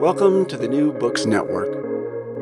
Welcome 0.00 0.46
to 0.46 0.56
the 0.56 0.68
New 0.68 0.92
Books 0.92 1.26
Network. 1.26 1.74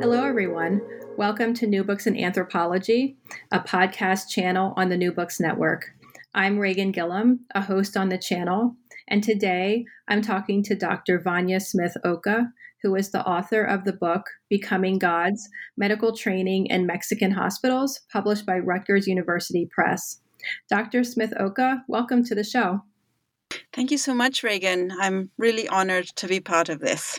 Hello, 0.02 0.22
everyone. 0.26 0.82
Welcome 1.16 1.54
to 1.54 1.66
New 1.66 1.84
Books 1.84 2.06
in 2.06 2.14
Anthropology, 2.14 3.16
a 3.50 3.60
podcast 3.60 4.28
channel 4.28 4.74
on 4.76 4.90
the 4.90 4.96
New 4.98 5.10
Books 5.10 5.40
Network. 5.40 5.86
I'm 6.34 6.58
Reighan 6.58 6.94
Gillam, 6.94 7.38
a 7.54 7.62
host 7.62 7.96
on 7.96 8.10
the 8.10 8.18
channel, 8.18 8.76
and 9.08 9.24
today 9.24 9.86
I'm 10.06 10.20
talking 10.20 10.62
to 10.64 10.74
Dr. 10.74 11.18
Vania 11.18 11.58
Smith 11.58 11.96
Oka, 12.04 12.52
who 12.82 12.94
is 12.94 13.10
the 13.10 13.26
author 13.26 13.64
of 13.64 13.84
the 13.84 13.94
book 13.94 14.26
Becoming 14.50 14.98
Gods 14.98 15.48
Medical 15.78 16.14
Training 16.14 16.66
in 16.66 16.84
Mexican 16.84 17.30
Hospitals, 17.30 18.00
published 18.12 18.44
by 18.44 18.58
Rutgers 18.58 19.06
University 19.06 19.66
Press. 19.74 20.20
Dr. 20.68 21.04
Smith 21.04 21.32
Oka, 21.40 21.84
welcome 21.88 22.22
to 22.24 22.34
the 22.34 22.44
show. 22.44 22.82
Thank 23.72 23.90
you 23.90 23.98
so 23.98 24.14
much, 24.14 24.42
Reagan. 24.42 24.92
I'm 25.00 25.30
really 25.38 25.66
honored 25.66 26.06
to 26.16 26.28
be 26.28 26.40
part 26.40 26.68
of 26.68 26.80
this. 26.80 27.18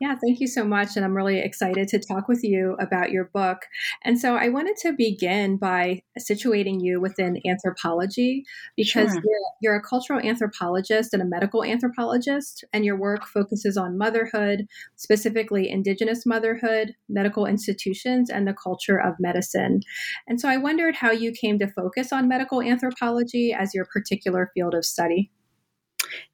Yeah, 0.00 0.14
thank 0.22 0.40
you 0.40 0.46
so 0.46 0.64
much. 0.64 0.96
And 0.96 1.04
I'm 1.04 1.16
really 1.16 1.38
excited 1.38 1.88
to 1.88 1.98
talk 1.98 2.28
with 2.28 2.42
you 2.42 2.76
about 2.80 3.10
your 3.10 3.26
book. 3.32 3.66
And 4.04 4.18
so 4.18 4.36
I 4.36 4.48
wanted 4.48 4.76
to 4.78 4.92
begin 4.92 5.56
by 5.56 6.02
situating 6.18 6.78
you 6.80 7.00
within 7.00 7.40
anthropology 7.46 8.44
because 8.76 9.12
sure. 9.12 9.22
you're, 9.24 9.40
you're, 9.60 9.76
a 9.76 9.82
cultural 9.82 10.20
anthropologist 10.20 11.14
and 11.14 11.22
a 11.22 11.26
medical 11.26 11.64
anthropologist, 11.64 12.64
and 12.72 12.84
your 12.84 12.98
work 12.98 13.26
focuses 13.26 13.76
on 13.76 13.96
motherhood, 13.96 14.66
specifically 14.96 15.70
Indigenous 15.70 16.26
motherhood, 16.26 16.94
medical 17.08 17.46
institutions, 17.46 18.28
and 18.30 18.46
the 18.46 18.54
culture 18.54 18.98
of 18.98 19.14
medicine. 19.18 19.80
And 20.26 20.40
so 20.40 20.48
I 20.48 20.56
wondered 20.56 20.94
how 20.94 21.10
you 21.10 21.32
came 21.32 21.58
to 21.58 21.66
focus 21.66 22.12
on 22.12 22.28
medical 22.28 22.60
anthropology 22.62 23.52
as 23.52 23.74
your 23.74 23.86
particular 23.86 24.50
field 24.54 24.74
of 24.74 24.84
study. 24.84 25.30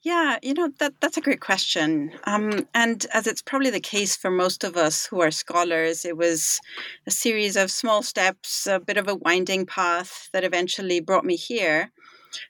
Yeah, 0.03 0.39
you 0.43 0.55
know 0.55 0.71
that 0.78 0.94
that's 1.00 1.16
a 1.16 1.21
great 1.21 1.41
question, 1.41 2.12
um, 2.25 2.66
and 2.75 3.06
as 3.12 3.27
it's 3.27 3.43
probably 3.43 3.71
the 3.71 3.81
case 3.81 4.16
for 4.16 4.31
most 4.31 4.65
of 4.65 4.77
us 4.77 5.06
who 5.06 5.21
are 5.21 5.31
scholars, 5.31 6.05
it 6.05 6.16
was 6.16 6.61
a 7.06 7.11
series 7.11 7.56
of 7.56 7.71
small 7.71 8.03
steps, 8.03 8.67
a 8.67 8.81
bit 8.81 8.97
of 8.97 9.09
a 9.09 9.15
winding 9.15 9.67
path 9.67 10.28
that 10.33 10.44
eventually 10.44 11.00
brought 11.00 11.25
me 11.25 11.37
here. 11.37 11.91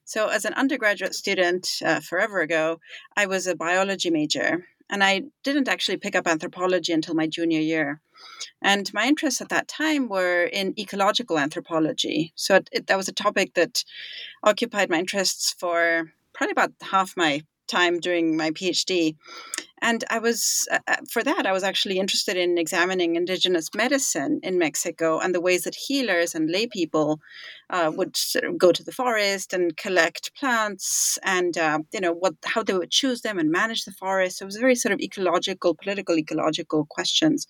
So, 0.04 0.28
as 0.28 0.44
an 0.44 0.54
undergraduate 0.54 1.14
student 1.14 1.68
uh, 1.84 2.00
forever 2.00 2.40
ago, 2.40 2.80
I 3.16 3.26
was 3.26 3.46
a 3.46 3.56
biology 3.56 4.10
major, 4.10 4.66
and 4.90 5.02
I 5.04 5.22
didn't 5.44 5.68
actually 5.68 5.98
pick 5.98 6.16
up 6.16 6.26
anthropology 6.26 6.92
until 6.92 7.14
my 7.14 7.26
junior 7.26 7.60
year. 7.60 8.00
And 8.62 8.92
my 8.92 9.06
interests 9.06 9.40
at 9.40 9.48
that 9.50 9.68
time 9.68 10.08
were 10.08 10.44
in 10.44 10.74
ecological 10.78 11.38
anthropology. 11.38 12.32
So 12.34 12.56
it, 12.56 12.68
it, 12.72 12.86
that 12.88 12.96
was 12.96 13.08
a 13.08 13.12
topic 13.12 13.54
that 13.54 13.84
occupied 14.42 14.90
my 14.90 14.98
interests 14.98 15.54
for 15.58 16.12
probably 16.38 16.52
about 16.52 16.72
half 16.80 17.14
my 17.16 17.42
time 17.66 18.00
during 18.00 18.36
my 18.36 18.50
PhD. 18.50 19.14
And 19.80 20.02
I 20.10 20.18
was, 20.18 20.66
uh, 20.72 20.78
uh, 20.88 20.96
for 21.10 21.22
that, 21.22 21.46
I 21.46 21.52
was 21.52 21.62
actually 21.62 21.98
interested 21.98 22.36
in 22.36 22.58
examining 22.58 23.14
indigenous 23.14 23.68
medicine 23.76 24.40
in 24.42 24.58
Mexico 24.58 25.20
and 25.20 25.34
the 25.34 25.40
ways 25.40 25.62
that 25.64 25.74
healers 25.74 26.34
and 26.34 26.50
lay 26.50 26.66
people 26.66 27.20
uh, 27.70 27.92
would 27.94 28.16
sort 28.16 28.44
of 28.44 28.58
go 28.58 28.72
to 28.72 28.82
the 28.82 28.90
forest 28.92 29.52
and 29.52 29.76
collect 29.76 30.34
plants 30.34 31.18
and, 31.22 31.56
uh, 31.58 31.78
you 31.92 32.00
know, 32.00 32.12
what, 32.12 32.34
how 32.44 32.62
they 32.62 32.74
would 32.74 32.90
choose 32.90 33.20
them 33.20 33.38
and 33.38 33.50
manage 33.50 33.84
the 33.84 33.92
forest. 33.92 34.38
So 34.38 34.44
it 34.44 34.46
was 34.46 34.56
very 34.56 34.74
sort 34.74 34.92
of 34.92 35.00
ecological, 35.00 35.74
political 35.74 36.18
ecological 36.18 36.86
questions. 36.86 37.46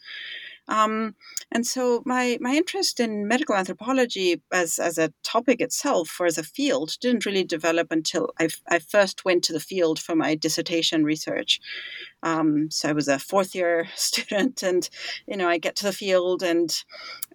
Um, 0.69 1.15
and 1.51 1.67
so 1.67 2.03
my 2.05 2.39
my 2.41 2.55
interest 2.55 3.01
in 3.01 3.27
medical 3.27 3.55
anthropology 3.55 4.43
as 4.53 4.79
as 4.79 4.99
a 4.99 5.12
topic 5.23 5.61
itself 5.61 6.21
or 6.21 6.27
as 6.27 6.39
a 6.39 6.43
field 6.43 6.97
didn't 7.01 7.27
really 7.27 7.45
develop 7.45 7.91
until 7.91 8.31
I, 8.39 8.49
I 8.69 8.79
first 8.79 9.25
went 9.25 9.45
to 9.45 9.53
the 9.53 9.61
field 9.61 9.99
for 9.99 10.15
my 10.15 10.34
dissertation 10.34 11.05
research. 11.05 11.61
Um, 12.23 12.71
so 12.71 12.89
I 12.89 12.93
was 12.93 13.09
a 13.09 13.19
fourth 13.19 13.55
year 13.55 13.89
student, 13.95 14.62
and 14.62 14.89
you 15.27 15.37
know 15.37 15.49
I 15.49 15.59
get 15.59 15.77
to 15.77 15.84
the 15.84 15.93
field, 15.93 16.43
and 16.43 16.71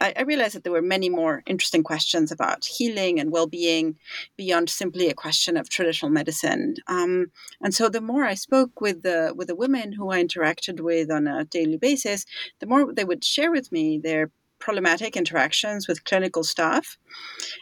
I, 0.01 0.13
I 0.17 0.21
realized 0.23 0.55
that 0.55 0.63
there 0.63 0.73
were 0.73 0.81
many 0.81 1.09
more 1.09 1.43
interesting 1.45 1.83
questions 1.83 2.31
about 2.31 2.65
healing 2.65 3.19
and 3.19 3.31
well 3.31 3.47
being 3.47 3.95
beyond 4.37 4.69
simply 4.69 5.09
a 5.09 5.13
question 5.13 5.57
of 5.57 5.69
traditional 5.69 6.11
medicine. 6.11 6.75
Um, 6.87 7.31
and 7.61 7.73
so 7.73 7.89
the 7.89 8.01
more 8.01 8.23
I 8.23 8.33
spoke 8.33 8.81
with 8.81 9.03
the 9.03 9.33
with 9.35 9.47
the 9.47 9.55
women 9.55 9.93
who 9.93 10.11
I 10.11 10.23
interacted 10.23 10.79
with 10.81 11.11
on 11.11 11.27
a 11.27 11.45
daily 11.45 11.77
basis, 11.77 12.25
the 12.59 12.67
more 12.67 12.93
they 12.93 13.05
would 13.05 13.23
share 13.23 13.51
with 13.51 13.71
me 13.71 13.99
their 13.99 14.31
problematic 14.63 15.17
interactions 15.17 15.87
with 15.87 16.05
clinical 16.05 16.43
staff. 16.43 16.97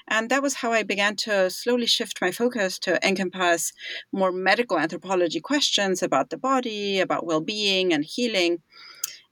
And 0.07 0.29
that 0.29 0.43
was 0.43 0.53
how 0.61 0.71
I 0.71 0.83
began 0.83 1.15
to 1.27 1.49
slowly 1.49 1.87
shift 1.87 2.21
my 2.21 2.31
focus 2.31 2.77
to 2.79 2.99
encompass 3.07 3.73
more 4.11 4.31
medical 4.31 4.77
anthropology 4.77 5.39
questions 5.39 6.03
about 6.03 6.29
the 6.29 6.37
body, 6.37 6.99
about 6.99 7.25
well 7.25 7.41
being 7.41 7.91
and 7.91 8.05
healing. 8.05 8.59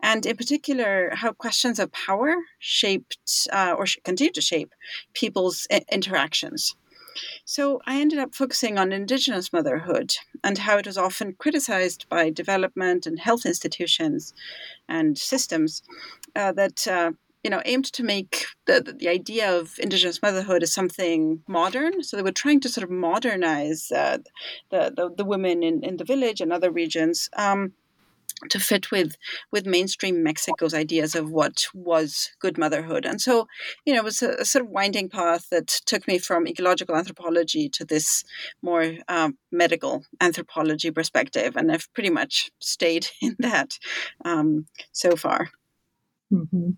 And 0.02 0.25
in 0.25 0.35
particular, 0.38 1.12
how 1.13 1.31
questions 1.34 1.78
of 1.79 1.91
power 1.91 2.34
shaped 2.58 3.18
uh, 3.53 3.75
or 3.78 3.85
continue 4.03 4.34
to 4.34 4.41
shape 4.41 4.72
people's 5.13 5.68
interactions. 5.91 6.75
So 7.46 7.81
I 7.85 8.00
ended 8.00 8.19
up 8.19 8.34
focusing 8.34 8.78
on 8.79 8.91
Indigenous 8.91 9.52
motherhood 9.52 10.16
and 10.44 10.58
how 10.58 10.78
it 10.78 10.88
was 10.88 10.97
often 10.97 11.35
criticized 11.44 12.08
by 12.09 12.29
development 12.29 13.05
and 13.05 13.20
health 13.20 13.46
institutions 13.46 14.34
and 14.88 15.17
systems 15.17 15.84
uh, 16.35 16.53
that 16.53 16.88
uh, 16.88 17.11
you 17.44 17.50
know, 17.50 17.62
aimed 17.66 17.86
to 17.86 18.03
make 18.03 18.46
the, 18.66 18.96
the 18.97 19.08
idea 19.08 19.58
of 19.58 19.76
Indigenous 19.80 20.22
motherhood 20.22 20.64
as 20.64 20.74
something 20.74 21.41
modern. 21.47 22.03
So 22.03 22.18
they 22.18 22.24
were 22.24 22.32
trying 22.32 22.59
to 22.62 22.70
sort 22.70 22.84
of 22.84 22.90
modernize 22.90 23.91
uh, 23.91 24.18
the, 24.72 24.94
the, 24.96 25.14
the 25.18 25.26
women 25.26 25.64
in, 25.64 25.84
in 25.84 25.97
the 25.97 26.03
village 26.03 26.41
and 26.41 26.52
other 26.52 26.72
regions. 26.72 27.30
Um, 27.38 27.74
to 28.50 28.59
fit 28.59 28.90
with 28.90 29.18
with 29.52 29.66
mainstream 29.66 30.24
Mexico's 30.24 30.74
ideas 30.74 31.14
of 31.14 31.30
what 31.30 31.66
was 31.74 32.30
good 32.40 32.58
motherhood, 32.58 33.06
and 33.06 33.20
so 33.20 33.47
you 33.85 33.94
know 33.94 34.00
it 34.00 34.06
was 34.06 34.22
a, 34.22 34.30
a 34.35 34.46
sort 34.46 34.64
of 34.64 34.72
winding 34.72 35.09
path 35.09 35.50
that 35.50 35.68
took 35.85 36.08
me 36.08 36.18
from 36.18 36.47
ecological 36.47 36.96
anthropology 36.96 37.68
to 37.68 37.84
this 37.84 38.24
more 38.62 38.94
um, 39.09 39.38
medical 39.52 40.06
anthropology 40.22 40.90
perspective, 40.90 41.58
and 41.58 41.70
I've 41.70 41.92
pretty 41.94 42.12
much 42.12 42.50
stayed 42.59 43.08
in 43.22 43.35
that 43.40 43.78
um, 44.24 44.68
so 44.94 45.18
far. 45.18 45.50
Mm-hmm. 46.32 46.70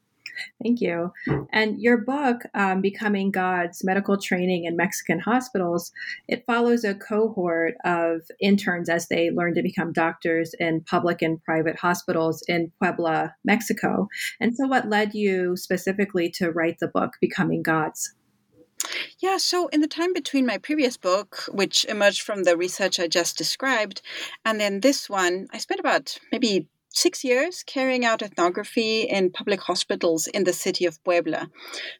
Thank 0.63 0.81
you. 0.81 1.11
And 1.51 1.79
your 1.79 1.97
book, 1.97 2.43
um, 2.53 2.81
Becoming 2.81 3.31
Gods 3.31 3.83
Medical 3.83 4.17
Training 4.17 4.65
in 4.65 4.75
Mexican 4.75 5.19
Hospitals, 5.19 5.91
it 6.27 6.43
follows 6.45 6.83
a 6.83 6.95
cohort 6.95 7.75
of 7.83 8.21
interns 8.39 8.89
as 8.89 9.07
they 9.07 9.31
learn 9.31 9.55
to 9.55 9.63
become 9.63 9.93
doctors 9.93 10.53
in 10.59 10.81
public 10.81 11.21
and 11.21 11.43
private 11.43 11.77
hospitals 11.77 12.43
in 12.47 12.71
Puebla, 12.79 13.35
Mexico. 13.43 14.07
And 14.39 14.55
so, 14.55 14.67
what 14.67 14.89
led 14.89 15.13
you 15.13 15.55
specifically 15.55 16.29
to 16.31 16.51
write 16.51 16.79
the 16.79 16.87
book, 16.87 17.13
Becoming 17.21 17.63
Gods? 17.63 18.13
Yeah, 19.19 19.37
so 19.37 19.67
in 19.67 19.81
the 19.81 19.87
time 19.87 20.13
between 20.13 20.45
my 20.45 20.57
previous 20.57 20.97
book, 20.97 21.43
which 21.51 21.85
emerged 21.85 22.21
from 22.21 22.43
the 22.43 22.57
research 22.57 22.99
I 22.99 23.07
just 23.07 23.37
described, 23.37 24.01
and 24.43 24.59
then 24.59 24.79
this 24.79 25.09
one, 25.09 25.47
I 25.51 25.59
spent 25.59 25.79
about 25.79 26.17
maybe 26.31 26.67
six 26.93 27.23
years 27.23 27.63
carrying 27.63 28.05
out 28.05 28.21
ethnography 28.21 29.01
in 29.01 29.31
public 29.31 29.61
hospitals 29.61 30.27
in 30.27 30.43
the 30.43 30.53
city 30.53 30.85
of 30.85 31.03
Puebla. 31.03 31.49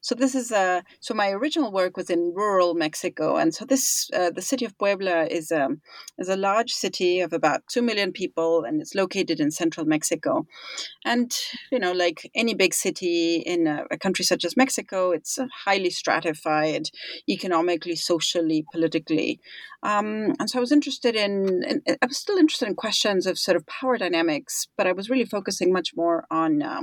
So 0.02 0.16
this 0.16 0.36
is 0.36 0.52
a 0.52 0.84
so 1.00 1.14
my 1.14 1.30
original 1.30 1.72
work 1.72 1.98
was 1.98 2.10
in 2.10 2.34
rural 2.36 2.74
Mexico, 2.74 3.38
and 3.38 3.54
so 3.54 3.66
this 3.66 4.10
uh, 4.14 4.32
the 4.32 4.42
city 4.42 4.66
of 4.66 4.78
Puebla 4.78 5.26
is 5.26 5.52
a 5.52 5.66
um, 5.66 5.82
is 6.18 6.30
a 6.30 6.36
large 6.36 6.72
city 6.72 7.22
of 7.22 7.34
about 7.34 7.62
two 7.68 7.82
million 7.82 8.12
people, 8.12 8.64
and 8.64 8.82
it's 8.82 8.96
located 8.96 9.40
in 9.40 9.52
central 9.52 9.86
Mexico. 9.86 10.46
And 11.06 11.36
you 11.72 11.80
know, 11.80 11.92
like 11.92 12.30
any 12.36 12.54
big 12.54 12.74
city 12.74 13.38
in 13.46 13.68
a, 13.68 13.86
a 13.92 13.98
country 13.98 14.26
such 14.26 14.46
as 14.46 14.58
Mexico, 14.58 15.12
it's 15.12 15.40
highly 15.66 15.90
stratified 15.90 16.90
economically, 17.30 17.96
socially, 17.96 18.66
politically. 18.72 19.40
Um, 19.84 20.36
and 20.40 20.50
so 20.50 20.60
I 20.60 20.62
was 20.62 20.72
interested 20.72 21.16
in, 21.16 21.64
in, 21.64 21.82
I 22.02 22.06
was 22.06 22.18
still 22.18 22.38
interested 22.38 22.68
in 22.68 22.76
questions 22.76 23.26
of 23.26 23.40
sort 23.40 23.58
of 23.58 23.66
power 23.66 23.98
dynamics, 23.98 24.68
but 24.82 24.88
I 24.88 24.94
was 24.94 25.12
really 25.12 25.26
focusing 25.26 25.72
much 25.72 25.96
more 25.96 26.26
on 26.32 26.64
uh, 26.64 26.82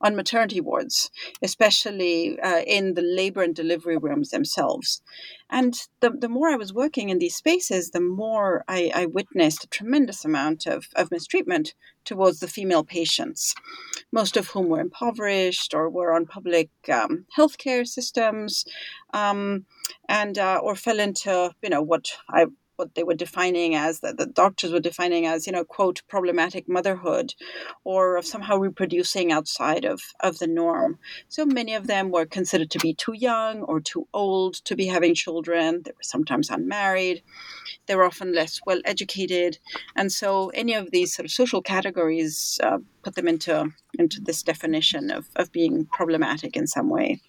on 0.00 0.16
maternity 0.16 0.62
wards, 0.62 1.10
especially 1.42 2.40
uh, 2.40 2.62
in 2.66 2.94
the 2.94 3.02
labor 3.02 3.42
and 3.42 3.54
delivery 3.54 3.98
rooms 3.98 4.30
themselves. 4.30 5.02
And 5.50 5.74
the, 6.00 6.08
the 6.08 6.30
more 6.30 6.48
I 6.48 6.56
was 6.56 6.72
working 6.72 7.10
in 7.10 7.18
these 7.18 7.36
spaces, 7.36 7.90
the 7.90 8.00
more 8.00 8.64
I, 8.66 8.90
I 8.94 9.04
witnessed 9.06 9.64
a 9.64 9.68
tremendous 9.68 10.24
amount 10.24 10.66
of, 10.66 10.86
of 10.96 11.10
mistreatment 11.10 11.74
towards 12.06 12.40
the 12.40 12.48
female 12.48 12.84
patients, 12.84 13.54
most 14.10 14.38
of 14.38 14.48
whom 14.48 14.68
were 14.68 14.80
impoverished 14.80 15.74
or 15.74 15.90
were 15.90 16.14
on 16.14 16.24
public 16.24 16.70
um, 16.90 17.26
healthcare 17.36 17.86
systems. 17.86 18.64
Um, 19.12 19.66
and 20.08 20.38
uh, 20.38 20.60
or 20.62 20.74
fell 20.74 20.98
into 20.98 21.50
you 21.62 21.68
know 21.68 21.82
what 21.82 22.06
I 22.30 22.46
what 22.78 22.94
they 22.94 23.02
were 23.02 23.14
defining 23.14 23.74
as 23.74 24.00
that 24.00 24.16
the 24.16 24.26
doctors 24.26 24.72
were 24.72 24.80
defining 24.80 25.26
as 25.26 25.46
you 25.46 25.52
know 25.52 25.64
quote 25.64 26.02
problematic 26.08 26.68
motherhood 26.68 27.34
or 27.84 28.16
of 28.16 28.24
somehow 28.24 28.56
reproducing 28.56 29.32
outside 29.32 29.84
of 29.84 30.00
of 30.20 30.38
the 30.38 30.46
norm. 30.46 30.98
So 31.28 31.44
many 31.44 31.74
of 31.74 31.86
them 31.86 32.10
were 32.10 32.26
considered 32.26 32.70
to 32.70 32.78
be 32.78 32.94
too 32.94 33.14
young 33.14 33.62
or 33.62 33.80
too 33.80 34.06
old 34.14 34.54
to 34.64 34.76
be 34.76 34.86
having 34.86 35.14
children. 35.14 35.82
They 35.84 35.90
were 35.90 36.02
sometimes 36.02 36.50
unmarried. 36.50 37.22
They 37.86 37.96
were 37.96 38.04
often 38.04 38.34
less 38.34 38.60
well 38.66 38.80
educated. 38.84 39.58
And 39.96 40.12
so 40.12 40.48
any 40.50 40.74
of 40.74 40.90
these 40.90 41.14
sort 41.14 41.26
of 41.26 41.32
social 41.32 41.62
categories 41.62 42.58
uh, 42.62 42.78
put 43.02 43.14
them 43.14 43.28
into 43.28 43.72
into 43.98 44.20
this 44.20 44.42
definition 44.42 45.10
of, 45.10 45.28
of 45.36 45.50
being 45.50 45.86
problematic 45.86 46.56
in 46.56 46.66
some 46.66 46.88
way 46.88 47.20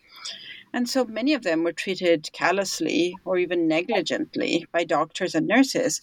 and 0.73 0.89
so 0.89 1.05
many 1.05 1.33
of 1.33 1.43
them 1.43 1.63
were 1.63 1.71
treated 1.73 2.29
callously 2.33 3.15
or 3.25 3.37
even 3.37 3.67
negligently 3.67 4.65
by 4.71 4.83
doctors 4.83 5.35
and 5.35 5.47
nurses. 5.47 6.01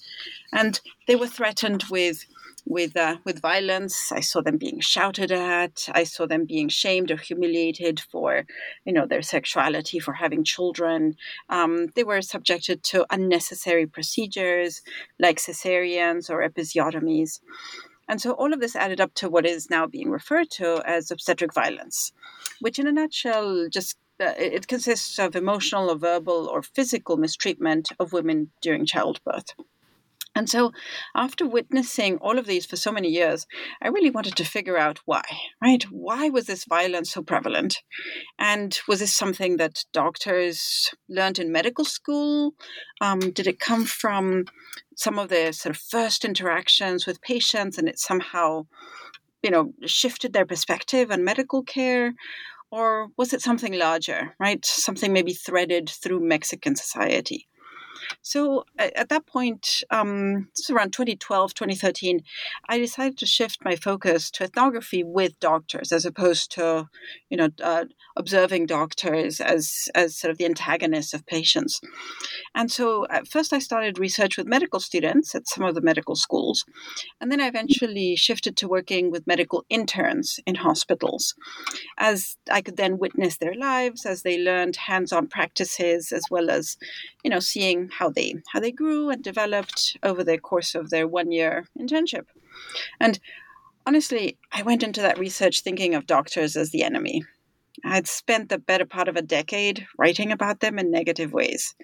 And 0.53 0.81
they 1.07 1.17
were 1.17 1.29
threatened 1.29 1.85
with 1.91 2.25
with 2.67 2.97
uh, 2.97 3.17
with 3.25 3.41
violence. 3.41 4.11
I 4.11 4.21
saw 4.21 4.43
them 4.43 4.59
being 4.59 4.81
shouted 4.81 5.31
at. 5.31 5.89
I 5.93 6.05
saw 6.05 6.27
them 6.27 6.45
being 6.45 6.69
shamed 6.69 7.11
or 7.11 7.17
humiliated 7.17 8.01
for, 8.01 8.45
you 8.85 8.93
know, 8.93 9.07
their 9.07 9.23
sexuality, 9.23 10.01
for 10.01 10.15
having 10.15 10.43
children. 10.43 11.17
Um, 11.49 11.87
they 11.95 12.05
were 12.05 12.21
subjected 12.23 12.83
to 12.85 13.07
unnecessary 13.11 13.87
procedures 13.87 14.83
like 15.21 15.39
cesareans 15.39 16.29
or 16.29 16.47
episiotomies. 16.49 17.41
And 18.09 18.21
so 18.21 18.33
all 18.33 18.53
of 18.53 18.61
this 18.61 18.77
added 18.77 19.01
up 19.01 19.15
to 19.15 19.29
what 19.29 19.47
is 19.47 19.71
now 19.71 19.87
being 19.87 20.11
referred 20.11 20.51
to 20.53 20.83
as 20.87 21.11
obstetric 21.11 21.53
violence, 21.53 22.13
which 22.61 22.79
in 22.79 22.87
a 22.87 22.93
nutshell 22.93 23.69
just 23.69 23.97
uh, 24.21 24.33
it 24.39 24.67
consists 24.67 25.19
of 25.19 25.37
emotional 25.37 25.91
or 25.91 25.97
verbal 25.97 26.49
or 26.49 26.63
physical 26.63 27.17
mistreatment 27.17 27.89
of 27.99 28.13
women 28.13 28.51
during 28.63 28.87
childbirth. 28.87 29.55
And 30.37 30.51
so, 30.51 30.73
after 31.15 31.47
witnessing 31.47 32.19
all 32.19 32.39
of 32.39 32.45
these 32.45 32.67
for 32.67 32.77
so 32.77 32.93
many 32.93 33.09
years, 33.09 33.47
I 33.81 33.89
really 33.89 34.11
wanted 34.11 34.37
to 34.37 34.45
figure 34.45 34.77
out 34.77 35.01
why, 35.07 35.23
right? 35.63 35.83
Why 35.85 36.29
was 36.29 36.45
this 36.45 36.67
violence 36.67 37.13
so 37.13 37.23
prevalent? 37.23 37.79
And 38.39 38.79
was 38.87 39.01
this 39.01 39.17
something 39.17 39.57
that 39.57 39.87
doctors 39.95 40.91
learned 41.09 41.39
in 41.39 41.53
medical 41.53 41.87
school? 41.87 42.53
Um, 43.01 43.21
did 43.21 43.47
it 43.47 43.61
come 43.61 43.87
from 43.87 44.45
some 44.95 45.19
of 45.19 45.31
their 45.31 45.53
sort 45.53 45.75
of 45.75 45.81
first 45.81 46.23
interactions 46.23 47.07
with 47.07 47.23
patients 47.23 47.79
and 47.79 47.89
it 47.89 47.99
somehow, 47.99 48.67
you 49.43 49.51
know, 49.51 49.73
shifted 49.87 50.35
their 50.35 50.47
perspective 50.47 51.11
on 51.11 51.25
medical 51.25 51.63
care? 51.63 52.13
Or 52.71 53.09
was 53.17 53.33
it 53.33 53.43
something 53.43 53.73
larger, 53.73 54.35
right? 54.39 54.65
Something 54.65 55.13
maybe 55.13 55.33
threaded 55.33 55.89
through 55.89 56.21
Mexican 56.21 56.77
society? 56.77 57.49
So 58.23 58.65
at 58.79 59.09
that 59.09 59.27
point, 59.27 59.83
um, 59.91 60.49
this 60.57 60.69
was 60.69 60.71
around 60.71 60.93
2012, 60.93 61.55
2013, 61.55 62.21
I 62.69 62.79
decided 62.79 63.19
to 63.19 63.27
shift 63.27 63.65
my 63.65 63.77
focus 63.77 64.31
to 64.33 64.45
ethnography 64.45 65.03
with 65.05 65.39
doctors 65.41 65.93
as 65.93 66.05
opposed 66.05 66.51
to, 66.53 66.89
you 67.31 67.37
know, 67.37 67.49
uh, 67.63 67.85
observing 68.17 68.67
doctors 68.67 69.41
as, 69.41 69.89
as 69.95 70.17
sort 70.17 70.31
of 70.31 70.39
the 70.39 70.45
antagonists 70.45 71.15
of 71.15 71.27
patients. 71.27 71.81
And 72.55 72.71
so 72.71 73.07
at 73.11 73.29
first 73.29 73.53
I 73.53 73.59
started 73.59 73.99
research 73.99 74.37
with 74.37 74.47
medical 74.47 74.81
students 74.81 75.35
at 75.35 75.49
some 75.49 75.65
of 75.65 75.75
the 75.75 75.81
medical 75.81 76.17
schools. 76.17 76.65
And 77.21 77.31
then 77.31 77.41
I 77.41 77.47
eventually 77.47 78.17
shifted 78.17 78.57
to 78.59 78.69
working 78.69 79.11
with 79.11 79.27
medical 79.27 79.65
interns 79.69 80.41
in 80.47 80.57
hospitals 80.57 81.35
as 81.99 82.37
I 82.51 82.61
could 82.61 82.77
then 82.77 82.99
witness 82.99 83.37
their 83.37 83.55
lives 83.55 84.07
as 84.07 84.23
they 84.23 84.39
learned 84.39 84.77
hands-on 84.77 85.29
practices 85.29 86.13
as 86.13 86.23
well 86.31 86.51
as, 86.51 86.77
you 87.27 87.31
know, 87.31 87.41
seeing 87.41 87.89
how 87.89 88.09
they 88.09 88.37
how 88.53 88.61
they 88.61 88.71
grew 88.71 89.11
and 89.11 89.21
developed 89.21 89.97
over 90.05 90.23
the 90.23 90.39
course 90.39 90.77
of 90.77 90.91
their 90.91 91.09
one 91.09 91.33
year 91.33 91.67
internship. 91.77 92.27
And 93.01 93.19
honestly, 93.85 94.39
I 94.53 94.63
went 94.63 94.85
into 94.85 95.01
that 95.01 95.19
research 95.19 95.63
thinking 95.63 95.97
of 95.97 96.07
doctors 96.07 96.55
as 96.57 96.71
the 96.71 96.85
enemy. 96.85 97.25
I'd 97.85 98.07
spent 98.07 98.49
the 98.49 98.59
better 98.59 98.85
part 98.85 99.09
of 99.09 99.17
a 99.17 99.23
decade 99.23 99.89
writing 99.99 100.31
about 100.31 100.61
them 100.61 100.79
in 100.79 100.93
negative 100.93 101.33
ways. 101.33 101.75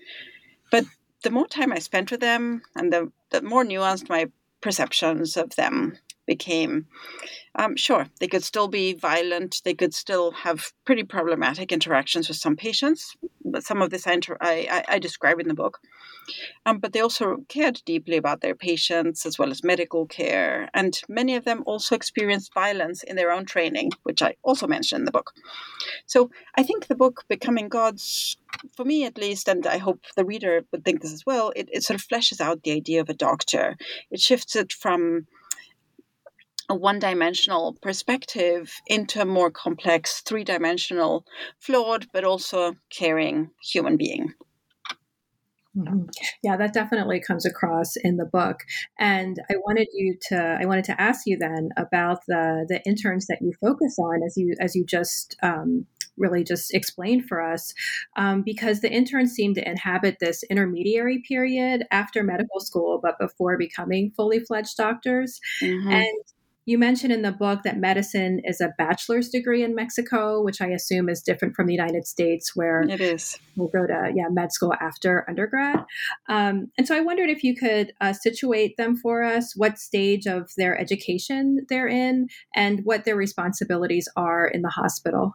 But 0.71 0.85
the 1.25 1.33
more 1.33 1.49
time 1.49 1.73
I 1.73 1.81
spent 1.81 2.13
with 2.13 2.21
them 2.21 2.63
and 2.77 2.93
the, 2.93 3.11
the 3.31 3.43
more 3.43 3.65
nuanced 3.65 4.09
my 4.09 4.27
perceptions 4.61 5.37
of 5.37 5.57
them 5.57 5.99
became 6.27 6.87
um, 7.55 7.77
sure 7.77 8.07
they 8.21 8.29
could 8.29 8.45
still 8.45 8.69
be 8.69 8.95
violent 8.95 9.61
they 9.65 9.75
could 9.75 9.95
still 9.95 10.31
have 10.33 10.73
pretty 10.85 11.03
problematic 11.03 11.73
interactions 11.73 12.29
with 12.29 12.37
some 12.37 12.57
patients 12.57 13.17
but 13.45 13.65
some 13.65 13.83
of 13.83 13.91
this 13.91 14.07
I, 14.07 14.21
I, 14.41 14.85
I 14.89 14.99
describe 14.99 15.41
in 15.41 15.49
the 15.49 15.55
book 15.55 15.81
um, 16.65 16.79
but 16.79 16.93
they 16.93 17.01
also 17.01 17.45
cared 17.49 17.83
deeply 17.85 18.17
about 18.17 18.41
their 18.41 18.55
patients 18.55 19.27
as 19.27 19.39
well 19.39 19.51
as 19.51 19.65
medical 19.65 20.07
care 20.07 20.71
and 20.73 20.99
many 21.09 21.35
of 21.37 21.45
them 21.45 21.63
also 21.67 21.95
experienced 21.95 22.55
violence 22.55 23.03
in 23.03 23.17
their 23.17 23.33
own 23.33 23.45
training 23.45 23.91
which 24.05 24.23
i 24.23 24.35
also 24.43 24.67
mention 24.67 25.01
in 25.01 25.05
the 25.05 25.11
book 25.13 25.33
so 26.07 26.31
i 26.55 26.63
think 26.63 26.87
the 26.87 26.95
book 26.95 27.25
becoming 27.29 27.69
gods 27.69 28.37
for 28.77 28.85
me 28.85 29.05
at 29.05 29.19
least, 29.19 29.49
and 29.49 29.67
I 29.67 29.79
hope 29.79 30.05
the 30.17 30.25
reader 30.25 30.65
would 30.71 30.85
think 30.85 31.01
this 31.01 31.13
as 31.13 31.27
well, 31.27 31.53
it, 31.57 31.69
it 31.73 31.83
sort 31.83 32.01
of 32.01 32.07
fleshes 32.07 32.41
out 32.41 32.63
the 32.63 32.73
idea 32.73 33.01
of 33.01 33.09
a 33.09 33.15
doctor. 33.15 33.77
It 34.11 34.21
shifts 34.21 34.57
it 34.57 34.73
from 34.73 35.27
a 36.69 36.75
one 36.75 36.99
dimensional 36.99 37.77
perspective 37.83 38.73
into 38.87 39.21
a 39.21 39.25
more 39.25 39.51
complex, 39.51 40.21
three 40.21 40.45
dimensional, 40.45 41.25
flawed, 41.59 42.07
but 42.13 42.25
also 42.25 42.77
caring 42.91 43.51
human 43.63 43.97
being. 43.97 44.35
Mm-hmm. 45.77 46.03
Yeah, 46.43 46.57
that 46.59 46.75
definitely 46.75 47.21
comes 47.21 47.47
across 47.47 47.97
in 47.97 48.19
the 48.19 48.27
book. 48.27 48.61
And 48.99 49.39
I 49.51 49.55
wanted 49.65 49.89
you 49.95 50.19
to 50.29 50.59
I 50.61 50.67
wanted 50.67 50.85
to 50.85 51.01
ask 51.01 51.23
you 51.27 51.39
then 51.39 51.71
about 51.79 52.19
the 52.29 52.67
the 52.69 52.83
interns 52.85 53.27
that 53.29 53.39
you 53.41 53.53
focus 53.61 53.97
on 53.99 54.23
as 54.23 54.37
you 54.37 54.55
as 54.61 54.77
you 54.77 54.85
just 54.85 55.37
um, 55.43 55.87
really 56.19 56.45
just 56.45 56.75
explained 56.75 57.25
for 57.27 57.41
us, 57.41 57.73
um, 58.17 58.43
because 58.43 58.81
the 58.81 58.93
interns 58.93 59.33
seem 59.33 59.55
to 59.55 59.67
inhabit 59.67 60.19
this 60.21 60.43
intermediary 60.51 61.23
period 61.27 61.85
after 61.91 62.23
medical 62.23 62.61
school, 62.61 63.01
but 63.03 63.19
before 63.19 63.57
becoming 63.57 64.13
fully 64.15 64.41
fledged 64.41 64.77
doctors. 64.77 65.41
Mm-hmm. 65.63 65.89
And 65.89 66.25
you 66.65 66.79
mentioned 66.79 67.13
in 67.13 67.23
the 67.23 67.33
book 67.33 67.61
that 67.65 67.79
medicine 67.79 68.41
is 68.45 68.61
a 68.61 68.73
bachelor's 68.79 69.29
degree 69.29 69.65
in 69.65 69.75
Mexico, 69.75 70.43
which 70.43 70.61
I 70.61 70.69
assume 70.69 71.09
is 71.09 71.21
different 71.21 71.55
from 71.55 71.67
the 71.67 71.73
United 71.73 72.07
States, 72.07 72.53
where 72.55 72.83
it 72.83 73.01
is. 73.01 73.39
We'll 73.57 73.69
go 73.69 73.87
to 73.87 74.13
yeah 74.15 74.29
med 74.31 74.53
school 74.53 74.73
after 74.81 75.25
undergrad. 75.29 75.85
Um, 76.29 76.71
and 76.79 76.87
so 76.87 76.97
I 76.97 77.01
wondered 77.01 77.31
if 77.31 77.43
you 77.43 77.57
could 77.57 77.93
uh, 78.01 78.13
situate 78.13 78.77
them 78.77 78.97
for 78.97 79.23
us, 79.23 79.55
what 79.57 79.79
stage 79.79 80.27
of 80.27 80.51
their 80.57 80.79
education 80.79 81.67
they're 81.69 81.89
in, 81.89 82.29
and 82.55 82.81
what 82.85 83.05
their 83.05 83.17
responsibilities 83.17 84.09
are 84.17 84.47
in 84.47 84.63
the 84.63 84.71
hospital. 84.71 85.33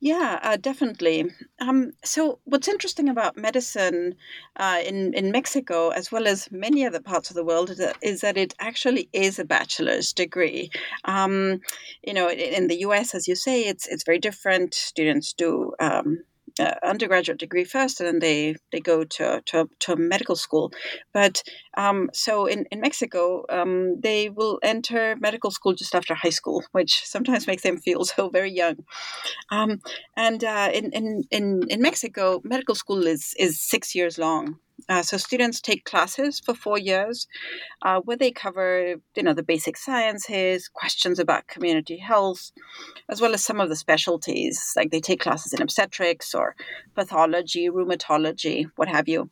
Yeah, 0.00 0.38
uh, 0.42 0.56
definitely. 0.56 1.30
Um, 1.60 1.92
so, 2.04 2.40
what's 2.44 2.68
interesting 2.68 3.08
about 3.08 3.36
medicine 3.36 4.14
uh, 4.56 4.80
in 4.84 5.14
in 5.14 5.30
Mexico, 5.30 5.90
as 5.90 6.10
well 6.12 6.26
as 6.26 6.50
many 6.50 6.84
other 6.86 7.00
parts 7.00 7.30
of 7.30 7.36
the 7.36 7.44
world, 7.44 7.70
is 7.70 7.78
that, 7.78 7.96
is 8.02 8.20
that 8.20 8.36
it 8.36 8.54
actually 8.60 9.08
is 9.12 9.38
a 9.38 9.44
bachelor's 9.44 10.12
degree. 10.12 10.70
Um, 11.04 11.60
you 12.02 12.12
know, 12.14 12.30
in 12.30 12.66
the 12.68 12.80
U.S., 12.80 13.14
as 13.14 13.28
you 13.28 13.34
say, 13.34 13.62
it's 13.62 13.86
it's 13.88 14.04
very 14.04 14.18
different. 14.18 14.74
Students 14.74 15.32
do 15.32 15.72
um, 15.80 16.24
uh, 16.58 16.74
undergraduate 16.82 17.38
degree 17.38 17.64
first, 17.64 18.00
and 18.00 18.06
then 18.06 18.18
they 18.18 18.56
they 18.70 18.80
go 18.80 19.04
to 19.04 19.42
to, 19.46 19.68
to 19.80 19.96
medical 19.96 20.36
school. 20.36 20.72
But 21.12 21.42
um, 21.76 22.10
so 22.12 22.46
in 22.46 22.66
in 22.70 22.80
Mexico, 22.80 23.44
um, 23.48 24.00
they 24.00 24.30
will 24.30 24.58
enter 24.62 25.16
medical 25.20 25.50
school 25.50 25.74
just 25.74 25.94
after 25.94 26.14
high 26.14 26.30
school, 26.30 26.64
which 26.72 27.04
sometimes 27.06 27.46
makes 27.46 27.62
them 27.62 27.78
feel 27.78 28.04
so 28.12 28.28
very 28.28 28.52
young. 28.52 28.84
Um, 29.50 29.80
and 30.16 30.42
uh, 30.44 30.70
in, 30.72 30.90
in 30.92 31.24
in 31.30 31.62
in 31.68 31.80
Mexico, 31.80 32.40
medical 32.44 32.74
school 32.74 33.06
is 33.06 33.34
is 33.38 33.60
six 33.60 33.94
years 33.94 34.18
long. 34.18 34.58
Uh, 34.88 35.02
so 35.02 35.16
students 35.16 35.60
take 35.60 35.84
classes 35.84 36.40
for 36.40 36.54
four 36.54 36.78
years, 36.78 37.26
uh, 37.82 38.00
where 38.00 38.16
they 38.16 38.30
cover, 38.30 38.96
you 39.16 39.22
know, 39.22 39.34
the 39.34 39.42
basic 39.42 39.76
sciences, 39.76 40.68
questions 40.68 41.18
about 41.18 41.46
community 41.46 41.98
health, 41.98 42.52
as 43.08 43.20
well 43.20 43.34
as 43.34 43.44
some 43.44 43.60
of 43.60 43.68
the 43.68 43.76
specialties. 43.76 44.72
Like 44.76 44.90
they 44.90 45.00
take 45.00 45.20
classes 45.20 45.52
in 45.52 45.62
obstetrics 45.62 46.34
or 46.34 46.56
pathology, 46.94 47.68
rheumatology, 47.68 48.66
what 48.76 48.88
have 48.88 49.08
you. 49.08 49.30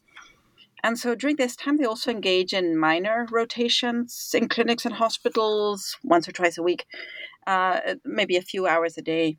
And 0.83 0.99
so 0.99 1.15
during 1.15 1.37
this 1.37 1.57
time, 1.57 1.77
they 1.77 1.85
also 1.85 2.11
engage 2.11 2.55
in 2.55 2.79
minor 2.79 3.27
rotations 3.31 4.31
in 4.35 4.49
clinics 4.49 4.87
and 4.87 4.95
hospitals 4.95 5.97
once 6.03 6.27
or 6.27 6.33
twice 6.33 6.57
a 6.57 6.63
week, 6.63 6.87
uh, 7.47 7.95
maybe 8.05 8.37
a 8.37 8.43
few 8.43 8.67
hours 8.67 8.97
a 8.99 9.03
day. 9.03 9.37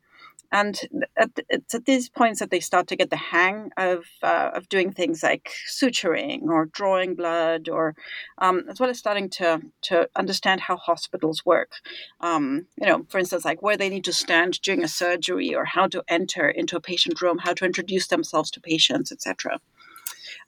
And 0.54 0.78
at, 1.16 1.30
it's 1.48 1.74
at 1.74 1.86
these 1.86 2.10
points 2.10 2.40
that 2.40 2.50
they 2.50 2.60
start 2.60 2.86
to 2.88 2.96
get 2.96 3.08
the 3.08 3.16
hang 3.16 3.70
of 3.78 4.04
uh, 4.22 4.50
of 4.52 4.68
doing 4.68 4.92
things 4.92 5.22
like 5.22 5.50
suturing 5.66 6.42
or 6.42 6.66
drawing 6.66 7.14
blood, 7.14 7.70
or 7.70 7.94
um, 8.36 8.64
as 8.68 8.78
well 8.78 8.90
as 8.90 8.98
starting 8.98 9.30
to 9.30 9.62
to 9.88 10.10
understand 10.14 10.60
how 10.60 10.76
hospitals 10.76 11.46
work. 11.46 11.72
Um, 12.20 12.66
you 12.78 12.86
know, 12.86 13.06
for 13.08 13.18
instance, 13.18 13.46
like 13.46 13.62
where 13.62 13.78
they 13.78 13.88
need 13.88 14.04
to 14.04 14.12
stand 14.12 14.60
during 14.60 14.84
a 14.84 14.88
surgery, 14.88 15.54
or 15.54 15.64
how 15.64 15.86
to 15.86 16.04
enter 16.06 16.50
into 16.50 16.76
a 16.76 16.82
patient 16.82 17.22
room, 17.22 17.38
how 17.38 17.54
to 17.54 17.64
introduce 17.64 18.08
themselves 18.08 18.50
to 18.50 18.60
patients, 18.60 19.10
etc. 19.10 19.58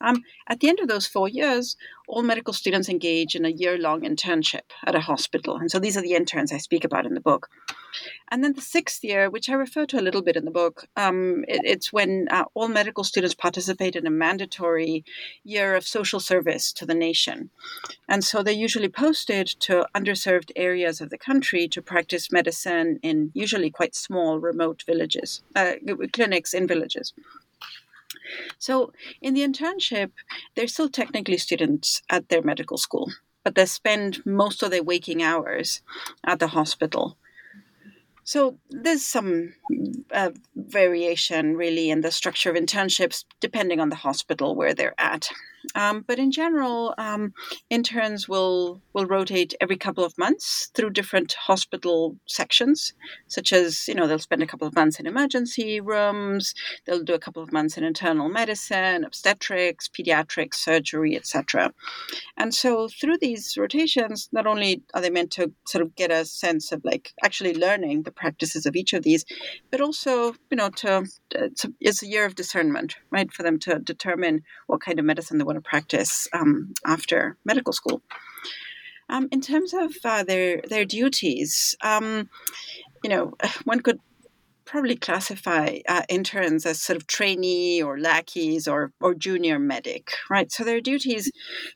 Um, 0.01 0.23
at 0.49 0.61
the 0.61 0.69
end 0.69 0.81
of 0.81 0.89
those 0.89 1.07
four 1.07 1.29
years, 1.29 1.77
all 2.07 2.23
medical 2.23 2.53
students 2.53 2.89
engage 2.89 3.35
in 3.35 3.45
a 3.45 3.51
year 3.51 3.79
long 3.79 4.03
internship 4.03 4.73
at 4.87 4.95
a 4.95 5.01
hospital. 5.01 5.57
And 5.57 5.71
so 5.71 5.79
these 5.79 5.97
are 5.97 6.03
the 6.03 6.15
interns 6.15 6.53
I 6.53 6.59
speak 6.59 6.85
about 6.85 7.07
in 7.07 7.15
the 7.15 7.21
book. 7.21 7.49
And 8.31 8.43
then 8.43 8.55
the 8.55 8.61
sixth 8.61 9.05
year, 9.05 9.31
which 9.31 9.49
I 9.49 9.55
refer 9.55 9.87
to 9.87 10.01
a 10.01 10.03
little 10.03 10.23
bit 10.23 10.37
in 10.37 10.45
the 10.45 10.51
book, 10.51 10.87
um, 10.97 11.45
it, 11.49 11.61
it's 11.65 11.93
when 11.93 12.27
uh, 12.31 12.45
all 12.55 12.69
medical 12.69 13.05
students 13.05 13.35
participate 13.35 13.97
in 13.97 14.07
a 14.07 14.11
mandatory 14.11 15.05
year 15.45 15.75
of 15.75 15.87
social 15.87 16.21
service 16.21 16.73
to 16.73 16.87
the 16.87 16.95
nation. 16.95 17.51
And 18.09 18.25
so 18.25 18.43
they're 18.43 18.53
usually 18.53 18.89
posted 18.89 19.47
to 19.61 19.87
underserved 19.95 20.51
areas 20.57 21.01
of 21.01 21.11
the 21.11 21.19
country 21.19 21.69
to 21.69 21.81
practice 21.81 22.33
medicine 22.33 22.99
in 23.03 23.31
usually 23.35 23.71
quite 23.71 23.95
small, 23.95 24.41
remote 24.41 24.83
villages, 24.87 25.43
uh, 25.55 25.75
clinics 26.13 26.53
in 26.53 26.67
villages. 26.67 27.13
So 28.59 28.93
in 29.21 29.35
the 29.35 29.47
internship, 29.47 30.11
they're 30.55 30.69
still 30.69 30.89
technically 30.89 31.39
students 31.39 32.03
at 32.11 32.29
their 32.29 32.43
medical 32.43 32.79
school, 32.79 33.11
but 33.43 33.55
they 33.55 33.67
spend 33.67 34.25
most 34.27 34.63
of 34.63 34.71
their 34.71 34.83
waking 34.83 35.23
hours 35.23 35.83
at 36.25 36.39
the 36.39 36.49
hospital. 36.49 37.17
So 38.25 38.59
there's 38.71 39.05
some 39.05 39.55
uh, 40.11 40.31
variation 40.57 41.57
really 41.57 41.91
in 41.91 42.01
the 42.01 42.11
structure 42.11 42.51
of 42.51 42.57
internships 42.57 43.25
depending 43.41 43.81
on 43.81 43.91
the 43.91 43.97
hospital 43.97 44.55
where 44.55 44.75
they're 44.75 44.99
at. 44.99 45.29
Um, 45.75 46.05
but 46.07 46.19
in 46.19 46.31
general, 46.31 46.95
um, 46.99 47.33
interns 47.71 48.29
will 48.29 48.81
will 48.93 49.07
rotate 49.07 49.55
every 49.61 49.77
couple 49.77 50.05
of 50.05 50.17
months 50.17 50.71
through 50.75 50.91
different 50.91 51.33
hospital 51.33 52.17
sections, 52.27 52.95
such 53.27 53.53
as 53.53 53.89
you 53.89 53.95
know 53.95 54.07
they'll 54.07 54.19
spend 54.19 54.43
a 54.43 54.47
couple 54.47 54.69
of 54.69 54.75
months 54.75 55.01
in 55.01 55.07
emergency 55.07 55.81
rooms, 55.81 56.55
they'll 56.85 57.03
do 57.03 57.15
a 57.15 57.19
couple 57.19 57.43
of 57.43 57.53
months 57.53 57.77
in 57.77 57.85
internal 57.85 58.29
medicine, 58.29 59.05
obstetrics, 59.05 59.89
pediatrics, 59.89 60.55
surgery, 60.55 61.17
etc. 61.17 61.73
And 62.37 62.55
so 62.55 62.89
through 62.89 63.19
these 63.19 63.57
rotations, 63.57 64.29
not 64.33 64.47
only 64.47 64.83
are 64.95 65.01
they 65.01 65.11
meant 65.11 65.31
to 65.33 65.53
sort 65.67 65.83
of 65.83 65.95
get 65.95 66.11
a 66.11 66.25
sense 66.25 66.73
of 66.73 66.85
like 66.85 67.13
actually 67.23 67.55
learning 67.55 68.03
the 68.03 68.13
practices 68.13 68.67
of 68.67 68.77
each 68.77 68.93
of 68.93 69.03
these, 69.03 69.25
but 69.71 69.81
also 69.81 70.35
you 70.51 70.57
know 70.57 70.71
to 70.71 71.05
it's 71.35 71.65
a, 71.65 71.73
it's 71.81 72.03
a 72.03 72.07
year 72.07 72.25
of 72.25 72.35
discernment, 72.35 72.97
right, 73.11 73.33
for 73.33 73.43
them 73.43 73.59
to 73.61 73.79
determine 73.79 74.43
what 74.67 74.81
kind 74.81 74.99
of 74.99 75.05
medicine 75.05 75.39
they 75.39 75.45
want 75.45 75.54
to 75.55 75.61
practice 75.61 76.29
um, 76.33 76.75
after 76.85 77.37
medical 77.45 77.73
school. 77.73 78.03
Um, 79.09 79.29
in 79.31 79.41
terms 79.41 79.75
of 79.75 79.95
uh, 80.05 80.25
their 80.25 80.63
their 80.69 80.85
duties, 80.85 81.77
um, 81.83 82.29
you 83.03 83.11
know, 83.11 83.35
one 83.65 83.81
could 83.81 84.01
probably 84.65 84.97
classify 84.97 85.79
uh, 85.89 86.03
interns 86.09 86.65
as 86.65 86.81
sort 86.81 86.97
of 86.97 87.07
trainee 87.07 87.83
or 87.83 87.99
lackeys 87.99 88.67
or 88.67 88.93
or 89.01 89.15
junior 89.15 89.59
medic, 89.59 90.13
right? 90.31 90.51
So 90.51 90.65
their 90.65 90.81
duties 90.81 91.31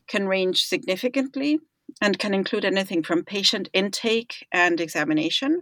can 0.06 0.26
range 0.26 0.64
significantly 0.64 1.61
and 2.00 2.19
can 2.19 2.35
include 2.35 2.64
anything 2.64 3.02
from 3.02 3.25
patient 3.25 3.69
intake 3.73 4.47
and 4.52 4.81
examination. 4.81 5.61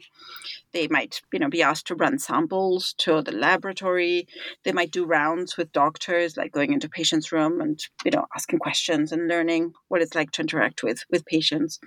They 0.72 0.88
might, 0.88 1.22
you 1.32 1.38
know, 1.38 1.48
be 1.48 1.62
asked 1.62 1.86
to 1.86 1.94
run 1.94 2.18
samples 2.18 2.94
to 2.98 3.22
the 3.22 3.32
laboratory. 3.32 4.28
They 4.64 4.72
might 4.72 4.90
do 4.90 5.06
rounds 5.06 5.56
with 5.56 5.72
doctors, 5.72 6.36
like 6.36 6.52
going 6.52 6.72
into 6.72 6.88
patient's 6.88 7.32
room 7.32 7.60
and, 7.60 7.80
you 8.04 8.10
know, 8.10 8.26
asking 8.36 8.58
questions 8.58 9.12
and 9.12 9.28
learning 9.28 9.72
what 9.88 10.02
it's 10.02 10.14
like 10.14 10.32
to 10.32 10.42
interact 10.42 10.82
with 10.82 11.04
with 11.10 11.24
patients. 11.24 11.78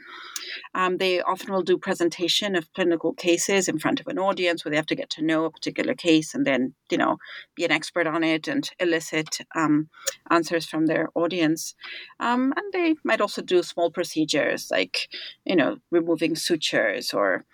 Um, 0.74 0.98
they 0.98 1.22
often 1.22 1.54
will 1.54 1.62
do 1.62 1.78
presentation 1.78 2.56
of 2.56 2.74
clinical 2.74 3.14
cases 3.14 3.68
in 3.68 3.78
front 3.78 4.00
of 4.00 4.08
an 4.08 4.18
audience 4.18 4.66
where 4.66 4.72
they 4.72 4.78
have 4.78 4.88
to 4.88 4.96
get 4.96 5.12
to 5.12 5.24
know 5.24 5.46
a 5.46 5.52
particular 5.52 5.94
case 5.94 6.34
and 6.34 6.46
then, 6.48 6.74
you 6.90 6.98
know, 6.98 7.18
be 7.56 7.66
an 7.66 7.72
expert 7.72 8.08
on 8.08 8.24
it 8.24 8.48
and 8.48 8.72
elicit 8.80 9.40
um, 9.56 9.90
answers 10.32 10.66
from 10.66 10.88
their 10.88 11.10
audience. 11.14 11.76
Um, 12.20 12.54
and 12.58 12.74
they 12.74 12.96
might 13.04 13.22
also 13.22 13.44
do 13.44 13.62
small 13.62 13.92
procedures 13.92 14.39
procedures 14.40 14.70
like 14.72 15.10
you 15.46 15.56
know 15.56 15.78
removing 15.92 16.36
sutures 16.36 17.14
or 17.14 17.46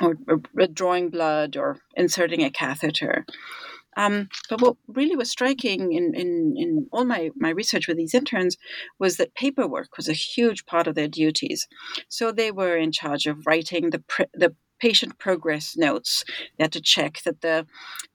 or, 0.00 0.16
or 0.28 0.66
drawing 0.66 1.08
blood 1.08 1.56
or 1.56 1.78
inserting 1.96 2.42
a 2.42 2.50
catheter. 2.50 3.24
Um, 3.96 4.28
but 4.50 4.60
what 4.60 4.76
really 4.88 5.16
was 5.16 5.30
striking 5.30 5.94
in, 5.94 6.14
in, 6.14 6.54
in 6.54 6.86
all 6.92 7.06
my, 7.06 7.30
my 7.34 7.48
research 7.48 7.88
with 7.88 7.96
these 7.96 8.14
interns 8.14 8.58
was 8.98 9.16
that 9.16 9.34
paperwork 9.34 9.96
was 9.96 10.06
a 10.06 10.12
huge 10.12 10.66
part 10.66 10.86
of 10.86 10.96
their 10.96 11.08
duties. 11.08 11.66
So 12.10 12.30
they 12.30 12.52
were 12.52 12.76
in 12.76 12.92
charge 12.92 13.24
of 13.24 13.46
writing 13.46 13.88
the, 13.88 14.00
pre- 14.00 14.26
the 14.34 14.54
patient 14.78 15.18
progress 15.18 15.76
notes. 15.76 16.24
They 16.56 16.64
had 16.64 16.72
to 16.72 16.80
check 16.80 17.22
that 17.24 17.40
the 17.40 17.66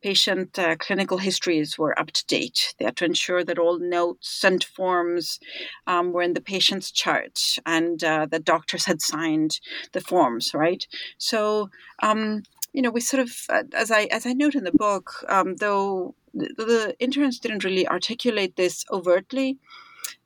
patient 0.02 0.58
uh, 0.58 0.76
clinical 0.78 1.18
histories 1.18 1.78
were 1.78 1.98
up 2.00 2.12
to 2.12 2.26
date. 2.26 2.74
They 2.78 2.86
had 2.86 2.98
to 2.98 3.06
ensure 3.06 3.44
that 3.44 3.60
all 3.60 3.80
notes 3.80 4.44
and 4.44 4.64
forms 4.64 5.40
um, 5.88 6.12
were 6.12 6.22
in 6.22 6.34
the 6.34 6.42
patient's 6.42 6.92
chart 6.92 7.40
and 7.66 8.04
uh, 8.04 8.28
the 8.30 8.40
doctors 8.40 8.86
had 8.86 9.02
signed 9.02 9.60
the 9.92 10.02
forms, 10.02 10.54
right? 10.54 10.86
So, 11.18 11.70
um, 12.02 12.44
you 12.74 12.82
know, 12.82 12.92
we 12.92 13.02
sort 13.02 13.22
of, 13.22 13.32
uh, 13.50 13.64
as 13.74 13.92
I 13.92 14.04
as 14.06 14.26
I 14.26 14.34
note 14.34 14.56
in 14.56 14.64
the 14.64 14.72
book, 14.72 15.26
um, 15.28 15.56
though 15.58 16.16
the, 16.34 16.54
the 16.58 16.96
interns 17.00 17.40
didn't 17.40 17.64
really 17.64 17.88
articulate 17.88 18.56
this 18.56 18.86
overtly, 18.92 19.58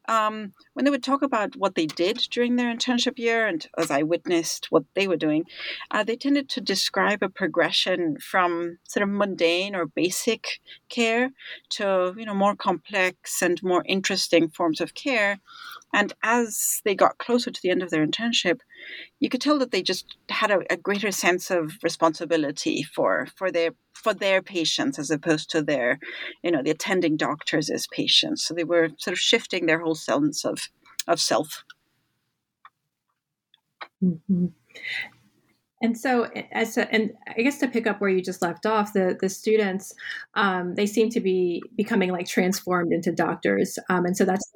um, 0.07 0.53
when 0.73 0.85
they 0.85 0.91
would 0.91 1.03
talk 1.03 1.21
about 1.21 1.55
what 1.55 1.75
they 1.75 1.85
did 1.85 2.17
during 2.31 2.55
their 2.55 2.73
internship 2.73 3.17
year, 3.17 3.47
and 3.47 3.65
as 3.77 3.91
I 3.91 4.03
witnessed 4.03 4.67
what 4.69 4.83
they 4.93 5.07
were 5.07 5.17
doing, 5.17 5.45
uh, 5.91 6.03
they 6.03 6.15
tended 6.15 6.49
to 6.49 6.61
describe 6.61 7.23
a 7.23 7.29
progression 7.29 8.17
from 8.19 8.77
sort 8.83 9.03
of 9.03 9.09
mundane 9.09 9.75
or 9.75 9.85
basic 9.85 10.59
care 10.89 11.31
to 11.71 12.13
you 12.17 12.25
know 12.25 12.33
more 12.33 12.55
complex 12.55 13.41
and 13.41 13.61
more 13.63 13.83
interesting 13.87 14.49
forms 14.49 14.81
of 14.81 14.93
care. 14.93 15.39
And 15.93 16.13
as 16.23 16.81
they 16.83 16.95
got 16.95 17.17
closer 17.17 17.51
to 17.51 17.61
the 17.61 17.69
end 17.69 17.81
of 17.81 17.89
their 17.89 18.05
internship, 18.05 18.59
you 19.19 19.29
could 19.29 19.41
tell 19.41 19.59
that 19.59 19.71
they 19.71 19.81
just 19.81 20.17
had 20.29 20.51
a, 20.51 20.59
a 20.69 20.77
greater 20.77 21.11
sense 21.11 21.51
of 21.51 21.73
responsibility 21.83 22.83
for 22.83 23.27
for 23.35 23.51
their 23.51 23.71
for 23.93 24.13
their 24.13 24.41
patients 24.41 24.99
as 24.99 25.09
opposed 25.09 25.49
to 25.49 25.61
their, 25.61 25.99
you 26.43 26.51
know, 26.51 26.61
the 26.61 26.71
attending 26.71 27.17
doctors 27.17 27.69
as 27.69 27.87
patients. 27.87 28.45
So 28.45 28.53
they 28.53 28.63
were 28.63 28.89
sort 28.97 29.13
of 29.13 29.19
shifting 29.19 29.65
their 29.65 29.79
whole 29.79 29.95
sense 29.95 30.45
of 30.45 30.69
of 31.07 31.19
self. 31.19 31.63
Mm-hmm. 34.03 34.47
And 35.81 35.97
so, 35.97 36.27
as 36.51 36.77
a, 36.77 36.91
and 36.91 37.11
I 37.37 37.41
guess 37.41 37.59
to 37.59 37.67
pick 37.67 37.85
up 37.85 37.99
where 37.99 38.09
you 38.09 38.21
just 38.21 38.41
left 38.41 38.65
off, 38.65 38.93
the 38.93 39.17
the 39.19 39.29
students 39.29 39.93
um, 40.33 40.75
they 40.75 40.85
seem 40.85 41.09
to 41.11 41.19
be 41.19 41.61
becoming 41.75 42.11
like 42.11 42.27
transformed 42.27 42.93
into 42.93 43.11
doctors, 43.11 43.77
um, 43.89 44.05
and 44.05 44.15
so 44.15 44.25
that's 44.25 44.51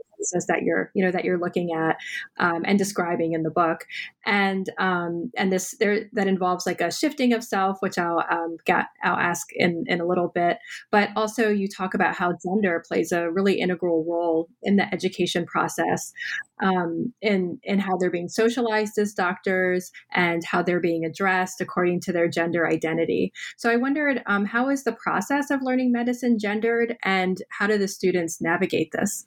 that 0.47 0.61
you're 0.63 0.91
you 0.93 1.03
know 1.03 1.11
that 1.11 1.23
you're 1.23 1.39
looking 1.39 1.71
at 1.73 1.97
um, 2.37 2.63
and 2.65 2.77
describing 2.77 3.33
in 3.33 3.43
the 3.43 3.49
book. 3.49 3.85
And 4.25 4.69
um, 4.77 5.31
and 5.37 5.51
this 5.51 5.75
there 5.79 6.09
that 6.13 6.27
involves 6.27 6.65
like 6.65 6.81
a 6.81 6.91
shifting 6.91 7.33
of 7.33 7.43
self 7.43 7.77
which 7.81 7.97
i'll 7.97 8.23
um, 8.29 8.57
get 8.65 8.85
i'll 9.03 9.17
ask 9.17 9.47
in 9.53 9.83
in 9.87 10.01
a 10.01 10.05
little 10.05 10.31
bit. 10.33 10.57
But 10.91 11.09
also 11.15 11.49
you 11.49 11.67
talk 11.67 11.93
about 11.93 12.15
how 12.15 12.33
gender 12.43 12.83
plays 12.87 13.11
a 13.11 13.31
really 13.31 13.59
integral 13.59 14.05
role 14.07 14.49
in 14.63 14.75
the 14.75 14.93
education 14.93 15.45
process 15.45 16.11
um, 16.61 17.13
in 17.21 17.59
in 17.63 17.79
how 17.79 17.97
they're 17.97 18.11
being 18.11 18.29
socialized 18.29 18.97
as 18.97 19.13
doctors 19.13 19.91
and 20.13 20.43
how 20.43 20.61
they're 20.61 20.79
being 20.79 21.05
addressed 21.05 21.61
according 21.61 22.01
to 22.01 22.11
their 22.11 22.27
gender 22.27 22.67
identity. 22.67 23.31
So 23.57 23.69
i 23.69 23.75
wondered 23.75 24.21
um, 24.25 24.45
how 24.45 24.69
is 24.69 24.83
the 24.83 24.93
process 24.93 25.49
of 25.49 25.61
learning 25.61 25.91
medicine 25.91 26.37
gendered 26.39 26.97
and 27.03 27.41
how 27.49 27.67
do 27.67 27.77
the 27.77 27.87
students 27.87 28.41
navigate 28.41 28.91
this 28.91 29.25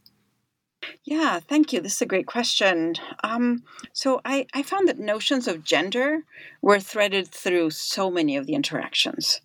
yeah, 1.05 1.41
thank 1.41 1.73
you. 1.73 1.81
This 1.81 1.97
is 1.97 2.03
a 2.03 2.07
great 2.07 2.27
question. 2.27 2.95
Um, 3.25 3.65
so 3.93 4.21
I, 4.25 4.47
I 4.55 4.63
found 4.63 4.89
that 4.89 4.99
notions 4.99 5.49
of 5.49 5.65
gender 5.65 6.25
were 6.61 6.81
threaded 6.81 7.29
through 7.29 7.71
so 7.71 8.11
many 8.11 8.37
of 8.37 8.47
the 8.47 8.55
interactions. 8.55 9.41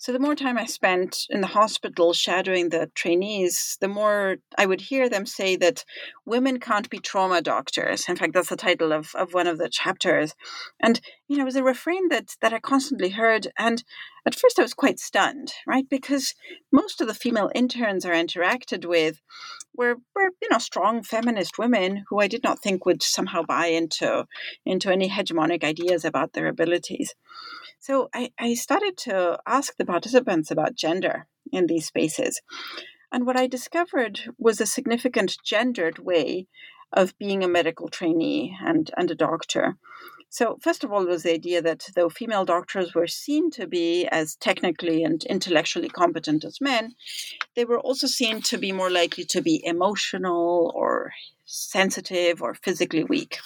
So 0.00 0.12
the 0.12 0.20
more 0.20 0.36
time 0.36 0.56
I 0.56 0.66
spent 0.66 1.26
in 1.28 1.40
the 1.40 1.48
hospital 1.48 2.12
shadowing 2.12 2.68
the 2.68 2.88
trainees, 2.94 3.76
the 3.80 3.88
more 3.88 4.36
I 4.56 4.64
would 4.64 4.80
hear 4.80 5.08
them 5.08 5.26
say 5.26 5.56
that 5.56 5.84
women 6.24 6.60
can't 6.60 6.88
be 6.88 7.00
trauma 7.00 7.42
doctors. 7.42 8.08
In 8.08 8.14
fact, 8.14 8.32
that's 8.32 8.50
the 8.50 8.56
title 8.56 8.92
of, 8.92 9.12
of 9.16 9.34
one 9.34 9.48
of 9.48 9.58
the 9.58 9.68
chapters. 9.68 10.36
And, 10.80 11.00
you 11.26 11.36
know, 11.36 11.42
it 11.42 11.46
was 11.46 11.56
a 11.56 11.64
refrain 11.64 12.10
that, 12.10 12.36
that 12.40 12.52
I 12.52 12.60
constantly 12.60 13.08
heard. 13.08 13.48
And 13.58 13.82
at 14.24 14.36
first 14.36 14.60
I 14.60 14.62
was 14.62 14.72
quite 14.72 15.00
stunned, 15.00 15.52
right? 15.66 15.88
Because 15.90 16.32
most 16.70 17.00
of 17.00 17.08
the 17.08 17.14
female 17.14 17.50
interns 17.52 18.04
I 18.04 18.10
interacted 18.10 18.84
with 18.84 19.20
were, 19.74 19.96
were 20.14 20.30
you 20.40 20.48
know, 20.48 20.58
strong 20.58 21.02
feminist 21.02 21.58
women 21.58 22.04
who 22.08 22.20
I 22.20 22.28
did 22.28 22.44
not 22.44 22.60
think 22.60 22.86
would 22.86 23.02
somehow 23.02 23.42
buy 23.42 23.66
into, 23.66 24.26
into 24.64 24.92
any 24.92 25.10
hegemonic 25.10 25.64
ideas 25.64 26.04
about 26.04 26.34
their 26.34 26.46
abilities. 26.46 27.16
So 27.88 28.10
I, 28.14 28.32
I 28.38 28.52
started 28.52 28.98
to 28.98 29.38
ask 29.46 29.74
the 29.78 29.86
participants 29.86 30.50
about 30.50 30.74
gender 30.74 31.26
in 31.50 31.68
these 31.68 31.86
spaces. 31.86 32.42
And 33.10 33.24
what 33.24 33.38
I 33.38 33.46
discovered 33.46 34.20
was 34.36 34.60
a 34.60 34.66
significant 34.66 35.38
gendered 35.42 35.98
way 35.98 36.48
of 36.92 37.16
being 37.16 37.42
a 37.42 37.48
medical 37.48 37.88
trainee 37.88 38.54
and, 38.62 38.90
and 38.98 39.10
a 39.10 39.14
doctor. 39.14 39.78
So, 40.28 40.58
first 40.60 40.84
of 40.84 40.92
all, 40.92 41.06
was 41.06 41.22
the 41.22 41.32
idea 41.32 41.62
that 41.62 41.86
though 41.96 42.10
female 42.10 42.44
doctors 42.44 42.94
were 42.94 43.06
seen 43.06 43.50
to 43.52 43.66
be 43.66 44.06
as 44.08 44.36
technically 44.36 45.02
and 45.02 45.24
intellectually 45.24 45.88
competent 45.88 46.44
as 46.44 46.60
men, 46.60 46.92
they 47.56 47.64
were 47.64 47.80
also 47.80 48.06
seen 48.06 48.42
to 48.42 48.58
be 48.58 48.70
more 48.70 48.90
likely 48.90 49.24
to 49.24 49.40
be 49.40 49.64
emotional 49.64 50.70
or 50.74 51.12
sensitive 51.46 52.42
or 52.42 52.52
physically 52.52 53.04
weak 53.04 53.38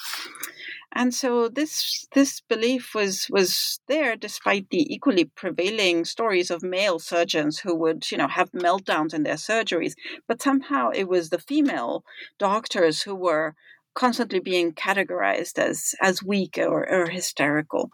and 0.95 1.15
so 1.15 1.49
this 1.49 2.07
this 2.15 2.41
belief 2.41 2.95
was 2.95 3.27
was 3.31 3.81
there 3.89 4.15
despite 4.15 4.69
the 4.71 4.93
equally 4.93 5.25
prevailing 5.25 6.05
stories 6.05 6.51
of 6.51 6.63
male 6.63 6.99
surgeons 6.99 7.59
who 7.59 7.75
would 7.75 8.11
you 8.11 8.19
know 8.19 8.29
have 8.29 8.53
meltdowns 8.53 9.15
in 9.15 9.23
their 9.23 9.37
surgeries. 9.37 9.95
But 10.29 10.43
somehow 10.43 10.91
it 10.91 11.09
was 11.09 11.31
the 11.31 11.39
female 11.39 12.05
doctors 12.39 13.03
who 13.03 13.15
were 13.15 13.55
constantly 13.95 14.41
being 14.41 14.73
categorized 14.73 15.59
as 15.59 15.95
as 16.01 16.23
weak 16.23 16.59
or, 16.59 16.89
or 16.91 17.09
hysterical. 17.09 17.91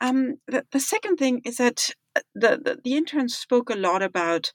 Um, 0.00 0.36
the, 0.46 0.64
the 0.70 0.80
second 0.80 1.16
thing 1.16 1.42
is 1.44 1.56
that 1.56 1.90
uh, 2.14 2.20
the, 2.34 2.60
the, 2.62 2.78
the 2.84 2.96
interns 2.96 3.36
spoke 3.36 3.68
a 3.68 3.74
lot 3.74 4.02
about 4.02 4.52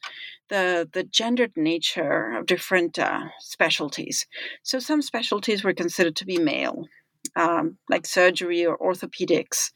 the 0.49 0.89
the 0.91 1.03
gendered 1.03 1.51
nature 1.55 2.35
of 2.37 2.45
different 2.47 2.97
uh, 2.97 3.25
specialties. 3.39 4.25
So 4.63 4.79
some 4.79 5.01
specialties 5.01 5.63
were 5.63 5.73
considered 5.73 6.15
to 6.17 6.25
be 6.25 6.37
male, 6.39 6.85
um, 7.35 7.77
like 7.89 8.05
surgery 8.05 8.65
or 8.65 8.77
orthopedics, 8.77 9.71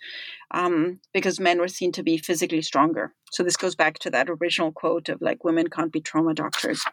um, 0.51 0.99
because 1.13 1.39
men 1.39 1.59
were 1.59 1.67
seen 1.67 1.91
to 1.93 2.03
be 2.03 2.17
physically 2.17 2.61
stronger. 2.61 3.13
So 3.31 3.43
this 3.43 3.57
goes 3.57 3.75
back 3.75 3.99
to 3.99 4.09
that 4.11 4.29
original 4.29 4.71
quote 4.71 5.09
of 5.09 5.21
like 5.21 5.43
women 5.43 5.69
can't 5.69 5.91
be 5.91 6.01
trauma 6.01 6.33
doctors 6.33 6.83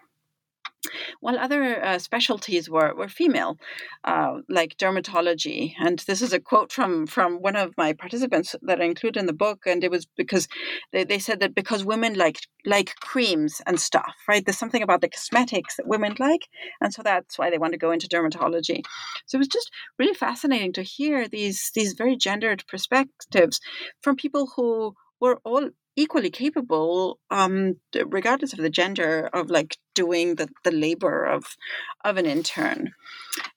while 1.20 1.38
other 1.38 1.84
uh, 1.84 1.98
specialties 1.98 2.68
were, 2.68 2.94
were 2.94 3.08
female, 3.08 3.58
uh, 4.04 4.40
like 4.48 4.76
dermatology. 4.76 5.74
And 5.78 5.98
this 6.00 6.22
is 6.22 6.32
a 6.32 6.40
quote 6.40 6.72
from, 6.72 7.06
from 7.06 7.42
one 7.42 7.56
of 7.56 7.74
my 7.76 7.92
participants 7.92 8.54
that 8.62 8.80
I 8.80 8.84
include 8.84 9.16
in 9.16 9.26
the 9.26 9.32
book. 9.32 9.66
And 9.66 9.84
it 9.84 9.90
was 9.90 10.06
because 10.16 10.48
they, 10.92 11.04
they 11.04 11.18
said 11.18 11.40
that 11.40 11.54
because 11.54 11.84
women 11.84 12.14
like 12.14 12.38
like 12.66 12.94
creams 13.00 13.60
and 13.66 13.78
stuff, 13.78 14.14
right? 14.26 14.44
There's 14.44 14.58
something 14.58 14.82
about 14.82 15.00
the 15.00 15.08
cosmetics 15.08 15.76
that 15.76 15.86
women 15.86 16.14
like. 16.18 16.48
And 16.80 16.94
so 16.94 17.02
that's 17.02 17.38
why 17.38 17.50
they 17.50 17.58
want 17.58 17.72
to 17.72 17.78
go 17.78 17.90
into 17.90 18.08
dermatology. 18.08 18.82
So 19.26 19.36
it 19.36 19.38
was 19.38 19.48
just 19.48 19.70
really 19.98 20.14
fascinating 20.14 20.72
to 20.74 20.82
hear 20.82 21.28
these 21.28 21.70
these 21.74 21.92
very 21.92 22.16
gendered 22.16 22.64
perspectives 22.66 23.60
from 24.00 24.16
people 24.16 24.52
who 24.56 24.94
were 25.20 25.40
all 25.44 25.70
equally 25.96 26.30
capable 26.30 27.18
um, 27.30 27.74
regardless 28.06 28.52
of 28.52 28.58
the 28.58 28.70
gender 28.70 29.28
of 29.32 29.50
like 29.50 29.76
doing 29.94 30.36
the, 30.36 30.48
the 30.64 30.70
labor 30.70 31.24
of 31.24 31.56
of 32.04 32.16
an 32.16 32.26
intern 32.26 32.92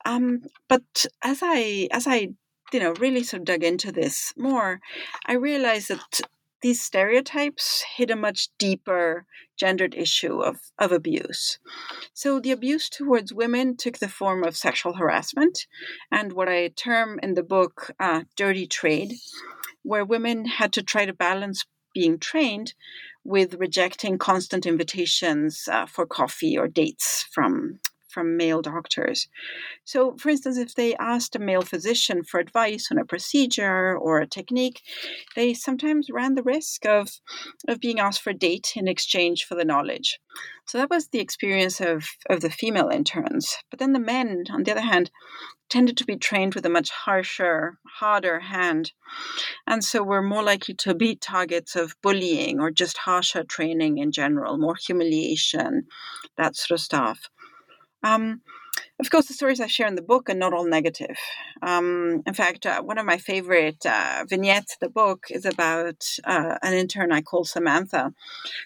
um, 0.06 0.42
but 0.68 1.06
as 1.24 1.40
i 1.42 1.88
as 1.92 2.08
i 2.08 2.30
you 2.74 2.80
know 2.80 2.94
really 2.94 3.24
sort 3.24 3.42
of 3.42 3.46
dug 3.46 3.64
into 3.64 3.92
this 3.92 4.34
more 4.38 4.80
i 5.26 5.34
realized 5.34 5.90
that 5.90 6.22
these 6.62 6.82
stereotypes 6.82 7.84
hit 7.96 8.10
a 8.10 8.16
much 8.16 8.50
deeper 8.58 9.26
gendered 9.58 9.96
issue 9.96 10.40
of, 10.40 10.60
of 10.80 10.92
abuse. 10.92 11.60
So, 12.14 12.40
the 12.40 12.52
abuse 12.52 12.90
towards 12.90 13.34
women 13.34 13.78
took 13.78 13.98
the 13.98 14.10
form 14.10 14.44
of 14.44 14.58
sexual 14.58 14.94
harassment 14.94 15.68
and 16.12 16.34
what 16.34 16.50
I 16.50 16.70
term 16.70 17.20
in 17.22 17.34
the 17.34 17.44
book 17.44 17.92
uh, 18.00 18.24
dirty 18.36 18.68
trade, 18.68 19.14
where 19.84 20.06
women 20.06 20.46
had 20.46 20.74
to 20.74 20.84
try 20.84 21.06
to 21.06 21.14
balance 21.14 21.66
being 21.94 22.20
trained 22.20 22.74
with 23.28 23.56
rejecting 23.56 24.18
constant 24.18 24.66
invitations 24.66 25.68
uh, 25.70 25.86
for 25.86 26.06
coffee 26.06 26.58
or 26.58 26.68
dates 26.68 27.26
from 27.34 27.78
from 28.18 28.36
male 28.36 28.64
doctors. 28.64 29.28
So, 29.84 30.18
for 30.18 30.30
instance, 30.30 30.58
if 30.58 30.74
they 30.74 30.96
asked 30.96 31.36
a 31.36 31.40
male 31.40 31.62
physician 31.62 32.24
for 32.24 32.40
advice 32.40 32.88
on 32.90 32.98
a 32.98 33.06
procedure 33.06 33.96
or 33.96 34.20
a 34.20 34.26
technique, 34.26 34.82
they 35.36 35.54
sometimes 35.54 36.08
ran 36.12 36.34
the 36.34 36.42
risk 36.42 36.88
of, 36.88 37.10
of 37.68 37.80
being 37.80 38.00
asked 38.00 38.24
for 38.24 38.32
a 38.32 38.34
date 38.34 38.74
in 38.76 38.88
exchange 38.88 39.46
for 39.46 39.54
the 39.54 39.66
knowledge. 39.66 40.18
So 40.66 40.80
that 40.80 40.90
was 40.90 41.10
the 41.10 41.20
experience 41.20 41.80
of, 41.80 42.08
of 42.28 42.42
the 42.42 42.50
female 42.50 42.90
interns. 42.90 43.56
But 43.70 43.78
then 43.78 43.94
the 43.94 44.00
men, 44.00 44.46
on 44.52 44.64
the 44.64 44.72
other 44.72 44.82
hand, 44.82 45.12
tended 45.70 45.98
to 45.98 46.06
be 46.06 46.18
trained 46.18 46.56
with 46.56 46.66
a 46.66 46.70
much 46.70 46.90
harsher, 46.90 47.78
harder 48.00 48.40
hand. 48.40 48.94
And 49.68 49.84
so 49.84 50.02
were 50.02 50.24
more 50.24 50.44
likely 50.44 50.74
to 50.80 50.96
be 50.96 51.16
targets 51.16 51.76
of 51.76 51.96
bullying 52.02 52.60
or 52.60 52.72
just 52.72 52.98
harsher 52.98 53.44
training 53.44 54.00
in 54.00 54.12
general, 54.12 54.58
more 54.58 54.76
humiliation, 54.76 55.84
that 56.36 56.56
sort 56.56 56.80
of 56.80 56.84
stuff. 56.84 57.20
Um, 58.04 58.42
of 59.00 59.12
course, 59.12 59.28
the 59.28 59.34
stories 59.34 59.60
I 59.60 59.68
share 59.68 59.88
in 59.88 59.96
the 59.96 60.02
book 60.02 60.30
are 60.30 60.36
not 60.36 60.54
all 60.54 60.68
negative. 60.68 61.18
Um, 61.62 62.24
in 62.26 62.34
fact, 62.34 62.66
uh, 62.66 62.82
one 62.82 62.98
of 62.98 63.06
my 63.06 63.18
favorite 63.18 63.86
uh, 63.86 64.26
vignettes 64.28 64.78
the 64.82 64.90
book 64.90 65.26
is 65.30 65.46
about 65.46 66.04
uh, 66.24 66.58
an 66.64 66.74
intern 66.74 67.12
I 67.12 67.22
call 67.22 67.44
Samantha, 67.44 68.14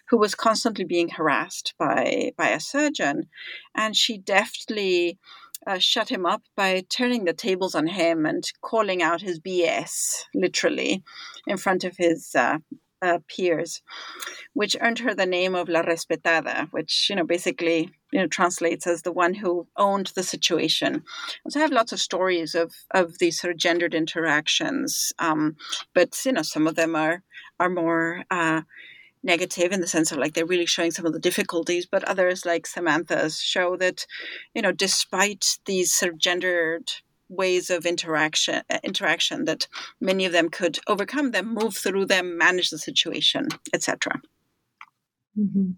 who 0.09 0.17
was 0.17 0.35
constantly 0.35 0.85
being 0.85 1.09
harassed 1.09 1.73
by 1.77 2.31
by 2.37 2.49
a 2.49 2.59
surgeon, 2.59 3.27
and 3.75 3.95
she 3.95 4.17
deftly 4.17 5.19
uh, 5.67 5.79
shut 5.79 6.09
him 6.09 6.25
up 6.25 6.43
by 6.55 6.83
turning 6.89 7.25
the 7.25 7.33
tables 7.33 7.75
on 7.75 7.87
him 7.87 8.25
and 8.25 8.43
calling 8.61 9.01
out 9.01 9.21
his 9.21 9.39
BS, 9.39 10.23
literally, 10.33 11.03
in 11.45 11.57
front 11.57 11.83
of 11.83 11.97
his 11.97 12.33
uh, 12.35 12.57
uh, 13.01 13.19
peers, 13.27 13.81
which 14.53 14.77
earned 14.81 14.99
her 14.99 15.13
the 15.13 15.25
name 15.25 15.55
of 15.55 15.69
La 15.69 15.81
Respetada, 15.81 16.67
which 16.71 17.07
you 17.09 17.15
know 17.15 17.25
basically 17.25 17.89
you 18.11 18.19
know 18.19 18.27
translates 18.27 18.87
as 18.87 19.01
the 19.01 19.11
one 19.11 19.33
who 19.33 19.67
owned 19.77 20.11
the 20.15 20.23
situation. 20.23 21.03
And 21.43 21.53
so 21.53 21.59
I 21.59 21.63
have 21.63 21.71
lots 21.71 21.91
of 21.91 21.99
stories 21.99 22.55
of 22.55 22.73
of 22.91 23.19
these 23.19 23.39
sort 23.39 23.51
of 23.51 23.57
gendered 23.57 23.93
interactions, 23.93 25.13
um, 25.19 25.55
but 25.93 26.17
you 26.25 26.33
know 26.33 26.43
some 26.43 26.67
of 26.67 26.75
them 26.75 26.95
are 26.95 27.23
are 27.59 27.69
more. 27.69 28.23
Uh, 28.29 28.61
negative 29.23 29.71
in 29.71 29.81
the 29.81 29.87
sense 29.87 30.11
of 30.11 30.17
like 30.17 30.33
they're 30.33 30.47
really 30.47 30.65
showing 30.65 30.89
some 30.89 31.05
of 31.05 31.13
the 31.13 31.19
difficulties 31.19 31.85
but 31.85 32.03
others 32.05 32.43
like 32.43 32.65
samantha's 32.65 33.39
show 33.39 33.77
that 33.77 34.03
you 34.55 34.63
know 34.63 34.71
despite 34.71 35.59
these 35.67 35.93
sort 35.93 36.11
of 36.11 36.17
gendered 36.17 36.91
ways 37.31 37.69
of 37.69 37.85
interaction 37.85 38.61
uh, 38.69 38.79
interaction 38.83 39.45
that 39.45 39.67
many 39.99 40.25
of 40.25 40.31
them 40.31 40.49
could 40.49 40.79
overcome 40.87 41.31
them 41.31 41.53
move 41.53 41.75
through 41.75 42.05
them 42.05 42.37
manage 42.37 42.69
the 42.69 42.77
situation 42.77 43.47
etc 43.73 44.21
mm-hmm. 45.37 45.71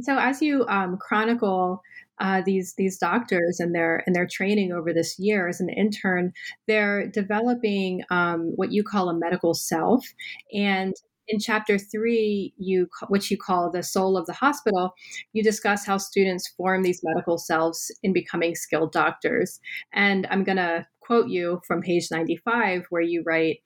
so 0.00 0.18
as 0.18 0.42
you 0.42 0.66
um, 0.66 0.96
chronicle 0.98 1.82
uh, 2.20 2.42
these 2.44 2.74
these 2.74 2.98
doctors 2.98 3.58
and 3.58 3.74
their 3.74 4.02
and 4.06 4.14
their 4.14 4.26
training 4.26 4.72
over 4.72 4.92
this 4.92 5.18
year 5.18 5.48
as 5.48 5.60
an 5.60 5.68
intern, 5.68 6.32
they're 6.68 7.08
developing 7.08 8.02
um, 8.10 8.52
what 8.54 8.70
you 8.72 8.84
call 8.84 9.08
a 9.08 9.18
medical 9.18 9.52
self, 9.52 10.06
and 10.52 10.94
in 11.28 11.38
chapter 11.38 11.78
three, 11.78 12.52
you 12.56 12.88
which 13.08 13.30
you 13.30 13.36
call 13.36 13.70
the 13.70 13.82
soul 13.82 14.16
of 14.16 14.26
the 14.26 14.32
hospital, 14.32 14.94
you 15.32 15.42
discuss 15.42 15.86
how 15.86 15.96
students 15.96 16.48
form 16.56 16.82
these 16.82 17.00
medical 17.02 17.38
selves 17.38 17.90
in 18.02 18.12
becoming 18.12 18.54
skilled 18.54 18.92
doctors. 18.92 19.60
And 19.92 20.26
I'm 20.30 20.44
going 20.44 20.56
to 20.56 20.86
quote 21.00 21.28
you 21.28 21.60
from 21.66 21.82
page 21.82 22.08
95, 22.10 22.86
where 22.90 23.02
you 23.02 23.22
write. 23.24 23.60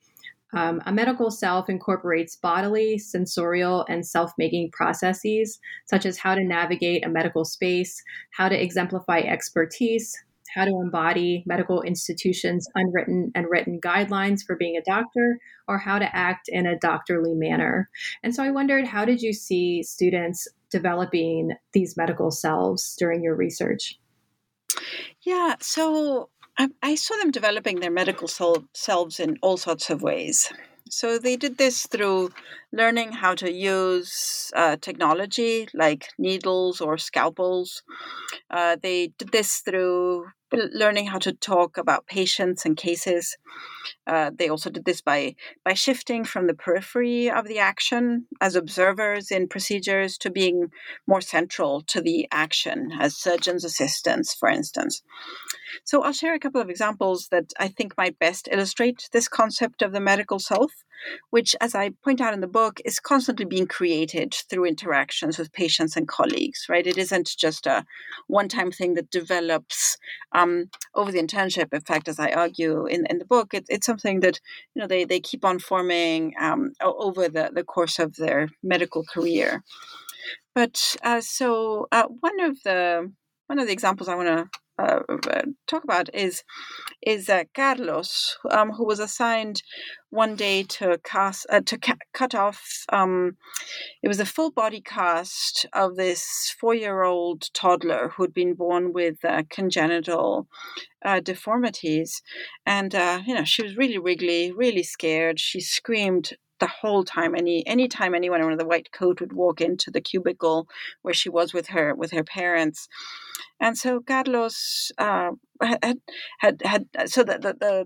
Um, 0.51 0.81
a 0.87 0.91
medical 0.91 1.29
self 1.29 1.69
incorporates 1.69 2.35
bodily, 2.35 2.97
sensorial, 2.97 3.85
and 3.87 4.03
self 4.03 4.31
making 4.39 4.71
processes, 4.71 5.59
such 5.85 6.07
as 6.07 6.17
how 6.17 6.33
to 6.33 6.43
navigate 6.43 7.05
a 7.05 7.09
medical 7.09 7.45
space, 7.45 8.01
how 8.31 8.49
to 8.49 8.59
exemplify 8.59 9.19
expertise, 9.19 10.17
how 10.53 10.65
to 10.65 10.71
embody 10.71 11.43
medical 11.45 11.81
institutions' 11.81 12.67
unwritten 12.75 13.31
and 13.35 13.47
written 13.49 13.79
guidelines 13.79 14.41
for 14.45 14.55
being 14.55 14.77
a 14.77 14.89
doctor, 14.89 15.39
or 15.67 15.77
how 15.77 15.99
to 15.99 16.15
act 16.15 16.49
in 16.49 16.65
a 16.65 16.77
doctorly 16.77 17.33
manner. 17.33 17.89
And 18.23 18.33
so 18.33 18.43
I 18.43 18.51
wondered, 18.51 18.85
how 18.85 19.05
did 19.05 19.21
you 19.21 19.33
see 19.33 19.83
students 19.83 20.47
developing 20.71 21.51
these 21.73 21.95
medical 21.97 22.31
selves 22.31 22.95
during 22.97 23.23
your 23.23 23.35
research? 23.35 23.99
Yeah, 25.21 25.55
so 25.59 26.29
I, 26.57 26.69
I 26.81 26.95
saw 26.95 27.15
them 27.17 27.31
developing 27.31 27.79
their 27.79 27.91
medical 27.91 28.27
selves 28.27 29.19
in 29.19 29.37
all 29.41 29.57
sorts 29.57 29.89
of 29.89 30.01
ways. 30.01 30.51
So 30.91 31.19
they 31.19 31.35
did 31.35 31.57
this 31.57 31.85
through 31.85 32.31
learning 32.71 33.11
how 33.11 33.35
to 33.35 33.51
use 33.51 34.51
uh, 34.55 34.77
technology 34.79 35.67
like 35.73 36.09
needles 36.17 36.81
or 36.81 36.97
scalpels. 36.97 37.83
Uh, 38.49 38.77
they 38.81 39.11
did 39.17 39.31
this 39.31 39.59
through 39.59 40.25
learning 40.51 41.07
how 41.07 41.19
to 41.19 41.31
talk 41.31 41.77
about 41.77 42.07
patients 42.07 42.65
and 42.65 42.75
cases. 42.75 43.37
Uh, 44.07 44.31
they 44.37 44.49
also 44.49 44.69
did 44.69 44.85
this 44.85 45.01
by 45.01 45.35
by 45.63 45.73
shifting 45.73 46.23
from 46.23 46.47
the 46.47 46.53
periphery 46.53 47.29
of 47.29 47.47
the 47.47 47.59
action 47.59 48.25
as 48.41 48.55
observers 48.55 49.31
in 49.31 49.47
procedures 49.47 50.17
to 50.17 50.29
being 50.29 50.71
more 51.07 51.21
central 51.21 51.81
to 51.81 52.01
the 52.01 52.27
action 52.31 52.91
as 52.99 53.15
surgeons' 53.15 53.63
assistants, 53.63 54.33
for 54.33 54.49
instance. 54.49 55.03
So 55.83 56.01
I'll 56.01 56.13
share 56.13 56.33
a 56.33 56.39
couple 56.39 56.61
of 56.61 56.69
examples 56.69 57.27
that 57.29 57.51
I 57.59 57.67
think 57.67 57.97
might 57.97 58.19
best 58.19 58.49
illustrate 58.51 59.09
this 59.11 59.27
concept 59.27 59.81
of 59.81 59.91
the 59.91 60.01
medical 60.01 60.39
self 60.39 60.71
which, 61.29 61.55
as 61.61 61.75
I 61.75 61.91
point 62.03 62.21
out 62.21 62.33
in 62.33 62.41
the 62.41 62.47
book, 62.47 62.81
is 62.85 62.99
constantly 62.99 63.45
being 63.45 63.67
created 63.67 64.33
through 64.49 64.65
interactions 64.65 65.37
with 65.37 65.53
patients 65.53 65.95
and 65.95 66.07
colleagues, 66.07 66.65
right? 66.69 66.85
It 66.85 66.97
isn't 66.97 67.35
just 67.37 67.67
a 67.67 67.85
one 68.27 68.47
time 68.47 68.71
thing 68.71 68.95
that 68.95 69.11
develops 69.11 69.97
um, 70.33 70.69
over 70.95 71.11
the 71.11 71.21
internship. 71.21 71.73
In 71.73 71.81
fact, 71.81 72.07
as 72.07 72.19
I 72.19 72.31
argue 72.31 72.85
in, 72.85 73.05
in 73.09 73.19
the 73.19 73.25
book, 73.25 73.53
it, 73.53 73.65
it's 73.69 73.85
something 73.85 74.19
that, 74.21 74.39
you 74.73 74.81
know, 74.81 74.87
they, 74.87 75.03
they 75.05 75.19
keep 75.19 75.45
on 75.45 75.59
forming 75.59 76.33
um, 76.39 76.73
over 76.81 77.29
the, 77.29 77.51
the 77.53 77.63
course 77.63 77.99
of 77.99 78.15
their 78.15 78.49
medical 78.63 79.03
career. 79.03 79.63
But 80.55 80.95
uh, 81.03 81.21
so 81.21 81.87
uh, 81.91 82.07
one 82.19 82.39
of 82.41 82.61
the 82.63 83.11
one 83.47 83.59
of 83.59 83.65
the 83.65 83.73
examples 83.73 84.07
I 84.07 84.15
want 84.15 84.27
to 84.27 84.49
uh, 84.79 85.01
uh, 85.31 85.41
talk 85.67 85.83
about 85.83 86.09
is 86.15 86.43
is 87.05 87.29
uh, 87.29 87.43
Carlos, 87.55 88.37
um, 88.51 88.71
who 88.71 88.85
was 88.85 88.99
assigned 88.99 89.63
one 90.11 90.35
day 90.35 90.63
to 90.63 90.99
cast 91.03 91.47
uh, 91.49 91.61
to 91.65 91.77
ca- 91.77 91.97
cut 92.13 92.35
off. 92.35 92.85
Um, 92.91 93.37
it 94.03 94.07
was 94.07 94.19
a 94.19 94.25
full 94.25 94.51
body 94.51 94.81
cast 94.81 95.65
of 95.73 95.95
this 95.97 96.55
four 96.59 96.75
year 96.75 97.03
old 97.03 97.53
toddler 97.53 98.13
who 98.15 98.23
had 98.23 98.33
been 98.33 98.53
born 98.55 98.93
with 98.93 99.23
uh, 99.25 99.43
congenital 99.49 100.47
uh, 101.05 101.19
deformities, 101.21 102.21
and 102.65 102.93
you 103.27 103.35
know 103.35 103.43
she 103.45 103.63
was 103.63 103.77
really 103.77 103.99
wiggly, 103.99 104.51
really 104.53 104.83
scared. 104.83 105.39
She 105.39 105.61
screamed 105.61 106.31
the 106.59 106.67
whole 106.67 107.03
time 107.05 107.35
any 107.35 107.65
any 107.67 107.87
time 107.87 108.15
anyone 108.15 108.41
in 108.51 108.57
the 108.57 108.65
white 108.65 108.91
coat 108.91 109.21
would 109.21 109.33
walk 109.33 109.61
into 109.61 109.91
the 109.91 110.01
cubicle 110.01 110.67
where 111.03 111.13
she 111.13 111.29
was 111.29 111.53
with 111.53 111.67
her 111.67 111.95
with 111.95 112.11
her 112.11 112.23
parents 112.23 112.87
and 113.59 113.77
so 113.77 113.99
carlos 113.99 114.91
uh, 114.97 115.31
had, 115.61 115.99
had 116.39 116.61
had 116.63 116.85
so 117.05 117.23
the, 117.23 117.37
the, 117.37 117.53
the 117.59 117.85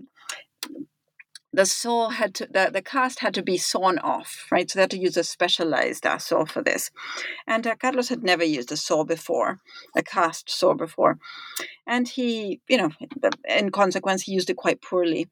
the 1.54 1.64
saw 1.64 2.08
had 2.08 2.34
to 2.34 2.46
the, 2.46 2.70
the 2.72 2.82
cast 2.82 3.20
had 3.20 3.34
to 3.34 3.42
be 3.42 3.56
sawn 3.56 3.98
off 3.98 4.46
right? 4.50 4.68
So 4.70 4.78
they 4.78 4.82
had 4.82 4.90
to 4.90 4.98
use 4.98 5.16
a 5.16 5.24
specialized 5.24 6.04
uh, 6.04 6.18
saw 6.18 6.44
for 6.44 6.62
this. 6.62 6.90
And 7.46 7.66
uh, 7.66 7.76
carlos 7.76 8.08
had 8.08 8.24
never 8.24 8.44
used 8.44 8.72
a 8.72 8.76
saw 8.76 9.04
before 9.04 9.60
a 9.96 10.02
cast 10.02 10.50
saw 10.50 10.74
before. 10.74 11.18
And 11.86 12.08
he 12.08 12.60
you 12.68 12.76
know 12.76 12.90
in 13.48 13.70
consequence 13.70 14.22
he 14.22 14.32
used 14.32 14.50
it 14.50 14.56
quite 14.56 14.82
poorly 14.82 15.28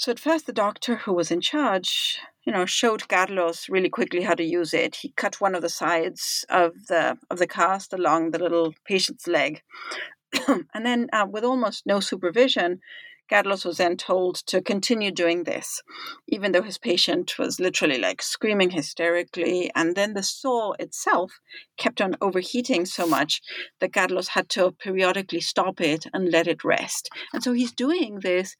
so 0.00 0.10
at 0.10 0.18
first, 0.18 0.46
the 0.46 0.54
doctor 0.54 0.96
who 0.96 1.12
was 1.12 1.30
in 1.30 1.42
charge, 1.42 2.18
you 2.44 2.52
know, 2.54 2.64
showed 2.64 3.06
Carlos 3.06 3.68
really 3.68 3.90
quickly 3.90 4.22
how 4.22 4.32
to 4.32 4.42
use 4.42 4.72
it. 4.72 4.96
He 4.96 5.10
cut 5.10 5.42
one 5.42 5.54
of 5.54 5.60
the 5.60 5.68
sides 5.68 6.42
of 6.48 6.86
the 6.86 7.18
of 7.28 7.38
the 7.38 7.46
cast 7.46 7.92
along 7.92 8.30
the 8.30 8.38
little 8.38 8.72
patient's 8.86 9.26
leg, 9.26 9.60
and 10.48 10.86
then 10.86 11.08
uh, 11.12 11.26
with 11.30 11.44
almost 11.44 11.84
no 11.84 12.00
supervision, 12.00 12.80
Carlos 13.28 13.66
was 13.66 13.76
then 13.76 13.98
told 13.98 14.36
to 14.46 14.62
continue 14.62 15.10
doing 15.10 15.44
this, 15.44 15.82
even 16.28 16.52
though 16.52 16.62
his 16.62 16.78
patient 16.78 17.38
was 17.38 17.60
literally 17.60 17.98
like 17.98 18.22
screaming 18.22 18.70
hysterically. 18.70 19.70
And 19.74 19.96
then 19.96 20.14
the 20.14 20.22
saw 20.22 20.72
itself 20.78 21.40
kept 21.76 22.00
on 22.00 22.16
overheating 22.22 22.86
so 22.86 23.06
much 23.06 23.42
that 23.80 23.92
Carlos 23.92 24.28
had 24.28 24.48
to 24.50 24.72
periodically 24.72 25.40
stop 25.40 25.78
it 25.78 26.06
and 26.14 26.30
let 26.30 26.46
it 26.46 26.64
rest. 26.64 27.10
And 27.34 27.44
so 27.44 27.52
he's 27.52 27.72
doing 27.72 28.20
this 28.20 28.56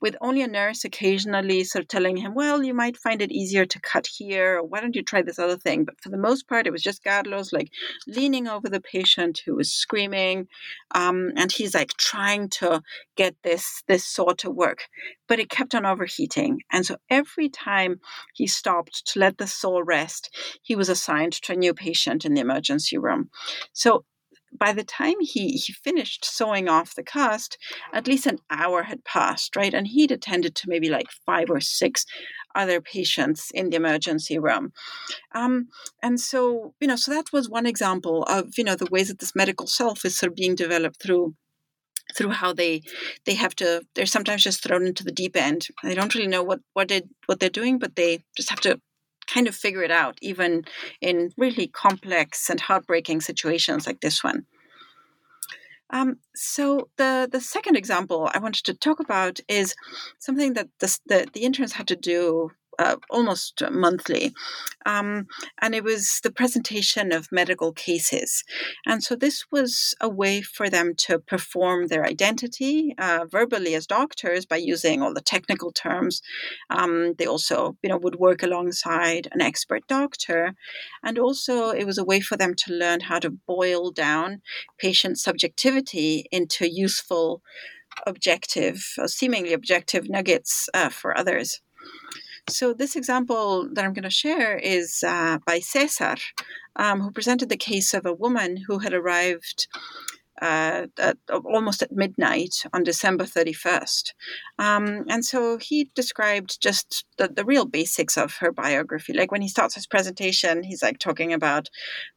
with 0.00 0.16
only 0.20 0.42
a 0.42 0.46
nurse 0.46 0.84
occasionally 0.84 1.64
sort 1.64 1.82
of 1.82 1.88
telling 1.88 2.16
him, 2.16 2.34
well, 2.34 2.62
you 2.62 2.74
might 2.74 2.96
find 2.96 3.22
it 3.22 3.32
easier 3.32 3.64
to 3.64 3.80
cut 3.80 4.06
here, 4.06 4.58
or 4.58 4.62
why 4.64 4.80
don't 4.80 4.94
you 4.94 5.02
try 5.02 5.22
this 5.22 5.38
other 5.38 5.56
thing? 5.56 5.84
But 5.84 6.00
for 6.00 6.10
the 6.10 6.18
most 6.18 6.48
part, 6.48 6.66
it 6.66 6.70
was 6.70 6.82
just 6.82 7.02
Carlos 7.02 7.52
like 7.52 7.70
leaning 8.06 8.46
over 8.46 8.68
the 8.68 8.80
patient 8.80 9.40
who 9.44 9.56
was 9.56 9.72
screaming, 9.72 10.48
um, 10.94 11.32
and 11.36 11.50
he's 11.50 11.74
like 11.74 11.94
trying 11.96 12.48
to 12.50 12.82
get 13.16 13.34
this 13.42 13.82
this 13.88 14.04
saw 14.04 14.32
to 14.34 14.50
work, 14.50 14.88
but 15.28 15.40
it 15.40 15.50
kept 15.50 15.74
on 15.74 15.86
overheating, 15.86 16.60
and 16.72 16.84
so 16.84 16.96
every 17.10 17.48
time 17.48 18.00
he 18.34 18.46
stopped 18.46 19.06
to 19.06 19.18
let 19.18 19.38
the 19.38 19.46
saw 19.46 19.82
rest, 19.84 20.34
he 20.62 20.76
was 20.76 20.88
assigned 20.88 21.32
to 21.32 21.52
a 21.52 21.56
new 21.56 21.74
patient 21.74 22.24
in 22.24 22.34
the 22.34 22.40
emergency 22.40 22.98
room. 22.98 23.30
So 23.72 24.04
by 24.58 24.72
the 24.72 24.84
time 24.84 25.20
he, 25.20 25.52
he 25.52 25.72
finished 25.72 26.24
sewing 26.24 26.68
off 26.68 26.94
the 26.94 27.02
cast, 27.02 27.58
at 27.92 28.06
least 28.06 28.26
an 28.26 28.38
hour 28.50 28.84
had 28.84 29.04
passed, 29.04 29.56
right? 29.56 29.74
And 29.74 29.88
he'd 29.88 30.12
attended 30.12 30.54
to 30.56 30.68
maybe 30.68 30.88
like 30.88 31.08
five 31.24 31.50
or 31.50 31.60
six 31.60 32.04
other 32.54 32.80
patients 32.80 33.50
in 33.52 33.70
the 33.70 33.76
emergency 33.76 34.38
room. 34.38 34.72
Um, 35.34 35.68
and 36.02 36.18
so, 36.20 36.74
you 36.80 36.88
know, 36.88 36.96
so 36.96 37.12
that 37.12 37.32
was 37.32 37.48
one 37.48 37.66
example 37.66 38.22
of, 38.24 38.56
you 38.56 38.64
know, 38.64 38.74
the 38.74 38.88
ways 38.90 39.08
that 39.08 39.18
this 39.18 39.36
medical 39.36 39.66
self 39.66 40.04
is 40.04 40.16
sort 40.16 40.32
of 40.32 40.36
being 40.36 40.54
developed 40.54 41.02
through 41.02 41.34
through 42.14 42.30
how 42.30 42.52
they 42.52 42.80
they 43.24 43.34
have 43.34 43.54
to 43.56 43.82
they're 43.94 44.06
sometimes 44.06 44.44
just 44.44 44.62
thrown 44.62 44.86
into 44.86 45.02
the 45.02 45.10
deep 45.10 45.36
end 45.36 45.66
they 45.82 45.94
don't 45.94 46.14
really 46.14 46.28
know 46.28 46.42
what 46.42 46.60
what 46.72 46.86
they 46.86 47.02
what 47.26 47.40
they're 47.40 47.50
doing 47.50 47.80
but 47.80 47.96
they 47.96 48.22
just 48.36 48.48
have 48.48 48.60
to 48.60 48.80
kind 49.26 49.48
of 49.48 49.54
figure 49.54 49.82
it 49.82 49.90
out, 49.90 50.18
even 50.22 50.64
in 51.00 51.32
really 51.36 51.66
complex 51.66 52.50
and 52.50 52.60
heartbreaking 52.60 53.20
situations 53.20 53.86
like 53.86 54.00
this 54.00 54.22
one. 54.22 54.46
Um, 55.90 56.18
so 56.34 56.88
the 56.96 57.28
the 57.30 57.40
second 57.40 57.76
example 57.76 58.28
I 58.34 58.38
wanted 58.38 58.64
to 58.64 58.74
talk 58.74 58.98
about 58.98 59.38
is 59.48 59.74
something 60.18 60.54
that 60.54 60.68
the, 60.80 60.98
the, 61.06 61.26
the 61.32 61.44
interns 61.44 61.74
had 61.74 61.86
to 61.88 61.96
do 61.96 62.50
uh, 62.78 62.96
almost 63.10 63.62
monthly. 63.70 64.32
Um, 64.84 65.26
and 65.60 65.74
it 65.74 65.84
was 65.84 66.20
the 66.22 66.30
presentation 66.30 67.12
of 67.12 67.32
medical 67.32 67.72
cases. 67.72 68.44
And 68.86 69.02
so 69.02 69.16
this 69.16 69.44
was 69.50 69.94
a 70.00 70.08
way 70.08 70.42
for 70.42 70.68
them 70.70 70.94
to 70.98 71.18
perform 71.18 71.88
their 71.88 72.04
identity 72.04 72.94
uh, 72.98 73.26
verbally 73.28 73.74
as 73.74 73.86
doctors 73.86 74.46
by 74.46 74.56
using 74.56 75.02
all 75.02 75.14
the 75.14 75.20
technical 75.20 75.72
terms. 75.72 76.22
Um, 76.70 77.14
they 77.18 77.26
also, 77.26 77.76
you 77.82 77.90
know, 77.90 77.98
would 77.98 78.16
work 78.16 78.42
alongside 78.42 79.28
an 79.32 79.40
expert 79.40 79.86
doctor. 79.88 80.54
And 81.02 81.18
also 81.18 81.70
it 81.70 81.84
was 81.84 81.98
a 81.98 82.04
way 82.04 82.20
for 82.20 82.36
them 82.36 82.54
to 82.54 82.72
learn 82.72 83.00
how 83.00 83.18
to 83.18 83.30
boil 83.30 83.90
down 83.90 84.42
patient 84.78 85.18
subjectivity 85.18 86.26
into 86.30 86.68
useful 86.68 87.42
objective, 88.06 88.84
seemingly 89.06 89.52
objective 89.52 90.08
nuggets 90.08 90.68
uh, 90.74 90.90
for 90.90 91.16
others. 91.16 91.60
So, 92.48 92.72
this 92.72 92.94
example 92.94 93.68
that 93.72 93.84
I'm 93.84 93.92
going 93.92 94.04
to 94.04 94.10
share 94.10 94.56
is 94.56 95.02
uh, 95.04 95.38
by 95.44 95.58
Cesar, 95.58 96.14
um, 96.76 97.00
who 97.00 97.10
presented 97.10 97.48
the 97.48 97.56
case 97.56 97.92
of 97.92 98.06
a 98.06 98.14
woman 98.14 98.56
who 98.68 98.78
had 98.78 98.94
arrived 98.94 99.66
uh, 100.40 100.86
at, 100.98 101.16
almost 101.28 101.82
at 101.82 101.92
midnight 101.92 102.64
on 102.72 102.82
December 102.82 103.24
31st. 103.24 104.12
Um, 104.58 105.04
and 105.08 105.24
so 105.24 105.58
he 105.58 105.90
described 105.94 106.60
just 106.60 107.04
the, 107.18 107.28
the 107.28 107.44
real 107.44 107.64
basics 107.64 108.16
of 108.16 108.36
her 108.36 108.52
biography. 108.52 109.12
Like 109.12 109.32
when 109.32 109.42
he 109.42 109.48
starts 109.48 109.74
his 109.74 109.86
presentation, 109.86 110.62
he's 110.62 110.82
like 110.82 110.98
talking 110.98 111.32
about 111.32 111.68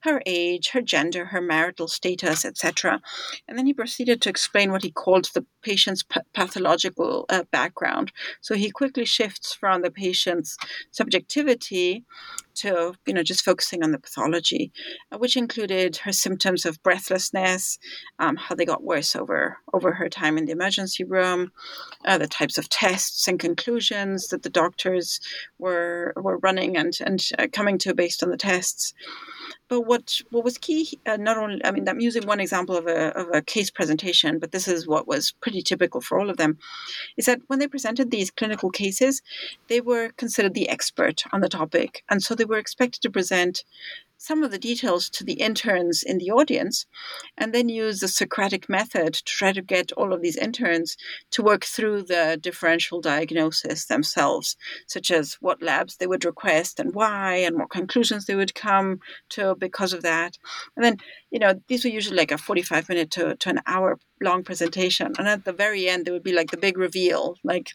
her 0.01 0.21
age, 0.25 0.69
her 0.73 0.81
gender, 0.81 1.25
her 1.25 1.41
marital 1.41 1.87
status, 1.87 2.45
etc. 2.45 3.01
And 3.47 3.57
then 3.57 3.65
he 3.65 3.73
proceeded 3.73 4.21
to 4.21 4.29
explain 4.29 4.71
what 4.71 4.83
he 4.83 4.91
called 4.91 5.29
the 5.33 5.45
patient's 5.61 6.03
p- 6.03 6.21
pathological 6.33 7.25
uh, 7.29 7.43
background. 7.51 8.11
So 8.41 8.55
he 8.55 8.71
quickly 8.71 9.05
shifts 9.05 9.53
from 9.53 9.81
the 9.81 9.91
patient's 9.91 10.57
subjectivity 10.91 12.03
to 12.55 12.93
you 13.05 13.13
know 13.13 13.23
just 13.23 13.43
focusing 13.45 13.83
on 13.83 13.91
the 13.91 13.99
pathology, 13.99 14.71
uh, 15.11 15.17
which 15.17 15.37
included 15.37 15.97
her 15.97 16.11
symptoms 16.11 16.65
of 16.65 16.81
breathlessness, 16.83 17.79
um, 18.19 18.35
how 18.35 18.55
they 18.55 18.65
got 18.65 18.83
worse 18.83 19.15
over 19.15 19.57
over 19.73 19.93
her 19.93 20.09
time 20.09 20.37
in 20.37 20.45
the 20.45 20.51
emergency 20.51 21.03
room, 21.03 21.51
uh, 22.05 22.17
the 22.17 22.27
types 22.27 22.57
of 22.57 22.69
tests 22.69 23.27
and 23.27 23.39
conclusions 23.39 24.27
that 24.27 24.43
the 24.43 24.49
doctors 24.49 25.19
were 25.57 26.13
were 26.15 26.37
running 26.37 26.77
and 26.77 26.97
and 27.05 27.29
uh, 27.37 27.47
coming 27.51 27.77
to 27.77 27.93
based 27.93 28.23
on 28.23 28.29
the 28.29 28.37
tests. 28.37 28.93
But 29.67 29.81
what 29.81 30.21
what 30.31 30.43
was 30.43 30.57
key, 30.57 30.99
uh, 31.05 31.17
not 31.17 31.37
only 31.37 31.63
I 31.65 31.71
mean, 31.71 31.87
I'm 31.87 31.99
using 31.99 32.25
one 32.27 32.39
example 32.39 32.75
of 32.77 32.87
a 32.87 33.17
of 33.17 33.27
a 33.33 33.41
case 33.41 33.69
presentation, 33.69 34.39
but 34.39 34.51
this 34.51 34.67
is 34.67 34.87
what 34.87 35.07
was 35.07 35.31
pretty 35.41 35.61
typical 35.61 36.01
for 36.01 36.19
all 36.19 36.29
of 36.29 36.37
them, 36.37 36.57
is 37.17 37.25
that 37.25 37.41
when 37.47 37.59
they 37.59 37.67
presented 37.67 38.11
these 38.11 38.31
clinical 38.31 38.69
cases, 38.69 39.21
they 39.67 39.81
were 39.81 40.09
considered 40.17 40.53
the 40.53 40.69
expert 40.69 41.23
on 41.31 41.41
the 41.41 41.49
topic, 41.49 42.03
and 42.09 42.23
so 42.23 42.35
they 42.35 42.45
were 42.45 42.57
expected 42.57 43.01
to 43.01 43.09
present 43.09 43.63
some 44.19 44.43
of 44.43 44.51
the 44.51 44.59
details 44.59 45.09
to 45.09 45.23
the 45.23 45.33
interns 45.33 46.03
in 46.03 46.17
the 46.17 46.29
audience 46.29 46.85
and 47.37 47.53
then 47.53 47.69
use 47.69 48.01
the 48.01 48.07
Socratic 48.07 48.67
method 48.67 49.13
to 49.13 49.23
try 49.23 49.53
to 49.53 49.61
get 49.61 49.93
all 49.93 50.13
of 50.13 50.21
these 50.21 50.35
interns 50.35 50.97
to 51.31 51.41
work 51.41 51.63
through 51.63 52.03
the 52.03 52.37
differential 52.39 52.99
diagnosis 52.99 53.85
themselves, 53.85 54.57
such 54.87 55.09
as 55.09 55.37
what 55.39 55.63
labs 55.63 55.95
they 55.95 56.05
would 56.05 56.25
request 56.25 56.81
and 56.81 56.93
why, 56.93 57.35
and 57.35 57.57
what 57.57 57.69
conclusions 57.69 58.25
they 58.25 58.35
would 58.35 58.53
come 58.53 58.99
to 59.29 59.55
because 59.55 59.93
of 59.93 60.03
that. 60.03 60.37
And 60.75 60.83
then, 60.83 60.97
you 61.31 61.39
know, 61.39 61.53
these 61.69 61.85
were 61.85 61.89
usually 61.89 62.17
like 62.17 62.31
a 62.31 62.37
45 62.37 62.89
minute 62.89 63.11
to, 63.11 63.37
to 63.37 63.49
an 63.49 63.61
hour 63.65 63.97
long 64.21 64.43
presentation. 64.43 65.13
And 65.17 65.29
at 65.29 65.45
the 65.45 65.53
very 65.53 65.87
end, 65.87 66.05
there 66.05 66.13
would 66.13 66.23
be 66.23 66.33
like 66.33 66.51
the 66.51 66.57
big 66.57 66.77
reveal, 66.77 67.37
like 67.45 67.69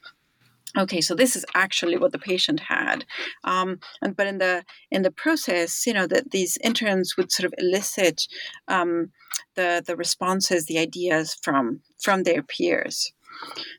okay 0.77 1.01
so 1.01 1.15
this 1.15 1.37
is 1.37 1.45
actually 1.55 1.97
what 1.97 2.13
the 2.13 2.19
patient 2.19 2.61
had 2.61 3.05
um, 3.45 3.79
and 4.03 4.17
but 4.17 4.27
in 4.27 4.39
the 4.39 4.65
in 4.91 5.03
the 5.03 5.11
process 5.11 5.87
you 5.87 5.93
know 5.93 6.07
that 6.07 6.31
these 6.31 6.59
interns 6.63 7.17
would 7.17 7.31
sort 7.31 7.47
of 7.47 7.55
elicit 7.59 8.27
um, 8.69 9.11
the 9.55 9.83
the 9.87 9.97
responses 9.97 10.67
the 10.67 10.79
ideas 10.79 11.37
from 11.43 11.81
from 12.01 12.23
their 12.23 12.43
peers. 12.43 13.13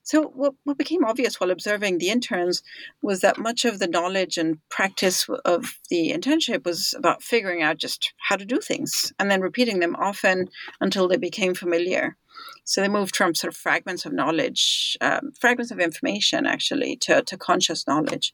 So 0.04 0.24
what, 0.36 0.54
what 0.66 0.78
became 0.78 1.06
obvious 1.06 1.40
while 1.40 1.50
observing 1.50 1.98
the 1.98 2.10
interns 2.10 2.62
was 3.02 3.22
that 3.22 3.38
much 3.38 3.64
of 3.64 3.80
the 3.80 3.88
knowledge 3.88 4.38
and 4.38 4.58
practice 4.70 5.30
of 5.46 5.80
the 5.90 6.12
internship 6.12 6.66
was 6.66 6.94
about 6.98 7.24
figuring 7.24 7.64
out 7.64 7.78
just 7.78 8.14
how 8.18 8.36
to 8.36 8.46
do 8.46 8.60
things 8.60 9.14
and 9.18 9.32
then 9.32 9.40
repeating 9.40 9.80
them 9.80 9.96
often 9.96 10.50
until 10.82 11.08
they 11.08 11.16
became 11.16 11.56
familiar 11.56 12.18
so 12.64 12.82
they 12.82 12.88
moved 12.88 13.16
from 13.16 13.36
sort 13.36 13.54
of 13.54 13.58
fragments 13.58 14.06
of 14.06 14.14
knowledge, 14.14 14.98
um, 15.02 15.32
fragments 15.40 15.72
of 15.72 15.80
information 15.80 16.46
actually, 16.46 16.96
to, 16.98 17.22
to 17.24 17.38
conscious 17.38 17.88
knowledge. 17.88 18.34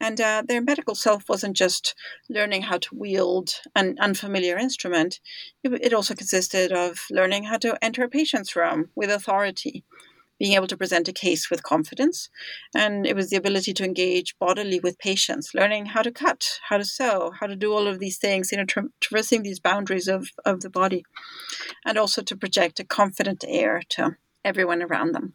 And 0.00 0.20
uh, 0.20 0.42
their 0.44 0.60
medical 0.60 0.96
self 0.96 1.28
wasn't 1.28 1.56
just 1.56 1.94
learning 2.28 2.62
how 2.62 2.78
to 2.78 2.94
wield 2.94 3.60
an 3.76 3.96
unfamiliar 4.00 4.58
instrument, 4.58 5.20
it, 5.62 5.72
it 5.80 5.92
also 5.92 6.14
consisted 6.14 6.72
of 6.72 7.04
learning 7.08 7.44
how 7.44 7.58
to 7.58 7.78
enter 7.80 8.02
a 8.02 8.08
patient's 8.08 8.56
room 8.56 8.90
with 8.96 9.10
authority 9.10 9.84
being 10.42 10.54
able 10.54 10.66
to 10.66 10.76
present 10.76 11.06
a 11.06 11.12
case 11.12 11.48
with 11.48 11.62
confidence. 11.62 12.28
And 12.74 13.06
it 13.06 13.14
was 13.14 13.30
the 13.30 13.36
ability 13.36 13.72
to 13.74 13.84
engage 13.84 14.36
bodily 14.40 14.80
with 14.80 14.98
patients, 14.98 15.54
learning 15.54 15.86
how 15.86 16.02
to 16.02 16.10
cut, 16.10 16.58
how 16.68 16.78
to 16.78 16.84
sew, 16.84 17.30
how 17.38 17.46
to 17.46 17.54
do 17.54 17.72
all 17.72 17.86
of 17.86 18.00
these 18.00 18.18
things, 18.18 18.50
you 18.50 18.58
know, 18.58 18.64
tra- 18.64 18.88
traversing 19.00 19.44
these 19.44 19.60
boundaries 19.60 20.08
of, 20.08 20.30
of 20.44 20.62
the 20.62 20.68
body, 20.68 21.04
and 21.86 21.96
also 21.96 22.22
to 22.22 22.36
project 22.36 22.80
a 22.80 22.84
confident 22.84 23.44
air 23.46 23.82
to 23.90 24.16
everyone 24.44 24.82
around 24.82 25.12
them. 25.12 25.34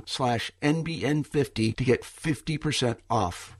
slash 0.05 0.51
NBN50 0.61 1.75
to 1.75 1.83
get 1.83 2.03
50% 2.03 2.97
off. 3.09 3.57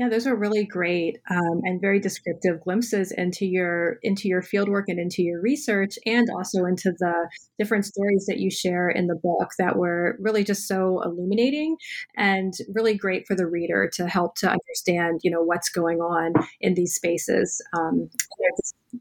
Yeah, 0.00 0.08
those 0.08 0.26
are 0.26 0.34
really 0.34 0.64
great 0.64 1.18
um, 1.30 1.60
and 1.62 1.78
very 1.78 2.00
descriptive 2.00 2.62
glimpses 2.62 3.12
into 3.12 3.44
your 3.44 3.98
into 4.02 4.28
your 4.28 4.40
fieldwork 4.40 4.84
and 4.88 4.98
into 4.98 5.22
your 5.22 5.42
research, 5.42 5.98
and 6.06 6.26
also 6.34 6.64
into 6.64 6.92
the 6.98 7.28
different 7.58 7.84
stories 7.84 8.24
that 8.26 8.38
you 8.38 8.50
share 8.50 8.88
in 8.88 9.08
the 9.08 9.20
book 9.22 9.50
that 9.58 9.76
were 9.76 10.16
really 10.18 10.42
just 10.42 10.66
so 10.66 11.02
illuminating 11.02 11.76
and 12.16 12.54
really 12.72 12.96
great 12.96 13.26
for 13.26 13.36
the 13.36 13.46
reader 13.46 13.90
to 13.92 14.08
help 14.08 14.36
to 14.36 14.48
understand, 14.48 15.20
you 15.22 15.30
know, 15.30 15.42
what's 15.42 15.68
going 15.68 15.98
on 15.98 16.32
in 16.62 16.72
these 16.72 16.94
spaces. 16.94 17.60
Um, 17.76 18.08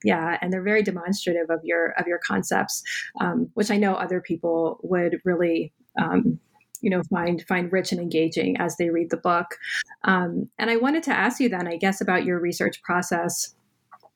yeah, 0.03 0.38
and 0.41 0.51
they're 0.51 0.62
very 0.62 0.83
demonstrative 0.83 1.49
of 1.49 1.62
your 1.63 1.91
of 1.97 2.07
your 2.07 2.19
concepts, 2.27 2.83
um, 3.21 3.49
which 3.53 3.71
I 3.71 3.77
know 3.77 3.93
other 3.93 4.19
people 4.19 4.81
would 4.83 5.21
really 5.23 5.71
um, 5.99 6.39
you 6.81 6.89
know 6.89 7.03
find 7.09 7.43
find 7.47 7.71
rich 7.71 7.91
and 7.91 8.01
engaging 8.01 8.57
as 8.57 8.77
they 8.77 8.89
read 8.89 9.09
the 9.09 9.17
book. 9.17 9.57
Um, 10.03 10.49
and 10.57 10.69
i 10.69 10.77
wanted 10.77 11.03
to 11.03 11.12
ask 11.12 11.39
you 11.39 11.49
then 11.49 11.67
i 11.67 11.75
guess 11.75 11.99
about 12.01 12.23
your 12.23 12.39
research 12.39 12.81
process 12.83 13.53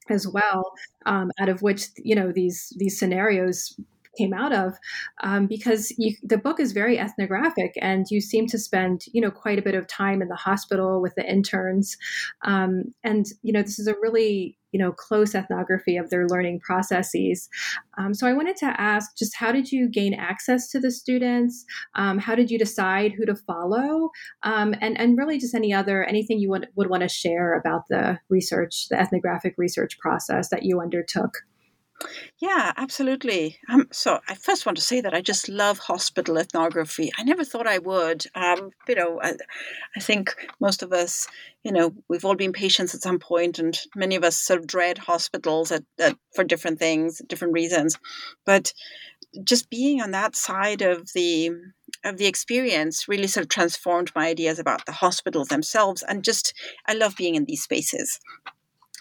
as 0.10 0.28
well 0.28 0.74
um, 1.06 1.32
out 1.40 1.50
of 1.50 1.62
which 1.62 1.88
you 1.98 2.16
know 2.16 2.32
these 2.32 2.74
these 2.78 2.98
scenarios 2.98 3.78
came 4.18 4.34
out 4.34 4.54
of 4.54 4.78
um, 5.24 5.48
because 5.48 5.92
you, 5.98 6.16
the 6.24 6.38
book 6.38 6.60
is 6.60 6.72
very 6.72 7.00
ethnographic 7.00 7.74
and 7.82 8.06
you 8.10 8.22
seem 8.22 8.48
to 8.48 8.58
spend 8.58 9.06
you 9.12 9.22
know 9.22 9.32
quite 9.32 9.60
a 9.60 9.62
bit 9.62 9.76
of 9.76 9.88
time 9.88 10.22
in 10.22 10.28
the 10.28 10.36
hospital 10.36 11.02
with 11.02 11.16
the 11.16 11.30
interns. 11.30 11.98
Um, 12.44 12.94
and 13.04 13.26
you 13.42 13.54
know 13.54 13.62
this 13.62 13.80
is 13.80 13.88
a 13.88 13.96
really 14.02 14.58
you 14.74 14.80
know 14.80 14.92
close 14.92 15.34
ethnography 15.36 15.96
of 15.96 16.10
their 16.10 16.28
learning 16.28 16.60
processes. 16.60 17.50
Um, 17.98 18.14
so 18.14 18.28
i 18.28 18.34
wanted 18.34 18.58
to 18.58 18.82
ask 18.82 19.16
just 19.16 19.36
how 19.36 19.52
did 19.52 19.72
you 19.72 19.88
gain 19.88 20.14
access 20.14 20.68
to 20.70 20.80
the 20.80 20.92
students? 20.92 21.66
Um, 21.96 22.18
how 22.18 22.36
did 22.36 22.52
you 22.52 22.58
decide 22.58 23.14
who 23.14 23.26
to 23.26 23.36
follow? 23.36 24.10
Um, 24.42 24.76
and 24.82 25.00
and 25.00 25.18
really 25.18 25.40
just 25.40 25.56
any 25.56 25.74
other 25.74 26.04
anything 26.04 26.40
you 26.40 26.50
would, 26.50 26.68
would 26.76 26.90
want 26.90 27.04
to 27.04 27.10
share 27.10 27.54
about 27.54 27.84
the 27.90 28.20
research 28.30 28.90
the 28.90 29.00
ethnographic 29.00 29.56
research 29.58 29.98
process 30.00 30.50
that 30.50 30.64
you 30.64 30.82
undertook 30.82 31.44
yeah, 32.40 32.72
absolutely. 32.78 33.58
Um, 33.70 33.88
so 33.92 34.20
I 34.28 34.36
first 34.36 34.66
want 34.66 34.78
to 34.78 34.84
say 34.84 35.02
that 35.02 35.14
I 35.14 35.22
just 35.22 35.50
love 35.50 35.80
hospital 35.80 36.38
ethnography. 36.38 37.12
I 37.18 37.24
never 37.24 37.44
thought 37.44 37.68
I 37.68 37.78
would. 37.80 38.26
Um, 38.36 38.72
you 38.88 38.96
know, 38.96 39.20
I, 39.22 39.34
I 39.96 40.00
think 40.00 40.36
most 40.60 40.84
of 40.84 40.94
us, 40.94 41.28
you 41.64 41.72
know, 41.72 41.94
we've 42.10 42.26
all 42.26 42.36
been 42.36 42.54
patients 42.54 42.94
at 42.94 43.02
some 43.02 43.20
point, 43.20 43.60
and 43.60 43.78
many 43.96 44.16
of 44.16 44.24
us 44.24 44.38
sort 44.38 44.60
of 44.60 44.68
dread 44.68 44.98
hospitals 44.98 45.72
at, 45.72 45.84
at, 46.00 46.18
for 46.36 46.44
different 46.44 46.80
things, 46.80 47.22
different 47.28 47.54
reasons. 47.54 47.98
But 48.46 48.74
just 49.44 49.70
being 49.70 50.02
on 50.02 50.12
that 50.12 50.36
side 50.36 50.82
of 50.82 51.12
the 51.14 51.52
of 52.04 52.18
the 52.18 52.26
experience 52.26 53.08
really 53.08 53.28
sort 53.28 53.46
of 53.46 53.50
transformed 53.50 54.12
my 54.16 54.28
ideas 54.28 54.60
about 54.60 54.86
the 54.86 54.92
hospitals 54.92 55.48
themselves, 55.48 56.04
and 56.08 56.24
just 56.24 56.54
I 56.88 56.94
love 56.94 57.16
being 57.16 57.36
in 57.36 57.46
these 57.46 57.64
spaces. 57.64 58.20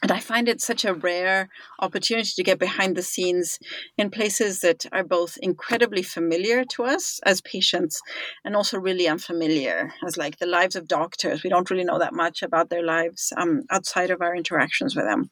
And 0.03 0.11
I 0.11 0.19
find 0.19 0.49
it 0.49 0.61
such 0.61 0.85
a 0.85 0.95
rare 0.95 1.49
opportunity 1.79 2.33
to 2.35 2.43
get 2.43 2.59
behind 2.59 2.97
the 2.97 3.03
scenes 3.03 3.61
in 3.97 4.11
places 4.11 4.61
that 4.61 4.85
are 4.91 5.05
both 5.05 5.39
incredibly 5.41 6.03
familiar 6.03 6.65
to 6.65 6.83
us 6.83 7.21
as 7.25 7.41
patients 7.41 8.03
and 8.45 8.57
also 8.57 8.79
really 8.79 9.07
unfamiliar, 9.07 9.93
as 10.05 10.17
like 10.17 10.39
the 10.39 10.47
lives 10.47 10.75
of 10.75 10.89
doctors. 10.89 11.45
We 11.45 11.51
don't 11.51 11.71
really 11.71 11.85
know 11.85 12.01
that 12.01 12.15
much 12.15 12.43
about 12.43 12.69
their 12.69 12.83
lives 12.83 13.33
um, 13.37 13.63
outside 13.71 14.11
of 14.11 14.21
our 14.21 14.35
interactions 14.35 14.97
with 14.97 15.05
them. 15.05 15.31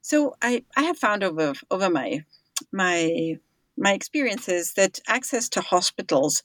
So 0.00 0.36
I, 0.40 0.64
I 0.74 0.84
have 0.84 0.96
found 0.96 1.22
over 1.22 1.52
over 1.70 1.90
my 1.90 2.24
my 2.72 3.36
my 3.76 3.92
experience 3.92 4.48
is 4.48 4.74
that 4.74 5.00
access 5.08 5.48
to 5.50 5.60
hospitals 5.60 6.42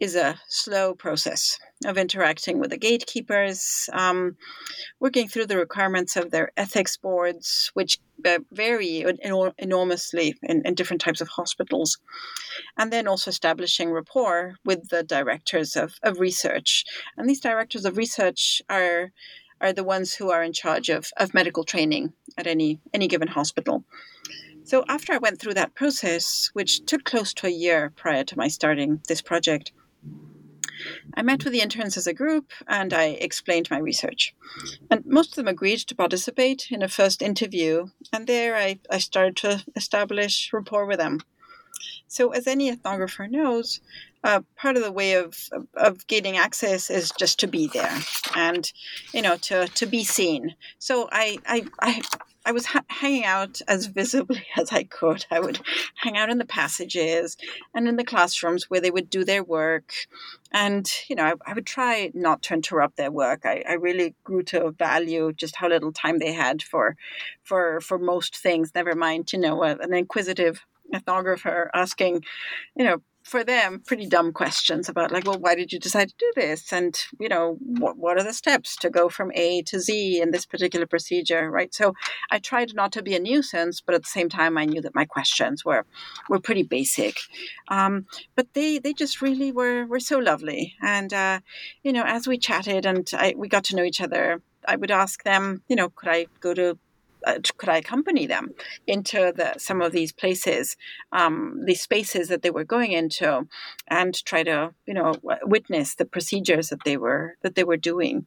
is 0.00 0.14
a 0.16 0.40
slow 0.48 0.94
process 0.94 1.58
of 1.84 1.98
interacting 1.98 2.58
with 2.58 2.70
the 2.70 2.78
gatekeepers, 2.78 3.88
um, 3.92 4.36
working 4.98 5.28
through 5.28 5.46
the 5.46 5.56
requirements 5.56 6.16
of 6.16 6.30
their 6.30 6.52
ethics 6.56 6.96
boards, 6.96 7.70
which 7.74 7.98
uh, 8.26 8.38
vary 8.52 9.04
enormously 9.58 10.34
in, 10.42 10.62
in, 10.64 10.74
different 10.74 11.00
types 11.00 11.20
of 11.20 11.28
hospitals, 11.28 11.98
and 12.78 12.92
then 12.92 13.06
also 13.06 13.30
establishing 13.30 13.90
rapport 13.90 14.56
with 14.64 14.88
the 14.88 15.02
directors 15.02 15.76
of, 15.76 15.94
of 16.02 16.20
research. 16.20 16.84
And 17.16 17.28
these 17.28 17.40
directors 17.40 17.84
of 17.84 17.96
research 17.96 18.62
are 18.68 19.12
are 19.62 19.72
the 19.74 19.84
ones 19.84 20.14
who 20.14 20.30
are 20.30 20.42
in 20.42 20.54
charge 20.54 20.88
of, 20.88 21.10
of 21.18 21.34
medical 21.34 21.64
training 21.64 22.12
at 22.38 22.46
any 22.46 22.80
any 22.94 23.08
given 23.08 23.28
hospital. 23.28 23.84
So 24.70 24.84
after 24.86 25.12
I 25.12 25.18
went 25.18 25.40
through 25.40 25.54
that 25.54 25.74
process, 25.74 26.48
which 26.52 26.86
took 26.86 27.02
close 27.02 27.34
to 27.34 27.48
a 27.48 27.50
year 27.50 27.92
prior 27.96 28.22
to 28.22 28.38
my 28.38 28.46
starting 28.46 29.02
this 29.08 29.20
project, 29.20 29.72
I 31.12 31.22
met 31.22 31.42
with 31.42 31.52
the 31.52 31.60
interns 31.60 31.96
as 31.96 32.06
a 32.06 32.14
group 32.14 32.52
and 32.68 32.94
I 32.94 33.06
explained 33.06 33.68
my 33.68 33.78
research. 33.78 34.32
And 34.88 35.04
most 35.04 35.30
of 35.30 35.34
them 35.34 35.48
agreed 35.48 35.80
to 35.80 35.96
participate 35.96 36.68
in 36.70 36.84
a 36.84 36.88
first 36.88 37.20
interview, 37.20 37.88
and 38.12 38.28
there 38.28 38.54
I, 38.54 38.78
I 38.88 38.98
started 38.98 39.36
to 39.38 39.64
establish 39.74 40.52
rapport 40.52 40.86
with 40.86 40.98
them. 40.98 41.18
So, 42.08 42.30
as 42.30 42.46
any 42.46 42.70
ethnographer 42.70 43.30
knows, 43.30 43.80
uh, 44.22 44.40
part 44.56 44.76
of 44.76 44.82
the 44.82 44.92
way 44.92 45.14
of, 45.14 45.36
of 45.74 46.06
gaining 46.06 46.36
access 46.36 46.90
is 46.90 47.12
just 47.18 47.40
to 47.40 47.46
be 47.46 47.68
there 47.68 47.98
and 48.36 48.70
you 49.14 49.22
know 49.22 49.36
to 49.38 49.66
to 49.68 49.86
be 49.86 50.04
seen 50.04 50.54
so 50.78 51.08
i 51.10 51.38
i 51.46 51.64
i, 51.80 52.02
I 52.44 52.52
was 52.52 52.66
ha- 52.66 52.84
hanging 52.88 53.24
out 53.24 53.60
as 53.68 53.86
visibly 53.86 54.46
as 54.56 54.72
I 54.72 54.84
could. 54.84 55.26
I 55.30 55.40
would 55.40 55.60
hang 55.96 56.16
out 56.16 56.30
in 56.30 56.38
the 56.38 56.46
passages 56.46 57.36
and 57.74 57.86
in 57.86 57.96
the 57.96 58.04
classrooms 58.04 58.70
where 58.70 58.80
they 58.80 58.90
would 58.90 59.10
do 59.10 59.24
their 59.24 59.44
work. 59.44 59.92
And, 60.50 60.90
you 61.08 61.16
know, 61.16 61.24
I, 61.24 61.34
I 61.46 61.54
would 61.54 61.66
try 61.66 62.10
not 62.14 62.42
to 62.44 62.54
interrupt 62.54 62.96
their 62.96 63.10
work. 63.10 63.44
I, 63.44 63.62
I, 63.68 63.74
really 63.74 64.14
grew 64.24 64.42
to 64.44 64.70
value 64.70 65.32
just 65.32 65.56
how 65.56 65.68
little 65.68 65.92
time 65.92 66.18
they 66.18 66.32
had 66.32 66.62
for, 66.62 66.96
for, 67.42 67.80
for 67.82 67.98
most 67.98 68.36
things, 68.36 68.72
never 68.74 68.94
mind, 68.94 69.32
you 69.32 69.38
know, 69.38 69.62
an 69.62 69.92
inquisitive 69.92 70.64
ethnographer 70.94 71.68
asking, 71.74 72.24
you 72.76 72.84
know, 72.84 72.98
for 73.22 73.44
them 73.44 73.82
pretty 73.86 74.06
dumb 74.06 74.32
questions 74.32 74.88
about 74.88 75.12
like 75.12 75.24
well 75.26 75.38
why 75.38 75.54
did 75.54 75.72
you 75.72 75.78
decide 75.78 76.08
to 76.08 76.14
do 76.18 76.32
this? 76.36 76.72
And 76.72 76.98
you 77.18 77.28
know 77.28 77.58
what, 77.60 77.96
what 77.96 78.16
are 78.18 78.24
the 78.24 78.32
steps 78.32 78.76
to 78.76 78.90
go 78.90 79.08
from 79.08 79.30
a 79.34 79.62
to 79.62 79.78
z 79.78 80.20
in 80.20 80.30
this 80.30 80.46
particular 80.46 80.86
procedure? 80.86 81.50
Right? 81.50 81.72
So 81.74 81.94
i 82.30 82.38
tried 82.38 82.74
not 82.74 82.92
to 82.92 83.02
be 83.02 83.14
a 83.14 83.20
nuisance 83.20 83.80
but 83.80 83.94
at 83.94 84.02
the 84.02 84.08
same 84.08 84.28
time 84.28 84.56
i 84.56 84.64
knew 84.64 84.80
that 84.80 84.94
my 84.94 85.04
questions 85.04 85.64
were 85.64 85.84
were 86.28 86.40
pretty 86.40 86.62
basic. 86.62 87.18
Um, 87.68 88.06
but 88.36 88.52
they 88.54 88.78
they 88.78 88.92
just 88.92 89.20
really 89.20 89.52
were 89.52 89.86
were 89.86 90.00
so 90.00 90.18
lovely. 90.18 90.74
And 90.82 91.12
uh, 91.12 91.40
you 91.82 91.92
know 91.92 92.04
as 92.04 92.26
we 92.26 92.38
chatted 92.38 92.86
and 92.86 93.08
I, 93.12 93.34
we 93.36 93.48
got 93.48 93.64
to 93.64 93.76
know 93.76 93.84
each 93.84 94.00
other 94.00 94.42
i 94.66 94.76
would 94.76 94.90
ask 94.90 95.22
them 95.22 95.62
you 95.68 95.76
know 95.76 95.88
could 95.88 96.10
i 96.10 96.26
go 96.40 96.52
to 96.52 96.78
uh, 97.26 97.38
could 97.56 97.68
I 97.68 97.78
accompany 97.78 98.26
them 98.26 98.50
into 98.86 99.32
the, 99.34 99.54
some 99.58 99.80
of 99.82 99.92
these 99.92 100.12
places, 100.12 100.76
um, 101.12 101.62
these 101.64 101.82
spaces 101.82 102.28
that 102.28 102.42
they 102.42 102.50
were 102.50 102.64
going 102.64 102.92
into, 102.92 103.46
and 103.88 104.14
try 104.24 104.42
to 104.42 104.74
you 104.86 104.94
know 104.94 105.14
witness 105.42 105.94
the 105.94 106.04
procedures 106.04 106.68
that 106.68 106.84
they 106.84 106.96
were 106.96 107.36
that 107.42 107.54
they 107.54 107.64
were 107.64 107.76
doing. 107.76 108.26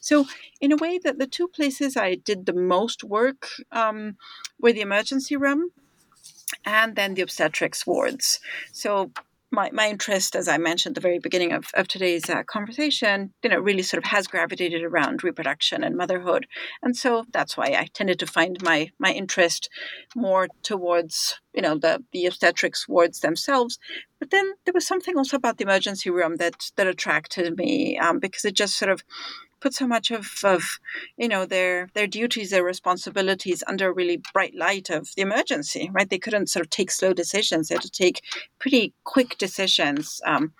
So 0.00 0.26
in 0.60 0.72
a 0.72 0.76
way, 0.76 0.98
that 0.98 1.18
the 1.18 1.26
two 1.26 1.48
places 1.48 1.96
I 1.96 2.14
did 2.14 2.46
the 2.46 2.52
most 2.52 3.04
work 3.04 3.48
um, 3.72 4.16
were 4.60 4.72
the 4.72 4.80
emergency 4.80 5.36
room 5.36 5.70
and 6.64 6.96
then 6.96 7.14
the 7.14 7.22
obstetrics 7.22 7.86
wards. 7.86 8.40
So 8.72 9.10
my, 9.50 9.70
my 9.72 9.88
interest, 9.88 10.34
as 10.34 10.48
I 10.48 10.58
mentioned 10.58 10.92
at 10.92 11.02
the 11.02 11.06
very 11.06 11.18
beginning 11.18 11.52
of, 11.52 11.66
of 11.74 11.88
today's 11.88 12.28
uh, 12.28 12.42
conversation, 12.44 13.32
you 13.42 13.50
know, 13.50 13.58
really 13.58 13.82
sort 13.82 14.02
of 14.02 14.10
has 14.10 14.26
gravitated 14.26 14.82
around 14.82 15.22
reproduction 15.22 15.84
and 15.84 15.96
motherhood. 15.96 16.46
And 16.82 16.96
so 16.96 17.24
that's 17.32 17.56
why 17.56 17.66
I 17.66 17.88
tended 17.94 18.18
to 18.18 18.26
find 18.26 18.62
my, 18.62 18.90
my 18.98 19.12
interest 19.12 19.68
more 20.16 20.48
towards, 20.62 21.40
you 21.54 21.62
know, 21.62 21.78
the, 21.78 22.02
the 22.12 22.26
obstetrics 22.26 22.88
wards 22.88 23.20
themselves. 23.20 23.78
But 24.18 24.30
then 24.30 24.52
there 24.64 24.74
was 24.74 24.86
something 24.86 25.16
also 25.16 25.36
about 25.36 25.58
the 25.58 25.64
emergency 25.64 26.10
room 26.10 26.36
that, 26.36 26.70
that 26.76 26.86
attracted 26.86 27.56
me 27.56 27.98
um, 27.98 28.18
because 28.18 28.44
it 28.44 28.54
just 28.54 28.76
sort 28.76 28.90
of 28.90 29.04
put 29.64 29.72
so 29.72 29.86
much 29.86 30.10
of, 30.10 30.30
of 30.44 30.62
you 31.16 31.26
know 31.26 31.46
their 31.46 31.88
their 31.94 32.06
duties, 32.06 32.50
their 32.50 32.62
responsibilities 32.62 33.64
under 33.66 33.88
a 33.88 33.94
really 33.94 34.20
bright 34.34 34.54
light 34.54 34.90
of 34.90 35.08
the 35.16 35.22
emergency, 35.22 35.90
right? 35.90 36.10
They 36.10 36.18
couldn't 36.18 36.50
sort 36.50 36.66
of 36.66 36.70
take 36.70 36.90
slow 36.90 37.14
decisions; 37.14 37.68
they 37.68 37.76
had 37.76 37.82
to 37.82 37.90
take 37.90 38.22
pretty 38.58 38.92
quick 39.04 39.38
decisions 39.38 40.20
um, 40.26 40.52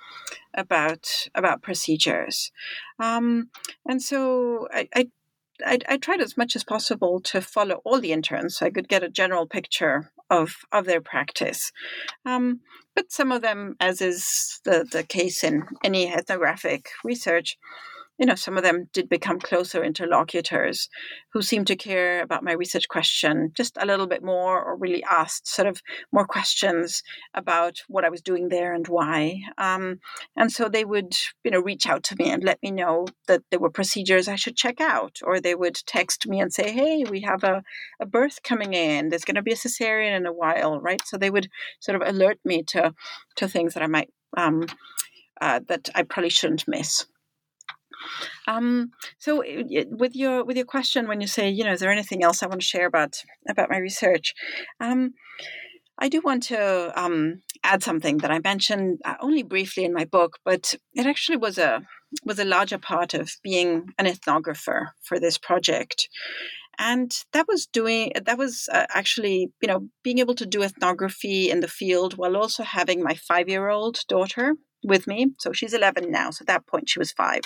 about 0.54 1.28
about 1.34 1.62
procedures, 1.62 2.50
um, 2.98 3.50
and 3.86 4.02
so 4.02 4.68
I, 4.72 4.88
I 4.96 5.08
I, 5.64 5.78
I, 5.88 5.96
tried 5.98 6.20
as 6.20 6.36
much 6.36 6.56
as 6.56 6.64
possible 6.64 7.20
to 7.20 7.40
follow 7.40 7.80
all 7.84 8.00
the 8.00 8.10
interns 8.10 8.56
so 8.56 8.66
I 8.66 8.70
could 8.70 8.88
get 8.88 9.04
a 9.04 9.08
general 9.20 9.46
picture 9.46 10.10
of 10.30 10.56
of 10.72 10.86
their 10.86 11.02
practice. 11.02 11.70
Um, 12.24 12.60
but 12.96 13.12
some 13.12 13.30
of 13.32 13.42
them, 13.42 13.76
as 13.80 14.00
is 14.00 14.60
the, 14.64 14.86
the 14.90 15.02
case 15.02 15.44
in 15.44 15.64
any 15.84 16.12
ethnographic 16.12 16.88
research, 17.04 17.56
you 18.18 18.26
know, 18.26 18.36
some 18.36 18.56
of 18.56 18.62
them 18.62 18.88
did 18.92 19.08
become 19.08 19.40
closer 19.40 19.82
interlocutors 19.82 20.88
who 21.32 21.42
seemed 21.42 21.66
to 21.66 21.76
care 21.76 22.22
about 22.22 22.44
my 22.44 22.52
research 22.52 22.88
question 22.88 23.50
just 23.56 23.76
a 23.80 23.86
little 23.86 24.06
bit 24.06 24.22
more 24.22 24.62
or 24.62 24.76
really 24.76 25.02
asked 25.02 25.48
sort 25.48 25.66
of 25.66 25.82
more 26.12 26.24
questions 26.24 27.02
about 27.34 27.78
what 27.88 28.04
I 28.04 28.10
was 28.10 28.22
doing 28.22 28.48
there 28.48 28.72
and 28.72 28.86
why. 28.86 29.40
Um, 29.58 29.98
and 30.36 30.52
so 30.52 30.68
they 30.68 30.84
would, 30.84 31.14
you 31.42 31.50
know, 31.50 31.60
reach 31.60 31.86
out 31.88 32.04
to 32.04 32.16
me 32.16 32.30
and 32.30 32.44
let 32.44 32.62
me 32.62 32.70
know 32.70 33.06
that 33.26 33.42
there 33.50 33.58
were 33.58 33.70
procedures 33.70 34.28
I 34.28 34.36
should 34.36 34.56
check 34.56 34.80
out, 34.80 35.18
or 35.24 35.40
they 35.40 35.56
would 35.56 35.74
text 35.86 36.28
me 36.28 36.40
and 36.40 36.52
say, 36.52 36.70
hey, 36.70 37.04
we 37.10 37.22
have 37.22 37.42
a, 37.42 37.64
a 37.98 38.06
birth 38.06 38.44
coming 38.44 38.74
in. 38.74 39.08
There's 39.08 39.24
going 39.24 39.34
to 39.34 39.42
be 39.42 39.52
a 39.52 39.56
cesarean 39.56 40.16
in 40.16 40.26
a 40.26 40.32
while, 40.32 40.80
right? 40.80 41.02
So 41.04 41.16
they 41.16 41.30
would 41.30 41.50
sort 41.80 42.00
of 42.00 42.06
alert 42.06 42.38
me 42.44 42.62
to, 42.68 42.94
to 43.36 43.48
things 43.48 43.74
that 43.74 43.82
I 43.82 43.88
might, 43.88 44.10
um, 44.36 44.66
uh, 45.40 45.60
that 45.66 45.90
I 45.96 46.04
probably 46.04 46.30
shouldn't 46.30 46.68
miss. 46.68 47.06
Um, 48.46 48.90
so, 49.18 49.42
with 49.90 50.14
your 50.14 50.44
with 50.44 50.56
your 50.56 50.66
question, 50.66 51.08
when 51.08 51.20
you 51.20 51.26
say, 51.26 51.48
you 51.48 51.64
know, 51.64 51.72
is 51.72 51.80
there 51.80 51.92
anything 51.92 52.22
else 52.22 52.42
I 52.42 52.46
want 52.46 52.60
to 52.60 52.66
share 52.66 52.86
about 52.86 53.22
about 53.48 53.70
my 53.70 53.78
research? 53.78 54.34
Um, 54.80 55.14
I 55.98 56.08
do 56.08 56.20
want 56.24 56.42
to 56.44 56.92
um, 57.00 57.42
add 57.62 57.82
something 57.82 58.18
that 58.18 58.30
I 58.30 58.40
mentioned 58.40 58.98
uh, 59.04 59.14
only 59.20 59.42
briefly 59.42 59.84
in 59.84 59.94
my 59.94 60.04
book, 60.04 60.38
but 60.44 60.74
it 60.94 61.06
actually 61.06 61.36
was 61.36 61.58
a 61.58 61.82
was 62.24 62.38
a 62.38 62.44
larger 62.44 62.78
part 62.78 63.14
of 63.14 63.30
being 63.42 63.92
an 63.98 64.06
ethnographer 64.06 64.88
for 65.02 65.18
this 65.18 65.38
project 65.38 66.08
and 66.78 67.12
that 67.32 67.46
was 67.48 67.66
doing 67.66 68.12
that 68.24 68.38
was 68.38 68.68
uh, 68.72 68.86
actually 68.90 69.52
you 69.60 69.68
know 69.68 69.88
being 70.02 70.18
able 70.18 70.34
to 70.34 70.46
do 70.46 70.62
ethnography 70.62 71.50
in 71.50 71.60
the 71.60 71.68
field 71.68 72.16
while 72.16 72.36
also 72.36 72.62
having 72.62 73.02
my 73.02 73.14
five 73.14 73.48
year 73.48 73.68
old 73.68 73.98
daughter 74.08 74.54
with 74.84 75.06
me 75.06 75.34
so 75.38 75.52
she's 75.52 75.74
11 75.74 76.10
now 76.10 76.30
so 76.30 76.42
at 76.42 76.46
that 76.46 76.66
point 76.66 76.88
she 76.88 76.98
was 76.98 77.12
five 77.12 77.42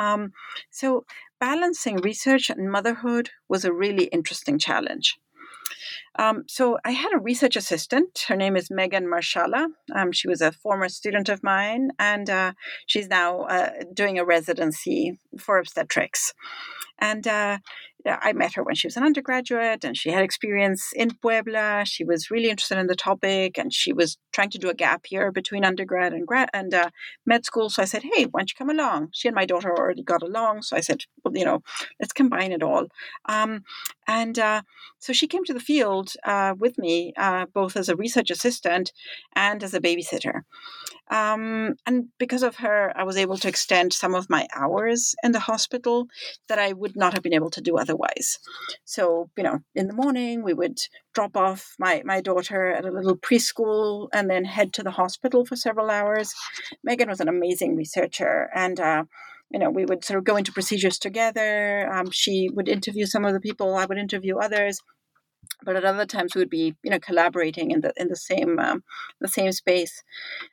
um, 0.00 0.32
so, 0.70 1.04
balancing 1.38 1.98
research 1.98 2.48
and 2.48 2.72
motherhood 2.72 3.30
was 3.48 3.66
a 3.66 3.72
really 3.72 4.04
interesting 4.04 4.58
challenge. 4.58 5.18
Um, 6.18 6.44
so 6.48 6.78
I 6.84 6.90
had 6.90 7.12
a 7.14 7.18
research 7.18 7.56
assistant. 7.56 8.24
Her 8.28 8.36
name 8.36 8.56
is 8.56 8.70
Megan 8.70 9.06
Marshala. 9.06 9.68
Um, 9.94 10.12
she 10.12 10.28
was 10.28 10.40
a 10.40 10.52
former 10.52 10.88
student 10.88 11.28
of 11.28 11.42
mine, 11.42 11.90
and 11.98 12.28
uh, 12.28 12.52
she's 12.86 13.08
now 13.08 13.42
uh, 13.42 13.70
doing 13.94 14.18
a 14.18 14.24
residency 14.24 15.18
for 15.38 15.58
obstetrics. 15.58 16.34
And 16.98 17.26
uh, 17.26 17.58
I 18.06 18.32
met 18.32 18.54
her 18.54 18.62
when 18.62 18.74
she 18.74 18.86
was 18.86 18.96
an 18.96 19.04
undergraduate 19.04 19.84
and 19.84 19.96
she 19.96 20.10
had 20.10 20.22
experience 20.22 20.92
in 20.94 21.14
Puebla. 21.20 21.84
She 21.86 22.04
was 22.04 22.30
really 22.30 22.48
interested 22.50 22.78
in 22.78 22.86
the 22.86 22.94
topic 22.94 23.58
and 23.58 23.72
she 23.72 23.92
was 23.92 24.16
trying 24.32 24.50
to 24.50 24.58
do 24.58 24.70
a 24.70 24.74
gap 24.74 25.10
year 25.10 25.30
between 25.32 25.64
undergrad 25.64 26.12
and 26.12 26.26
grad 26.26 26.48
and 26.54 26.72
uh, 26.72 26.90
med 27.26 27.44
school. 27.44 27.68
So 27.68 27.82
I 27.82 27.86
said, 27.86 28.02
Hey, 28.02 28.24
why 28.24 28.40
don't 28.40 28.50
you 28.50 28.56
come 28.56 28.70
along? 28.70 29.08
She 29.12 29.28
and 29.28 29.34
my 29.34 29.44
daughter 29.44 29.76
already 29.76 30.02
got 30.02 30.22
along. 30.22 30.62
So 30.62 30.76
I 30.76 30.80
said, 30.80 31.02
Well, 31.24 31.36
you 31.36 31.44
know, 31.44 31.62
let's 32.00 32.12
combine 32.12 32.52
it 32.52 32.62
all. 32.62 32.86
Um, 33.26 33.64
and 34.06 34.38
uh, 34.38 34.62
so 34.98 35.12
she 35.12 35.26
came 35.26 35.44
to 35.44 35.54
the 35.54 35.60
field 35.60 35.99
field 36.00 36.12
uh, 36.24 36.54
with 36.58 36.78
me, 36.78 37.12
uh, 37.16 37.46
both 37.52 37.76
as 37.76 37.88
a 37.88 37.96
research 37.96 38.30
assistant 38.30 38.92
and 39.34 39.62
as 39.62 39.74
a 39.74 39.80
babysitter. 39.80 40.42
Um, 41.10 41.74
and 41.86 42.06
because 42.18 42.44
of 42.44 42.56
her, 42.56 42.92
I 42.96 43.02
was 43.02 43.16
able 43.16 43.36
to 43.38 43.48
extend 43.48 43.92
some 43.92 44.14
of 44.14 44.30
my 44.30 44.46
hours 44.54 45.14
in 45.24 45.32
the 45.32 45.40
hospital 45.40 46.06
that 46.48 46.58
I 46.58 46.72
would 46.72 46.96
not 46.96 47.14
have 47.14 47.22
been 47.22 47.34
able 47.34 47.50
to 47.50 47.60
do 47.60 47.76
otherwise. 47.76 48.38
So, 48.84 49.28
you 49.36 49.42
know, 49.42 49.58
in 49.74 49.88
the 49.88 49.94
morning, 49.94 50.44
we 50.44 50.54
would 50.54 50.78
drop 51.12 51.36
off 51.36 51.74
my, 51.78 52.02
my 52.04 52.20
daughter 52.20 52.68
at 52.72 52.84
a 52.84 52.92
little 52.92 53.16
preschool 53.16 54.08
and 54.12 54.30
then 54.30 54.44
head 54.44 54.72
to 54.74 54.84
the 54.84 54.92
hospital 54.92 55.44
for 55.44 55.56
several 55.56 55.90
hours. 55.90 56.32
Megan 56.84 57.08
was 57.08 57.20
an 57.20 57.28
amazing 57.28 57.74
researcher 57.74 58.48
and, 58.54 58.78
uh, 58.78 59.04
you 59.50 59.58
know, 59.58 59.68
we 59.68 59.84
would 59.84 60.04
sort 60.04 60.18
of 60.18 60.24
go 60.24 60.36
into 60.36 60.52
procedures 60.52 60.96
together. 60.96 61.92
Um, 61.92 62.12
she 62.12 62.48
would 62.54 62.68
interview 62.68 63.04
some 63.04 63.24
of 63.24 63.32
the 63.32 63.40
people, 63.40 63.74
I 63.74 63.84
would 63.84 63.98
interview 63.98 64.38
others 64.38 64.78
but 65.64 65.76
at 65.76 65.84
other 65.84 66.06
times 66.06 66.34
we 66.34 66.40
would 66.40 66.50
be 66.50 66.74
you 66.82 66.90
know 66.90 66.98
collaborating 66.98 67.70
in 67.70 67.80
the 67.80 67.92
in 67.96 68.08
the 68.08 68.16
same 68.16 68.58
um, 68.58 68.82
the 69.20 69.28
same 69.28 69.52
space. 69.52 70.02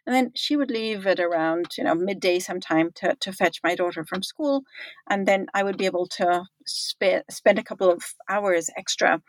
And 0.05 0.15
then 0.15 0.31
she 0.35 0.55
would 0.55 0.71
leave 0.71 1.05
at 1.07 1.19
around 1.19 1.71
you 1.77 1.83
know 1.83 1.95
midday 1.95 2.39
sometime 2.39 2.91
to, 2.95 3.15
to 3.19 3.31
fetch 3.31 3.59
my 3.63 3.75
daughter 3.75 4.05
from 4.05 4.23
school. 4.23 4.63
And 5.09 5.27
then 5.27 5.47
i 5.53 5.63
would 5.63 5.77
be 5.77 5.85
able 5.85 6.07
to 6.07 6.43
spe- 6.65 7.25
spend 7.29 7.59
a 7.59 7.63
couple 7.63 7.89
of 7.89 8.03
hours 8.29 8.69
extra 8.77 9.21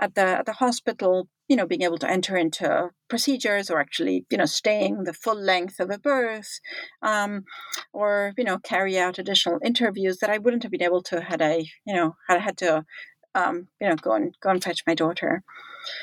at 0.00 0.14
the 0.14 0.22
at 0.22 0.46
the 0.46 0.52
hospital 0.52 1.28
you 1.48 1.56
know 1.56 1.66
being 1.66 1.82
able 1.82 1.98
to 1.98 2.10
enter 2.10 2.36
into 2.36 2.90
procedures 3.08 3.70
or 3.70 3.78
actually 3.78 4.24
you 4.30 4.38
know 4.38 4.46
staying 4.46 5.04
the 5.04 5.12
full 5.12 5.40
length 5.40 5.78
of 5.80 5.90
a 5.90 5.98
birth 5.98 6.60
um, 7.02 7.44
or 7.92 8.32
you 8.36 8.44
know 8.44 8.58
carry 8.58 8.98
out 8.98 9.18
additional 9.18 9.58
interviews 9.64 10.18
that 10.18 10.30
i 10.30 10.38
wouldn't 10.38 10.62
have 10.62 10.72
been 10.72 10.82
able 10.82 11.02
to 11.02 11.20
had 11.20 11.42
i 11.42 11.56
you 11.86 11.94
know 11.94 12.14
had 12.28 12.38
I 12.38 12.40
had 12.40 12.56
to 12.58 12.84
um, 13.34 13.68
you 13.80 13.88
know, 13.88 13.96
go 13.96 14.12
and 14.12 14.36
go 14.40 14.50
and 14.50 14.62
fetch 14.62 14.82
my 14.86 14.94
daughter. 14.94 15.42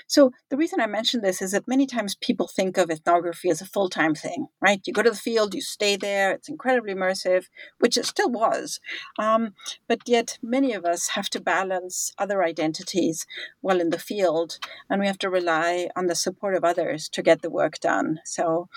So 0.07 0.31
the 0.49 0.57
reason 0.57 0.81
I 0.81 0.87
mention 0.87 1.21
this 1.21 1.41
is 1.41 1.51
that 1.51 1.67
many 1.67 1.85
times 1.85 2.15
people 2.15 2.47
think 2.47 2.77
of 2.77 2.89
ethnography 2.89 3.49
as 3.49 3.61
a 3.61 3.65
full 3.65 3.89
time 3.89 4.15
thing, 4.15 4.47
right? 4.61 4.81
You 4.85 4.93
go 4.93 5.01
to 5.01 5.11
the 5.11 5.15
field, 5.15 5.53
you 5.53 5.61
stay 5.61 5.95
there, 5.95 6.31
it's 6.31 6.49
incredibly 6.49 6.93
immersive, 6.93 7.45
which 7.79 7.97
it 7.97 8.05
still 8.05 8.29
was. 8.29 8.79
Um, 9.17 9.53
but 9.87 9.99
yet 10.05 10.37
many 10.41 10.73
of 10.73 10.85
us 10.85 11.09
have 11.09 11.29
to 11.31 11.41
balance 11.41 12.13
other 12.17 12.43
identities 12.43 13.25
while 13.61 13.79
in 13.79 13.89
the 13.89 13.99
field, 13.99 14.59
and 14.89 14.99
we 14.99 15.07
have 15.07 15.19
to 15.19 15.29
rely 15.29 15.89
on 15.95 16.07
the 16.07 16.15
support 16.15 16.55
of 16.55 16.63
others 16.63 17.09
to 17.09 17.21
get 17.21 17.41
the 17.41 17.49
work 17.49 17.79
done. 17.79 18.19
So, 18.25 18.67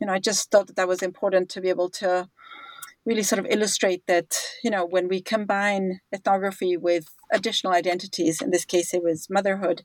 you 0.00 0.06
know, 0.06 0.12
I 0.12 0.18
just 0.18 0.50
thought 0.50 0.66
that 0.68 0.76
that 0.76 0.88
was 0.88 1.02
important 1.02 1.48
to 1.50 1.60
be 1.60 1.68
able 1.68 1.90
to 1.90 2.28
really 3.04 3.22
sort 3.22 3.38
of 3.38 3.46
illustrate 3.50 4.06
that 4.06 4.38
you 4.62 4.70
know 4.70 4.84
when 4.86 5.08
we 5.08 5.20
combine 5.20 6.00
ethnography 6.14 6.76
with 6.76 7.06
additional 7.32 7.72
identities 7.72 8.40
in 8.40 8.50
this 8.50 8.64
case 8.64 8.94
it 8.94 9.02
was 9.02 9.28
motherhood 9.30 9.82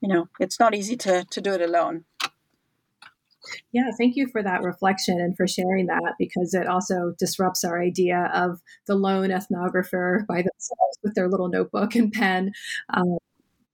you 0.00 0.08
know 0.08 0.28
it's 0.38 0.60
not 0.60 0.74
easy 0.74 0.96
to 0.96 1.24
to 1.30 1.40
do 1.40 1.52
it 1.52 1.60
alone 1.60 2.04
yeah, 3.72 3.90
thank 3.98 4.16
you 4.16 4.28
for 4.28 4.42
that 4.42 4.62
reflection 4.62 5.20
and 5.20 5.36
for 5.36 5.46
sharing 5.46 5.86
that 5.86 6.14
because 6.18 6.54
it 6.54 6.66
also 6.66 7.14
disrupts 7.18 7.64
our 7.64 7.80
idea 7.80 8.30
of 8.32 8.60
the 8.86 8.94
lone 8.94 9.30
ethnographer 9.30 10.26
by 10.26 10.36
themselves 10.36 10.98
with 11.02 11.14
their 11.14 11.28
little 11.28 11.48
notebook 11.48 11.94
and 11.94 12.12
pen. 12.12 12.52
Um, 12.92 13.18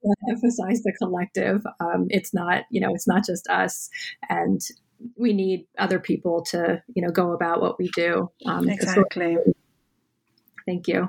emphasize 0.30 0.82
the 0.82 0.94
collective. 0.98 1.62
Um, 1.78 2.06
it's 2.08 2.32
not, 2.32 2.64
you 2.70 2.80
know, 2.80 2.94
it's 2.94 3.06
not 3.06 3.24
just 3.24 3.46
us. 3.48 3.90
And 4.28 4.60
we 5.16 5.32
need 5.32 5.66
other 5.78 5.98
people 5.98 6.42
to 6.42 6.82
you 6.94 7.02
know 7.02 7.10
go 7.10 7.32
about 7.32 7.60
what 7.60 7.78
we 7.78 7.88
do. 7.94 8.30
Um, 8.46 8.68
exactly. 8.68 9.36
Thank 10.66 10.88
you. 10.88 11.08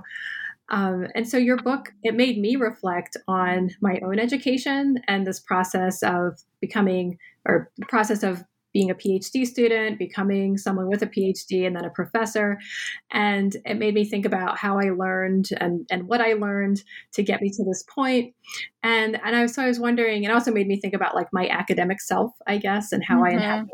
Um, 0.70 1.08
and 1.16 1.28
so 1.28 1.38
your 1.38 1.58
book 1.58 1.92
it 2.04 2.16
made 2.16 2.40
me 2.40 2.56
reflect 2.56 3.18
on 3.28 3.72
my 3.82 4.00
own 4.04 4.20
education 4.20 5.00
and 5.08 5.28
this 5.28 5.40
process 5.40 6.02
of 6.02 6.40
becoming 6.62 7.18
or 7.46 7.72
process 7.90 8.24
of 8.24 8.44
being 8.74 8.90
a 8.90 8.96
PhD 8.96 9.46
student, 9.46 10.00
becoming 10.00 10.58
someone 10.58 10.88
with 10.88 11.02
a 11.02 11.08
PhD, 11.08 11.66
and 11.66 11.76
then 11.76 11.86
a 11.86 11.90
professor. 11.90 12.60
And 13.12 13.56
it 13.66 13.78
made 13.78 13.94
me 13.94 14.06
think 14.06 14.26
about 14.26 14.58
how 14.58 14.80
I 14.80 14.92
learned 14.92 15.50
and, 15.60 15.86
and 15.92 16.08
what 16.08 16.22
I 16.22 16.34
learned 16.34 16.84
to 17.14 17.24
get 17.24 17.42
me 17.42 17.50
to 17.50 17.64
this 17.64 17.84
point. 17.84 18.34
And 18.84 19.20
and 19.24 19.36
I 19.36 19.44
was 19.44 19.54
so 19.54 19.64
I 19.64 19.68
was 19.68 19.80
wondering, 19.80 20.24
it 20.24 20.32
also 20.32 20.52
made 20.52 20.68
me 20.68 20.80
think 20.80 20.94
about 20.94 21.16
like 21.16 21.28
my 21.32 21.48
academic 21.48 22.02
self, 22.02 22.32
I 22.48 22.58
guess, 22.58 22.92
and 22.92 23.04
how 23.04 23.16
mm-hmm. 23.16 23.26
I 23.26 23.32
inhabited 23.32 23.70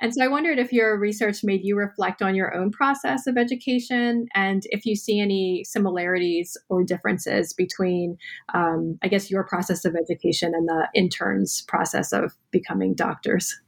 and 0.00 0.14
so 0.14 0.24
I 0.24 0.28
wondered 0.28 0.58
if 0.58 0.72
your 0.72 0.98
research 0.98 1.44
made 1.44 1.62
you 1.62 1.76
reflect 1.76 2.22
on 2.22 2.34
your 2.34 2.54
own 2.54 2.70
process 2.70 3.26
of 3.26 3.36
education 3.36 4.26
and 4.34 4.62
if 4.66 4.84
you 4.84 4.96
see 4.96 5.20
any 5.20 5.64
similarities 5.64 6.56
or 6.68 6.82
differences 6.82 7.52
between, 7.52 8.16
um, 8.54 8.98
I 9.02 9.08
guess, 9.08 9.30
your 9.30 9.44
process 9.44 9.84
of 9.84 9.94
education 9.94 10.52
and 10.54 10.68
the 10.68 10.88
interns' 10.94 11.62
process 11.62 12.12
of 12.12 12.32
becoming 12.50 12.94
doctors. 12.94 13.60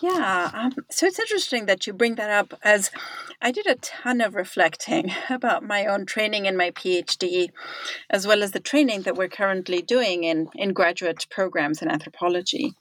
Yeah, 0.00 0.50
um, 0.52 0.72
so 0.90 1.06
it's 1.06 1.18
interesting 1.18 1.66
that 1.66 1.86
you 1.86 1.92
bring 1.92 2.16
that 2.16 2.30
up 2.30 2.54
as 2.62 2.90
I 3.40 3.50
did 3.50 3.66
a 3.66 3.76
ton 3.76 4.20
of 4.20 4.34
reflecting 4.34 5.12
about 5.30 5.62
my 5.62 5.86
own 5.86 6.06
training 6.06 6.46
in 6.46 6.56
my 6.56 6.70
PhD, 6.70 7.48
as 8.10 8.26
well 8.26 8.42
as 8.42 8.52
the 8.52 8.60
training 8.60 9.02
that 9.02 9.16
we're 9.16 9.28
currently 9.28 9.82
doing 9.82 10.24
in, 10.24 10.48
in 10.54 10.72
graduate 10.72 11.26
programs 11.30 11.82
in 11.82 11.90
anthropology. 11.90 12.74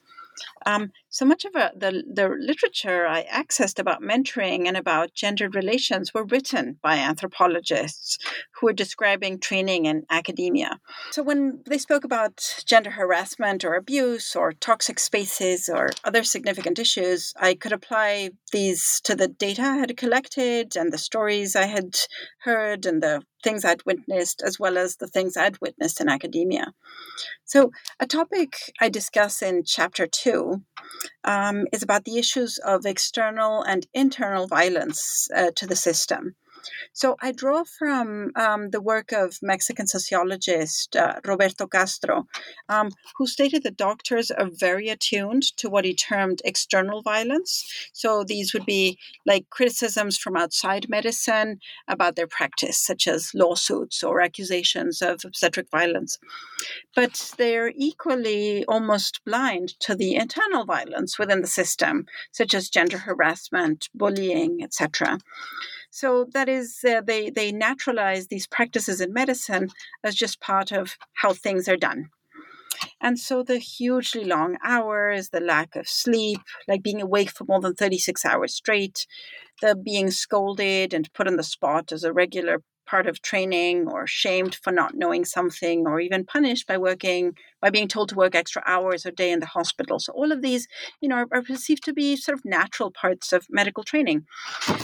Um, 0.65 0.91
so 1.09 1.25
much 1.25 1.45
of 1.45 1.55
uh, 1.55 1.69
the, 1.75 2.03
the 2.11 2.29
literature 2.39 3.05
I 3.05 3.25
accessed 3.25 3.79
about 3.79 4.01
mentoring 4.01 4.67
and 4.67 4.77
about 4.77 5.13
gendered 5.13 5.55
relations 5.55 6.13
were 6.13 6.23
written 6.23 6.79
by 6.81 6.97
anthropologists 6.97 8.17
who 8.55 8.67
were 8.67 8.73
describing 8.73 9.39
training 9.39 9.85
in 9.85 10.03
academia. 10.09 10.79
So 11.11 11.23
when 11.23 11.61
they 11.67 11.77
spoke 11.77 12.03
about 12.03 12.63
gender 12.65 12.91
harassment 12.91 13.63
or 13.63 13.75
abuse 13.75 14.35
or 14.35 14.53
toxic 14.53 14.99
spaces 14.99 15.69
or 15.69 15.89
other 16.03 16.23
significant 16.23 16.79
issues, 16.79 17.33
I 17.37 17.53
could 17.53 17.71
apply 17.71 18.31
these 18.51 19.01
to 19.03 19.15
the 19.15 19.27
data 19.27 19.61
I 19.61 19.77
had 19.77 19.97
collected 19.97 20.75
and 20.75 20.91
the 20.91 20.97
stories 20.97 21.55
I 21.55 21.65
had 21.65 21.95
heard 22.39 22.85
and 22.85 23.03
the 23.03 23.21
things 23.43 23.65
I'd 23.65 23.85
witnessed, 23.85 24.41
as 24.41 24.59
well 24.59 24.77
as 24.77 24.95
the 24.95 25.07
things 25.07 25.37
I'd 25.37 25.61
witnessed 25.61 26.01
in 26.01 26.09
academia. 26.09 26.73
So, 27.45 27.71
a 27.99 28.07
topic 28.07 28.71
I 28.81 28.89
discuss 28.89 29.41
in 29.41 29.63
chapter 29.65 30.07
two 30.07 30.61
um, 31.23 31.67
is 31.71 31.83
about 31.83 32.05
the 32.05 32.17
issues 32.17 32.57
of 32.59 32.85
external 32.85 33.63
and 33.63 33.85
internal 33.93 34.47
violence 34.47 35.27
uh, 35.35 35.51
to 35.55 35.67
the 35.67 35.75
system. 35.75 36.35
So 36.93 37.15
I 37.21 37.31
draw 37.31 37.63
from 37.63 38.31
um, 38.35 38.69
the 38.69 38.81
work 38.81 39.11
of 39.11 39.37
Mexican 39.41 39.87
sociologist 39.87 40.95
uh, 40.95 41.19
Roberto 41.25 41.67
Castro, 41.67 42.27
um, 42.69 42.89
who 43.17 43.27
stated 43.27 43.63
that 43.63 43.77
doctors 43.77 44.31
are 44.31 44.49
very 44.51 44.89
attuned 44.89 45.43
to 45.57 45.69
what 45.69 45.85
he 45.85 45.93
termed 45.93 46.41
external 46.45 47.01
violence. 47.01 47.65
So 47.93 48.23
these 48.23 48.53
would 48.53 48.65
be 48.65 48.97
like 49.25 49.49
criticisms 49.49 50.17
from 50.17 50.37
outside 50.37 50.89
medicine 50.89 51.59
about 51.87 52.15
their 52.15 52.27
practice, 52.27 52.77
such 52.77 53.07
as 53.07 53.31
lawsuits 53.33 54.03
or 54.03 54.21
accusations 54.21 55.01
of 55.01 55.25
obstetric 55.25 55.69
violence. 55.71 56.17
But 56.95 57.33
they're 57.37 57.73
equally 57.75 58.65
almost 58.65 59.21
blind 59.25 59.79
to 59.81 59.95
the 59.95 60.15
internal 60.15 60.65
violence 60.65 61.17
within 61.17 61.41
the 61.41 61.47
system, 61.47 62.05
such 62.31 62.53
as 62.53 62.69
gender 62.69 62.99
harassment, 62.99 63.89
bullying, 63.93 64.61
etc. 64.63 65.19
So 65.95 66.25
that 66.33 66.49
is, 66.49 66.79
uh, 66.83 67.01
they, 67.01 67.29
they 67.29 67.51
naturalize 67.51 68.25
these 68.25 68.47
practices 68.47 68.99
in 68.99 69.13
medicine 69.13 69.69
as 70.03 70.15
just 70.15 70.41
part 70.41 70.71
of 70.71 70.97
how 71.13 71.33
things 71.33 71.69
are 71.69 71.77
done. 71.77 72.09
And 72.99 73.19
so 73.19 73.43
the 73.43 73.59
hugely 73.59 74.25
long 74.25 74.57
hours, 74.65 75.29
the 75.29 75.39
lack 75.39 75.75
of 75.75 75.87
sleep, 75.87 76.39
like 76.67 76.81
being 76.81 76.99
awake 76.99 77.29
for 77.29 77.43
more 77.43 77.61
than 77.61 77.75
36 77.75 78.25
hours 78.25 78.55
straight, 78.55 79.05
the 79.61 79.75
being 79.75 80.09
scolded 80.09 80.95
and 80.95 81.13
put 81.13 81.27
on 81.27 81.35
the 81.35 81.43
spot 81.43 81.91
as 81.91 82.03
a 82.03 82.11
regular 82.11 82.63
part 82.85 83.07
of 83.07 83.21
training 83.21 83.87
or 83.87 84.05
shamed 84.07 84.55
for 84.55 84.71
not 84.71 84.95
knowing 84.95 85.25
something 85.25 85.85
or 85.87 85.99
even 85.99 86.25
punished 86.25 86.67
by 86.67 86.77
working 86.77 87.33
by 87.61 87.69
being 87.69 87.87
told 87.87 88.09
to 88.09 88.15
work 88.15 88.35
extra 88.35 88.61
hours 88.65 89.05
a 89.05 89.11
day 89.11 89.31
in 89.31 89.39
the 89.39 89.45
hospital. 89.45 89.97
So 89.99 90.11
all 90.13 90.31
of 90.31 90.41
these 90.41 90.67
you 91.01 91.09
know 91.09 91.15
are, 91.15 91.27
are, 91.31 91.41
perceived 91.41 91.83
to 91.85 91.93
be 91.93 92.15
sort 92.15 92.37
of 92.37 92.45
natural 92.45 92.91
parts 92.91 93.33
of 93.33 93.45
medical 93.49 93.83
training. 93.83 94.25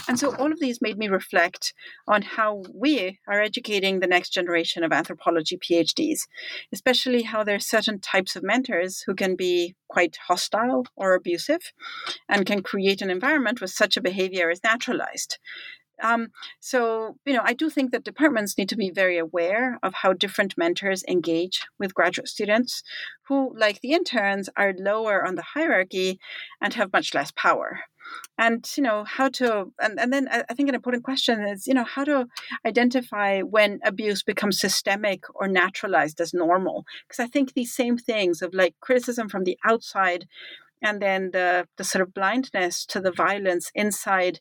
And 0.08 0.20
so 0.20 0.36
all 0.36 0.52
of 0.52 0.60
these 0.60 0.82
made 0.82 0.98
me 0.98 1.08
reflect 1.08 1.74
on 2.08 2.22
how 2.22 2.64
we 2.74 3.20
are 3.28 3.42
educating 3.42 4.00
the 4.00 4.08
next 4.08 4.30
generation 4.30 4.84
of 4.84 4.92
anthropology 4.92 5.58
phds 5.58 6.22
especially 6.74 7.24
how 7.24 7.44
there 7.44 7.56
are 7.56 7.60
certain 7.60 8.00
types 8.00 8.36
of 8.36 8.44
mentors 8.44 9.04
who 9.06 9.16
can 9.16 9.36
be 9.36 9.76
quite 9.88 10.18
hostile 10.28 10.86
or 10.96 11.14
abusive 11.14 11.74
and 12.28 12.46
can 12.46 12.62
create 12.62 13.02
an 13.02 13.10
environment 13.10 13.60
where 13.60 13.68
such 13.68 13.98
a 13.98 14.02
behavior 14.02 14.50
is 14.50 14.64
naturalized 14.64 15.38
um, 16.02 16.30
so, 16.60 17.18
you 17.26 17.34
know, 17.34 17.42
I 17.44 17.54
do 17.54 17.70
think 17.70 17.92
that 17.92 18.04
departments 18.04 18.58
need 18.58 18.70
to 18.70 18.76
be 18.76 18.90
very 18.90 19.18
aware 19.18 19.80
of 19.84 19.94
how 19.94 20.14
different 20.14 20.58
mentors 20.58 21.04
engage 21.08 21.62
with 21.80 21.94
graduate 21.94 22.28
students 22.28 22.84
who, 23.28 23.54
like 23.58 23.82
the 23.82 23.94
interns, 23.94 24.50
are 24.56 24.74
lower 24.78 25.26
on 25.26 25.36
the 25.36 25.42
hierarchy 25.42 26.20
and 26.62 26.74
have 26.74 26.94
much 26.94 27.14
less 27.14 27.32
power. 27.32 27.82
and 28.38 28.72
you 28.76 28.84
know 28.84 29.04
how 29.04 29.30
to 29.30 29.72
and, 29.80 30.00
and 30.00 30.12
then 30.14 30.28
I 30.50 30.54
think 30.54 30.70
an 30.70 30.76
important 30.76 31.04
question 31.04 31.42
is 31.52 31.68
you 31.68 31.74
know 31.74 31.84
how 31.84 32.04
to 32.04 32.26
identify 32.66 33.42
when 33.42 33.80
abuse 33.84 34.24
becomes 34.24 34.60
systemic 34.60 35.24
or 35.36 35.48
naturalized 35.48 36.20
as 36.22 36.34
normal 36.34 36.86
because 37.08 37.20
I 37.24 37.28
think 37.28 37.54
these 37.54 37.74
same 37.82 37.98
things 37.98 38.42
of 38.42 38.54
like 38.54 38.76
criticism 38.82 39.30
from 39.30 39.44
the 39.44 39.58
outside 39.66 40.26
and 40.82 41.02
then 41.02 41.32
the 41.32 41.68
the 41.78 41.84
sort 41.84 42.02
of 42.02 42.14
blindness 42.14 42.86
to 42.88 43.00
the 43.02 43.12
violence 43.12 43.72
inside 43.76 44.40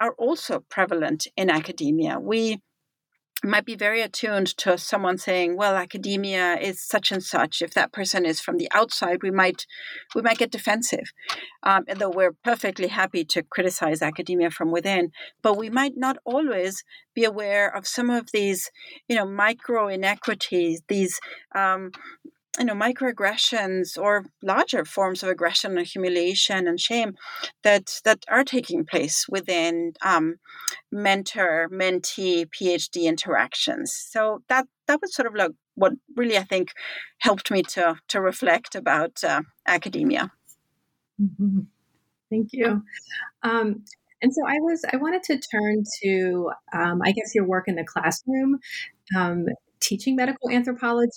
are 0.00 0.14
also 0.18 0.64
prevalent 0.68 1.26
in 1.36 1.50
academia. 1.50 2.18
We 2.18 2.60
might 3.44 3.66
be 3.66 3.76
very 3.76 4.00
attuned 4.00 4.46
to 4.56 4.78
someone 4.78 5.18
saying 5.18 5.56
well 5.56 5.76
academia 5.76 6.54
is 6.54 6.82
such 6.82 7.12
and 7.12 7.22
such 7.22 7.60
if 7.60 7.74
that 7.74 7.92
person 7.92 8.24
is 8.24 8.40
from 8.40 8.56
the 8.56 8.68
outside 8.72 9.18
we 9.22 9.30
might 9.30 9.66
we 10.14 10.22
might 10.22 10.38
get 10.38 10.50
defensive 10.50 11.12
um, 11.62 11.84
though 11.96 12.10
we're 12.10 12.34
perfectly 12.42 12.88
happy 12.88 13.24
to 13.24 13.42
criticize 13.42 14.00
academia 14.00 14.50
from 14.50 14.70
within 14.70 15.10
but 15.42 15.58
we 15.58 15.68
might 15.68 15.92
not 15.96 16.16
always 16.24 16.82
be 17.14 17.24
aware 17.24 17.68
of 17.68 17.86
some 17.86 18.08
of 18.08 18.30
these 18.32 18.70
you 19.08 19.16
know 19.16 19.26
micro 19.26 19.88
inequities 19.88 20.82
these 20.88 21.20
um, 21.54 21.90
you 22.58 22.64
know 22.64 22.74
microaggressions 22.74 23.98
or 23.98 24.24
larger 24.42 24.84
forms 24.84 25.22
of 25.22 25.28
aggression 25.28 25.76
and 25.76 25.86
humiliation 25.86 26.68
and 26.68 26.80
shame 26.80 27.14
that 27.62 28.00
that 28.04 28.20
are 28.28 28.44
taking 28.44 28.84
place 28.84 29.26
within 29.28 29.92
um, 30.02 30.36
mentor 30.92 31.68
mentee 31.72 32.46
phd 32.46 33.02
interactions. 33.02 33.92
So 33.92 34.42
that 34.48 34.66
that 34.86 35.00
was 35.00 35.14
sort 35.14 35.26
of 35.26 35.34
like 35.34 35.50
what 35.74 35.92
really 36.16 36.38
i 36.38 36.44
think 36.44 36.68
helped 37.18 37.50
me 37.50 37.62
to 37.62 37.96
to 38.08 38.20
reflect 38.20 38.74
about 38.74 39.22
uh, 39.24 39.42
academia. 39.66 40.30
Mm-hmm. 41.20 41.60
thank 42.30 42.48
you. 42.52 42.82
Um, 43.42 43.84
and 44.22 44.32
so 44.32 44.42
i 44.46 44.58
was 44.60 44.84
i 44.92 44.96
wanted 44.96 45.22
to 45.22 45.38
turn 45.38 45.84
to 46.02 46.50
um, 46.72 47.00
i 47.04 47.12
guess 47.12 47.34
your 47.34 47.46
work 47.46 47.68
in 47.68 47.76
the 47.76 47.84
classroom 47.84 48.58
um, 49.16 49.46
teaching 49.80 50.16
medical 50.16 50.50
anthropology 50.50 51.10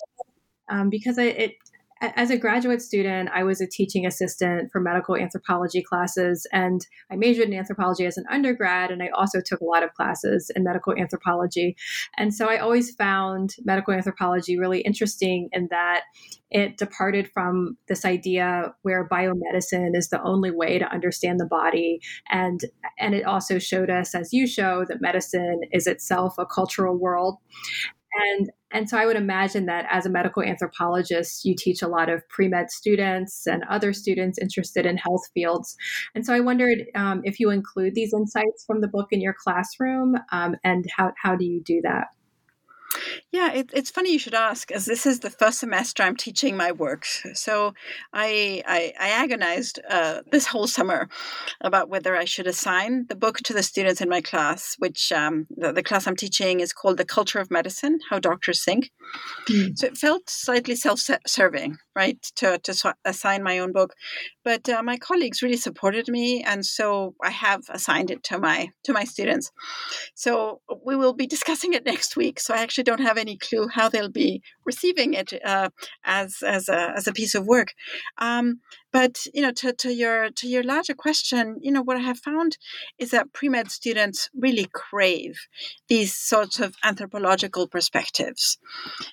um, 0.70 0.90
because 0.90 1.18
I, 1.18 1.24
it, 1.24 1.52
as 2.00 2.30
a 2.30 2.38
graduate 2.38 2.80
student, 2.80 3.28
I 3.34 3.42
was 3.42 3.60
a 3.60 3.66
teaching 3.66 4.06
assistant 4.06 4.70
for 4.70 4.80
medical 4.80 5.16
anthropology 5.16 5.82
classes, 5.82 6.46
and 6.52 6.80
I 7.10 7.16
majored 7.16 7.48
in 7.48 7.54
anthropology 7.54 8.06
as 8.06 8.16
an 8.16 8.24
undergrad, 8.30 8.92
and 8.92 9.02
I 9.02 9.08
also 9.08 9.40
took 9.44 9.60
a 9.60 9.64
lot 9.64 9.82
of 9.82 9.92
classes 9.94 10.48
in 10.54 10.62
medical 10.62 10.94
anthropology. 10.96 11.76
And 12.16 12.32
so 12.32 12.48
I 12.48 12.58
always 12.58 12.94
found 12.94 13.56
medical 13.64 13.94
anthropology 13.94 14.56
really 14.56 14.80
interesting 14.82 15.48
in 15.52 15.66
that 15.72 16.02
it 16.50 16.76
departed 16.78 17.30
from 17.32 17.76
this 17.88 18.04
idea 18.04 18.74
where 18.82 19.08
biomedicine 19.08 19.96
is 19.96 20.08
the 20.08 20.22
only 20.22 20.52
way 20.52 20.78
to 20.78 20.92
understand 20.92 21.40
the 21.40 21.46
body, 21.46 22.00
and 22.30 22.60
and 23.00 23.14
it 23.14 23.24
also 23.24 23.58
showed 23.58 23.90
us, 23.90 24.14
as 24.14 24.32
you 24.32 24.46
show, 24.46 24.84
that 24.88 25.00
medicine 25.00 25.62
is 25.72 25.88
itself 25.88 26.36
a 26.38 26.46
cultural 26.46 26.96
world. 26.96 27.38
And 28.30 28.50
and 28.70 28.88
so 28.88 28.98
I 28.98 29.06
would 29.06 29.16
imagine 29.16 29.66
that 29.66 29.86
as 29.90 30.04
a 30.04 30.10
medical 30.10 30.42
anthropologist, 30.42 31.44
you 31.44 31.54
teach 31.56 31.82
a 31.82 31.88
lot 31.88 32.08
of 32.08 32.28
pre 32.28 32.48
med 32.48 32.70
students 32.70 33.46
and 33.46 33.62
other 33.70 33.92
students 33.92 34.38
interested 34.38 34.84
in 34.84 34.96
health 34.96 35.22
fields. 35.34 35.76
And 36.14 36.26
so 36.26 36.34
I 36.34 36.40
wondered 36.40 36.84
um, 36.94 37.22
if 37.24 37.40
you 37.40 37.50
include 37.50 37.94
these 37.94 38.12
insights 38.12 38.64
from 38.66 38.80
the 38.80 38.88
book 38.88 39.08
in 39.10 39.20
your 39.20 39.34
classroom 39.34 40.16
um, 40.32 40.56
and 40.64 40.84
how, 40.96 41.12
how 41.22 41.34
do 41.34 41.44
you 41.44 41.62
do 41.62 41.80
that? 41.82 42.08
Yeah, 43.30 43.52
it, 43.52 43.70
it's 43.74 43.90
funny 43.90 44.12
you 44.12 44.18
should 44.18 44.34
ask, 44.34 44.70
as 44.72 44.86
this 44.86 45.04
is 45.04 45.20
the 45.20 45.30
first 45.30 45.58
semester 45.58 46.02
I'm 46.02 46.16
teaching 46.16 46.56
my 46.56 46.72
work. 46.72 47.04
So 47.34 47.74
I 48.12 48.62
I, 48.66 48.92
I 48.98 49.08
agonized 49.10 49.80
uh, 49.88 50.22
this 50.30 50.46
whole 50.46 50.66
summer 50.66 51.08
about 51.60 51.90
whether 51.90 52.16
I 52.16 52.24
should 52.24 52.46
assign 52.46 53.06
the 53.08 53.14
book 53.14 53.38
to 53.38 53.52
the 53.52 53.62
students 53.62 54.00
in 54.00 54.08
my 54.08 54.20
class, 54.20 54.76
which 54.78 55.12
um, 55.12 55.46
the, 55.50 55.72
the, 55.72 55.82
class 55.82 56.06
I'm 56.06 56.16
teaching 56.16 56.60
is 56.60 56.72
called 56.72 56.96
"The 56.96 57.04
Culture 57.04 57.40
of 57.40 57.50
Medicine: 57.50 57.98
How 58.08 58.18
Doctors 58.18 58.64
Think." 58.64 58.90
Mm. 59.48 59.78
So 59.78 59.86
it 59.86 59.98
felt 59.98 60.28
slightly 60.28 60.74
self-serving, 60.74 61.76
right, 61.94 62.20
to 62.36 62.58
to 62.58 62.94
assign 63.04 63.42
my 63.42 63.58
own 63.58 63.72
book, 63.72 63.94
but 64.44 64.68
uh, 64.68 64.82
my 64.82 64.96
colleagues 64.96 65.42
really 65.42 65.56
supported 65.56 66.08
me, 66.08 66.42
and 66.42 66.64
so 66.64 67.14
I 67.22 67.30
have 67.30 67.62
assigned 67.68 68.10
it 68.10 68.22
to 68.24 68.38
my 68.38 68.70
to 68.84 68.92
my 68.92 69.04
students. 69.04 69.52
So 70.14 70.60
we 70.84 70.96
will 70.96 71.12
be 71.12 71.26
discussing 71.26 71.74
it 71.74 71.84
next 71.92 72.16
week. 72.16 72.40
So 72.40 72.54
I 72.54 72.58
actually 72.58 72.77
don't 72.82 73.00
have 73.00 73.18
any 73.18 73.36
clue 73.36 73.68
how 73.68 73.88
they'll 73.88 74.08
be 74.08 74.42
receiving 74.64 75.14
it 75.14 75.32
uh, 75.44 75.70
as 76.04 76.42
as 76.42 76.68
a 76.68 76.92
as 76.96 77.06
a 77.06 77.12
piece 77.12 77.34
of 77.34 77.46
work. 77.46 77.74
Um, 78.18 78.60
but 78.92 79.18
you 79.34 79.42
know, 79.42 79.52
to, 79.52 79.72
to 79.74 79.92
your 79.92 80.30
to 80.30 80.48
your 80.48 80.62
larger 80.62 80.94
question, 80.94 81.58
you 81.60 81.70
know, 81.70 81.82
what 81.82 81.96
I 81.96 82.00
have 82.00 82.18
found 82.18 82.56
is 82.98 83.10
that 83.10 83.32
pre 83.32 83.48
med 83.48 83.70
students 83.70 84.30
really 84.34 84.66
crave 84.72 85.38
these 85.88 86.14
sorts 86.14 86.60
of 86.60 86.74
anthropological 86.84 87.68
perspectives. 87.68 88.58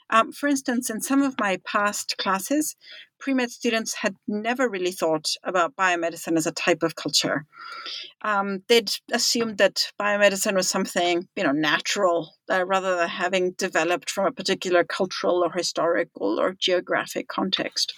Um, 0.10 0.32
for 0.32 0.48
instance, 0.48 0.90
in 0.90 1.02
some 1.02 1.22
of 1.22 1.40
my 1.40 1.60
past 1.66 2.16
classes, 2.18 2.76
pre-med 3.20 3.50
students 3.50 3.96
had 3.96 4.16
never 4.28 4.70
really 4.70 4.92
thought 4.92 5.32
about 5.44 5.76
biomedicine 5.76 6.38
as 6.38 6.46
a 6.46 6.52
type 6.52 6.84
of 6.84 6.96
culture. 6.96 7.46
Um, 8.22 8.64
they'd 8.68 8.92
assumed 9.12 9.58
that 9.58 9.92
biomedicine 10.00 10.56
was 10.56 10.70
something, 10.70 11.28
you 11.36 11.44
know, 11.44 11.52
natural 11.52 12.34
uh, 12.52 12.66
rather 12.66 12.96
than 12.96 13.10
having 13.10 13.52
developed 13.52 14.10
from 14.10 14.26
a 14.26 14.32
particular 14.32 14.84
cultural 14.84 15.44
or 15.44 15.52
historical 15.52 16.40
or 16.40 16.54
geographic 16.54 17.28
context. 17.28 17.94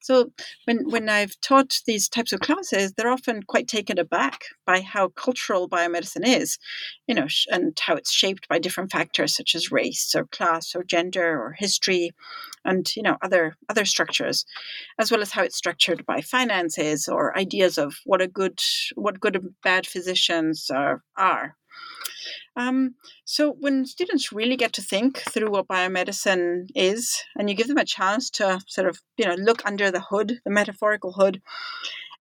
So 0.00 0.32
when 0.64 0.88
when 0.90 1.08
I've 1.08 1.40
taught 1.40 1.80
these 1.86 2.08
types 2.08 2.32
of 2.32 2.40
classes, 2.40 2.92
they're 2.92 3.10
often 3.10 3.42
quite 3.42 3.68
taken 3.68 3.98
aback 3.98 4.44
by 4.66 4.80
how 4.80 5.08
cultural 5.08 5.68
biomedicine 5.68 6.26
is, 6.26 6.58
you 7.06 7.14
know, 7.14 7.26
and 7.50 7.78
how 7.80 7.94
it's 7.94 8.12
shaped 8.12 8.48
by 8.48 8.58
different 8.58 8.90
factors 8.90 9.36
such 9.36 9.54
as 9.54 9.72
race 9.72 10.14
or 10.14 10.26
class 10.26 10.74
or 10.74 10.84
gender 10.84 11.40
or 11.40 11.54
history, 11.58 12.10
and 12.64 12.94
you 12.96 13.02
know 13.02 13.16
other 13.22 13.56
other 13.68 13.84
structures, 13.84 14.44
as 14.98 15.10
well 15.10 15.22
as 15.22 15.32
how 15.32 15.42
it's 15.42 15.56
structured 15.56 16.04
by 16.06 16.20
finances 16.20 17.08
or 17.08 17.36
ideas 17.38 17.78
of 17.78 17.94
what 18.04 18.20
a 18.22 18.28
good 18.28 18.58
what 18.94 19.20
good 19.20 19.36
and 19.36 19.54
bad 19.62 19.86
physicians 19.86 20.70
are. 20.70 21.02
are. 21.16 21.56
Um, 22.56 22.94
so 23.24 23.52
when 23.60 23.86
students 23.86 24.32
really 24.32 24.56
get 24.56 24.72
to 24.74 24.82
think 24.82 25.18
through 25.18 25.50
what 25.50 25.68
biomedicine 25.68 26.66
is, 26.74 27.22
and 27.36 27.48
you 27.48 27.54
give 27.54 27.68
them 27.68 27.78
a 27.78 27.84
chance 27.84 28.30
to 28.30 28.60
sort 28.66 28.88
of 28.88 28.98
you 29.16 29.26
know 29.26 29.34
look 29.34 29.62
under 29.64 29.90
the 29.90 30.00
hood, 30.00 30.40
the 30.44 30.50
metaphorical 30.50 31.12
hood, 31.12 31.40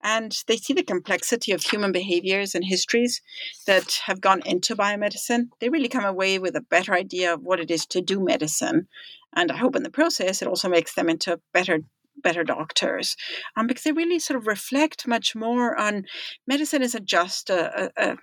and 0.03 0.37
they 0.47 0.57
see 0.57 0.73
the 0.73 0.83
complexity 0.83 1.53
of 1.53 1.63
human 1.63 1.91
behaviors 1.91 2.55
and 2.55 2.65
histories 2.65 3.23
that 3.67 4.01
have 4.05 4.21
gone 4.21 4.43
into 4.47 4.77
biomedicine, 4.77 5.49
they 5.61 5.69
really 5.69 5.89
come 5.89 6.05
away 6.05 6.39
with 6.39 6.55
a 6.55 6.61
better 6.61 6.95
idea 6.95 7.35
of 7.35 7.43
what 7.43 7.59
it 7.59 7.71
is 7.71 7.87
to 7.87 8.01
do 8.01 8.23
medicine. 8.23 8.87
And 9.35 9.51
I 9.51 9.57
hope 9.57 9.75
in 9.75 9.83
the 9.83 9.91
process 9.91 10.43
it 10.43 10.49
also 10.49 10.69
makes 10.69 10.95
them 10.95 11.09
into 11.09 11.41
better 11.53 11.81
better 12.23 12.45
doctors 12.45 13.15
um, 13.57 13.67
because 13.67 13.83
they 13.83 13.93
really 13.93 14.19
sort 14.19 14.39
of 14.39 14.47
reflect 14.47 15.07
much 15.07 15.35
more 15.35 15.79
on 15.79 16.07
medicine 16.47 16.81
isn't 16.81 17.05
just 17.05 17.51
a, 17.51 17.91
a, 17.95 18.13
a 18.13 18.17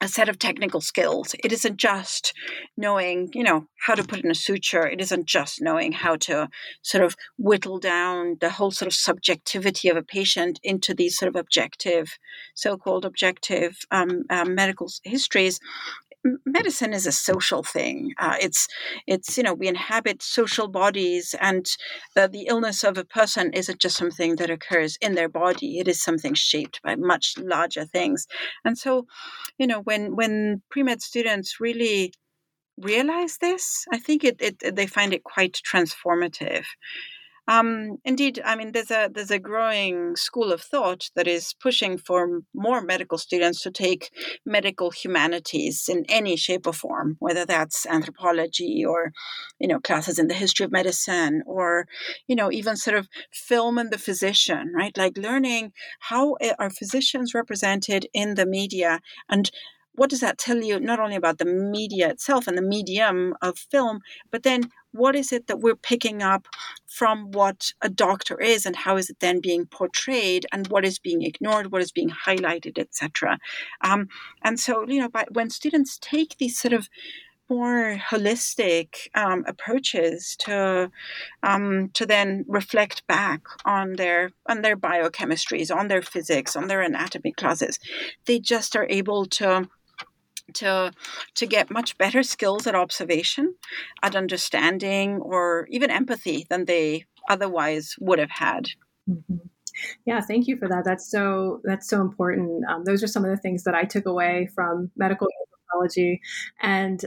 a 0.00 0.08
set 0.08 0.28
of 0.28 0.38
technical 0.38 0.80
skills. 0.80 1.34
It 1.42 1.52
isn't 1.52 1.76
just 1.76 2.32
knowing, 2.76 3.30
you 3.32 3.42
know, 3.42 3.66
how 3.86 3.94
to 3.94 4.04
put 4.04 4.20
in 4.20 4.30
a 4.30 4.34
suture. 4.34 4.86
It 4.86 5.00
isn't 5.00 5.26
just 5.26 5.60
knowing 5.60 5.92
how 5.92 6.16
to 6.16 6.48
sort 6.82 7.04
of 7.04 7.16
whittle 7.36 7.78
down 7.78 8.36
the 8.40 8.50
whole 8.50 8.70
sort 8.70 8.86
of 8.86 8.94
subjectivity 8.94 9.88
of 9.88 9.96
a 9.96 10.02
patient 10.02 10.60
into 10.62 10.94
these 10.94 11.18
sort 11.18 11.28
of 11.28 11.36
objective, 11.36 12.18
so-called 12.54 13.04
objective 13.04 13.78
um, 13.90 14.24
um, 14.30 14.54
medical 14.54 14.88
histories 15.04 15.58
medicine 16.44 16.92
is 16.92 17.06
a 17.06 17.12
social 17.12 17.62
thing. 17.62 18.12
Uh, 18.18 18.36
it's 18.40 18.66
it's 19.06 19.36
you 19.36 19.42
know 19.42 19.54
we 19.54 19.68
inhabit 19.68 20.22
social 20.22 20.68
bodies, 20.68 21.34
and 21.40 21.66
the, 22.14 22.28
the 22.28 22.46
illness 22.48 22.84
of 22.84 22.98
a 22.98 23.04
person 23.04 23.52
isn't 23.52 23.80
just 23.80 23.96
something 23.96 24.36
that 24.36 24.50
occurs 24.50 24.96
in 25.00 25.14
their 25.14 25.28
body. 25.28 25.78
It 25.78 25.88
is 25.88 26.02
something 26.02 26.34
shaped 26.34 26.80
by 26.82 26.96
much 26.96 27.34
larger 27.38 27.84
things. 27.84 28.26
And 28.64 28.76
so, 28.76 29.06
you 29.58 29.66
know, 29.66 29.80
when 29.80 30.16
when 30.16 30.62
pre 30.70 30.82
med 30.82 31.02
students 31.02 31.60
really 31.60 32.12
realize 32.78 33.38
this, 33.38 33.84
I 33.92 33.98
think 33.98 34.24
it, 34.24 34.36
it 34.40 34.76
they 34.76 34.86
find 34.86 35.12
it 35.12 35.24
quite 35.24 35.60
transformative. 35.70 36.64
Um, 37.48 37.96
indeed, 38.04 38.40
I 38.44 38.56
mean, 38.56 38.72
there's 38.72 38.90
a 38.90 39.08
there's 39.12 39.30
a 39.30 39.38
growing 39.38 40.16
school 40.16 40.52
of 40.52 40.60
thought 40.60 41.10
that 41.16 41.26
is 41.26 41.54
pushing 41.54 41.96
for 41.96 42.42
more 42.54 42.82
medical 42.82 43.16
students 43.16 43.62
to 43.62 43.70
take 43.70 44.10
medical 44.44 44.90
humanities 44.90 45.88
in 45.88 46.04
any 46.10 46.36
shape 46.36 46.66
or 46.66 46.74
form, 46.74 47.16
whether 47.20 47.46
that's 47.46 47.86
anthropology 47.86 48.84
or, 48.84 49.12
you 49.58 49.66
know, 49.66 49.80
classes 49.80 50.18
in 50.18 50.28
the 50.28 50.34
history 50.34 50.64
of 50.64 50.72
medicine, 50.72 51.42
or, 51.46 51.86
you 52.26 52.36
know, 52.36 52.52
even 52.52 52.76
sort 52.76 52.98
of 52.98 53.08
film 53.32 53.78
and 53.78 53.90
the 53.90 53.98
physician, 53.98 54.72
right? 54.76 54.96
Like 54.96 55.16
learning 55.16 55.72
how 56.00 56.36
are 56.58 56.70
physicians 56.70 57.34
represented 57.34 58.06
in 58.12 58.34
the 58.34 58.46
media 58.46 59.00
and 59.28 59.50
what 59.98 60.10
does 60.10 60.20
that 60.20 60.38
tell 60.38 60.62
you 60.62 60.78
not 60.78 61.00
only 61.00 61.16
about 61.16 61.38
the 61.38 61.44
media 61.44 62.08
itself 62.08 62.46
and 62.46 62.56
the 62.56 62.62
medium 62.62 63.34
of 63.42 63.58
film, 63.58 64.00
but 64.30 64.44
then 64.44 64.70
what 64.92 65.16
is 65.16 65.32
it 65.32 65.48
that 65.48 65.60
we're 65.60 65.76
picking 65.76 66.22
up 66.22 66.46
from 66.86 67.30
what 67.32 67.72
a 67.82 67.88
doctor 67.88 68.40
is 68.40 68.64
and 68.64 68.76
how 68.76 68.96
is 68.96 69.10
it 69.10 69.18
then 69.20 69.40
being 69.40 69.66
portrayed 69.66 70.46
and 70.52 70.68
what 70.68 70.84
is 70.84 70.98
being 70.98 71.22
ignored, 71.22 71.72
what 71.72 71.82
is 71.82 71.92
being 71.92 72.10
highlighted, 72.10 72.78
etc. 72.78 73.38
Um, 73.82 74.08
and 74.42 74.58
so, 74.58 74.86
you 74.88 75.00
know, 75.00 75.08
by, 75.08 75.24
when 75.30 75.50
students 75.50 75.98
take 76.00 76.38
these 76.38 76.58
sort 76.58 76.72
of 76.72 76.88
more 77.50 77.96
holistic 78.10 79.08
um, 79.14 79.42
approaches 79.46 80.36
to 80.36 80.90
um, 81.42 81.88
to 81.94 82.04
then 82.04 82.44
reflect 82.46 83.06
back 83.06 83.40
on 83.64 83.94
their 83.94 84.30
on 84.48 84.62
their 84.62 84.76
biochemistries, 84.76 85.74
on 85.74 85.88
their 85.88 86.02
physics, 86.02 86.56
on 86.56 86.68
their 86.68 86.82
anatomy 86.82 87.32
classes. 87.32 87.78
They 88.26 88.38
just 88.38 88.76
are 88.76 88.86
able 88.90 89.24
to 89.26 89.68
to 90.54 90.92
to 91.34 91.46
get 91.46 91.70
much 91.70 91.96
better 91.98 92.22
skills 92.22 92.66
at 92.66 92.74
observation, 92.74 93.54
at 94.02 94.16
understanding, 94.16 95.18
or 95.18 95.66
even 95.70 95.90
empathy 95.90 96.46
than 96.48 96.64
they 96.64 97.04
otherwise 97.28 97.94
would 98.00 98.18
have 98.18 98.30
had. 98.30 98.68
Mm-hmm. 99.08 99.36
Yeah, 100.04 100.20
thank 100.20 100.48
you 100.48 100.56
for 100.56 100.68
that. 100.68 100.84
That's 100.84 101.10
so 101.10 101.60
that's 101.64 101.88
so 101.88 102.00
important. 102.00 102.64
Um, 102.68 102.84
those 102.84 103.02
are 103.02 103.06
some 103.06 103.24
of 103.24 103.30
the 103.30 103.36
things 103.36 103.64
that 103.64 103.74
I 103.74 103.84
took 103.84 104.06
away 104.06 104.48
from 104.54 104.90
medical 104.96 105.28
anthropology, 105.40 106.20
and 106.60 107.04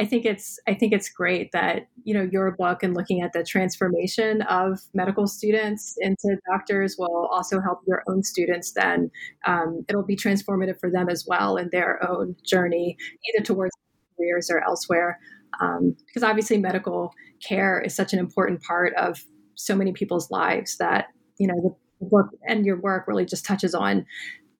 I 0.00 0.06
think 0.06 0.24
it's 0.24 0.58
I 0.66 0.72
think 0.72 0.94
it's 0.94 1.10
great 1.10 1.52
that 1.52 1.88
you 2.04 2.14
know 2.14 2.26
your 2.32 2.52
book 2.52 2.82
and 2.82 2.94
looking 2.94 3.20
at 3.20 3.34
the 3.34 3.44
transformation 3.44 4.40
of 4.42 4.80
medical 4.94 5.26
students 5.26 5.94
into 6.00 6.38
doctors 6.50 6.96
will 6.98 7.28
also 7.30 7.60
help 7.60 7.80
your 7.86 8.02
own 8.08 8.22
students. 8.22 8.72
Then 8.72 9.10
um, 9.44 9.84
it'll 9.90 10.02
be 10.02 10.16
transformative 10.16 10.80
for 10.80 10.90
them 10.90 11.10
as 11.10 11.26
well 11.28 11.58
in 11.58 11.68
their 11.70 12.02
own 12.02 12.34
journey, 12.46 12.96
either 13.28 13.44
towards 13.44 13.72
careers 14.16 14.50
or 14.50 14.64
elsewhere. 14.64 15.20
Um, 15.60 15.94
because 16.06 16.22
obviously, 16.22 16.56
medical 16.56 17.12
care 17.46 17.78
is 17.78 17.94
such 17.94 18.14
an 18.14 18.20
important 18.20 18.62
part 18.62 18.94
of 18.94 19.22
so 19.54 19.76
many 19.76 19.92
people's 19.92 20.30
lives 20.30 20.78
that 20.78 21.08
you 21.38 21.46
know 21.46 21.60
the, 21.62 21.76
book 22.06 22.30
and 22.48 22.64
your 22.64 22.80
work 22.80 23.06
really 23.06 23.26
just 23.26 23.44
touches 23.44 23.74
on 23.74 24.06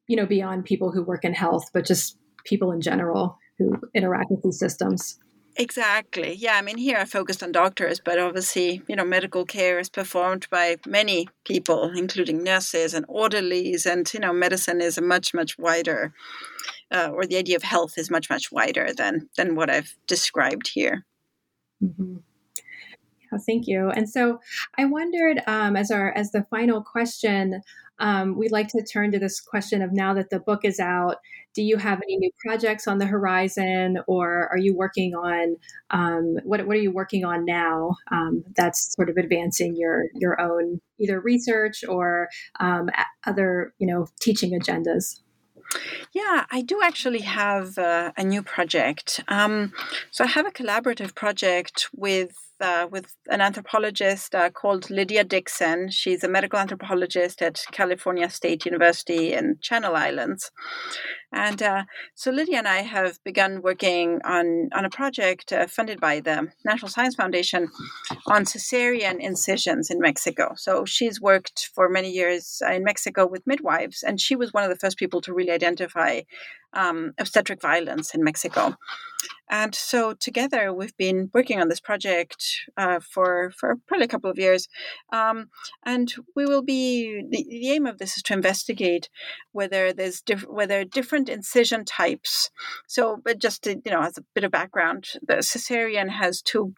you 0.06 0.14
know 0.14 0.26
beyond 0.26 0.66
people 0.66 0.92
who 0.92 1.02
work 1.02 1.24
in 1.24 1.32
health, 1.32 1.70
but 1.72 1.86
just 1.86 2.18
people 2.44 2.72
in 2.72 2.82
general 2.82 3.38
who 3.56 3.80
interact 3.94 4.30
with 4.30 4.42
these 4.42 4.58
systems. 4.58 5.18
Exactly. 5.56 6.34
Yeah, 6.34 6.54
I 6.56 6.62
mean, 6.62 6.78
here 6.78 6.96
I 6.96 7.04
focused 7.04 7.42
on 7.42 7.52
doctors, 7.52 8.00
but 8.00 8.18
obviously, 8.18 8.82
you 8.88 8.96
know, 8.96 9.04
medical 9.04 9.44
care 9.44 9.78
is 9.78 9.88
performed 9.90 10.46
by 10.50 10.76
many 10.86 11.28
people, 11.44 11.90
including 11.96 12.42
nurses 12.44 12.94
and 12.94 13.04
orderlies, 13.08 13.84
and 13.84 14.10
you 14.14 14.20
know, 14.20 14.32
medicine 14.32 14.80
is 14.80 14.96
a 14.96 15.02
much, 15.02 15.34
much 15.34 15.58
wider, 15.58 16.12
uh, 16.92 17.10
or 17.12 17.26
the 17.26 17.36
idea 17.36 17.56
of 17.56 17.62
health 17.62 17.94
is 17.98 18.10
much, 18.10 18.30
much 18.30 18.52
wider 18.52 18.92
than 18.96 19.28
than 19.36 19.56
what 19.56 19.70
I've 19.70 19.96
described 20.06 20.70
here. 20.72 21.04
Mm-hmm. 21.82 22.16
Yeah, 23.32 23.38
thank 23.46 23.66
you. 23.66 23.90
And 23.90 24.08
so, 24.08 24.40
I 24.78 24.86
wondered, 24.86 25.42
um, 25.46 25.76
as 25.76 25.90
our 25.90 26.12
as 26.12 26.32
the 26.32 26.46
final 26.50 26.82
question, 26.82 27.62
um, 28.00 28.36
we'd 28.36 28.50
like 28.50 28.68
to 28.68 28.82
turn 28.82 29.12
to 29.12 29.18
this 29.18 29.40
question 29.40 29.82
of 29.82 29.92
now 29.92 30.14
that 30.14 30.30
the 30.30 30.40
book 30.40 30.64
is 30.64 30.80
out, 30.80 31.16
do 31.54 31.62
you 31.62 31.76
have 31.76 32.00
any 32.02 32.16
new 32.16 32.30
projects 32.44 32.88
on 32.88 32.98
the 32.98 33.06
horizon, 33.06 33.98
or 34.06 34.48
are 34.50 34.58
you 34.58 34.74
working 34.74 35.14
on 35.14 35.56
um, 35.90 36.36
what? 36.44 36.66
What 36.66 36.76
are 36.76 36.80
you 36.80 36.92
working 36.92 37.24
on 37.24 37.44
now 37.44 37.96
um, 38.10 38.44
that's 38.56 38.94
sort 38.94 39.10
of 39.10 39.16
advancing 39.16 39.76
your 39.76 40.04
your 40.14 40.40
own 40.40 40.80
either 40.98 41.20
research 41.20 41.84
or 41.88 42.28
um, 42.60 42.88
other 43.26 43.74
you 43.78 43.86
know 43.86 44.06
teaching 44.20 44.58
agendas? 44.58 45.20
Yeah, 46.12 46.46
I 46.50 46.62
do 46.62 46.80
actually 46.82 47.20
have 47.20 47.78
uh, 47.78 48.12
a 48.16 48.24
new 48.24 48.42
project. 48.42 49.20
Um, 49.28 49.72
so 50.10 50.24
I 50.24 50.28
have 50.28 50.46
a 50.46 50.50
collaborative 50.50 51.14
project 51.14 51.88
with 51.94 52.49
uh, 52.60 52.86
with 52.90 53.14
an 53.28 53.40
anthropologist 53.40 54.34
uh, 54.34 54.50
called 54.50 54.90
Lydia 54.90 55.24
Dixon. 55.24 55.90
She's 55.90 56.24
a 56.24 56.28
medical 56.28 56.58
anthropologist 56.58 57.42
at 57.42 57.62
California 57.72 58.28
State 58.30 58.64
University 58.64 59.32
in 59.32 59.58
Channel 59.60 59.96
Islands. 59.96 60.50
And 61.32 61.62
uh, 61.62 61.84
so 62.14 62.30
Lydia 62.30 62.58
and 62.58 62.66
I 62.68 62.78
have 62.78 63.22
begun 63.24 63.62
working 63.62 64.20
on, 64.24 64.68
on 64.74 64.84
a 64.84 64.90
project 64.90 65.52
uh, 65.52 65.66
funded 65.68 66.00
by 66.00 66.20
the 66.20 66.48
National 66.64 66.88
Science 66.88 67.14
Foundation 67.14 67.68
on 68.26 68.44
cesarean 68.44 69.20
incisions 69.20 69.90
in 69.90 70.00
Mexico. 70.00 70.54
So 70.56 70.84
she's 70.84 71.20
worked 71.20 71.70
for 71.74 71.88
many 71.88 72.10
years 72.10 72.60
in 72.68 72.82
Mexico 72.82 73.26
with 73.26 73.46
midwives, 73.46 74.02
and 74.02 74.20
she 74.20 74.34
was 74.34 74.52
one 74.52 74.64
of 74.64 74.70
the 74.70 74.78
first 74.78 74.98
people 74.98 75.20
to 75.22 75.32
really 75.32 75.52
identify 75.52 76.22
um, 76.72 77.12
obstetric 77.18 77.60
violence 77.60 78.14
in 78.14 78.24
Mexico. 78.24 78.74
And 79.50 79.74
so 79.74 80.14
together 80.14 80.72
we've 80.72 80.96
been 80.96 81.28
working 81.34 81.60
on 81.60 81.68
this 81.68 81.80
project 81.80 82.44
uh, 82.76 83.00
for 83.00 83.50
for 83.50 83.76
probably 83.88 84.04
a 84.04 84.08
couple 84.08 84.30
of 84.30 84.38
years, 84.38 84.68
um, 85.12 85.48
and 85.84 86.14
we 86.36 86.46
will 86.46 86.62
be 86.62 87.22
the, 87.28 87.44
the, 87.48 87.70
aim 87.70 87.86
of 87.86 87.98
this 87.98 88.16
is 88.16 88.22
to 88.24 88.32
investigate 88.32 89.08
whether 89.50 89.92
there's 89.92 90.20
diff- 90.20 90.48
whether 90.48 90.84
different 90.84 91.28
incision 91.28 91.84
types. 91.84 92.50
So, 92.86 93.20
but 93.24 93.40
just 93.40 93.64
to, 93.64 93.80
you 93.84 93.90
know, 93.90 94.02
as 94.02 94.16
a 94.16 94.24
bit 94.34 94.44
of 94.44 94.52
background, 94.52 95.08
the 95.26 95.38
cesarean 95.38 96.08
has 96.08 96.40
two 96.40 96.74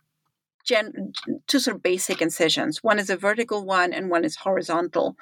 gen- 0.65 1.13
two 1.47 1.59
sort 1.59 1.77
of 1.77 1.83
basic 1.83 2.23
incisions. 2.23 2.83
One 2.83 2.99
is 2.99 3.11
a 3.11 3.17
vertical 3.17 3.65
one, 3.65 3.93
and 3.93 4.11
one 4.11 4.25
is 4.25 4.37
horizontal. 4.37 5.17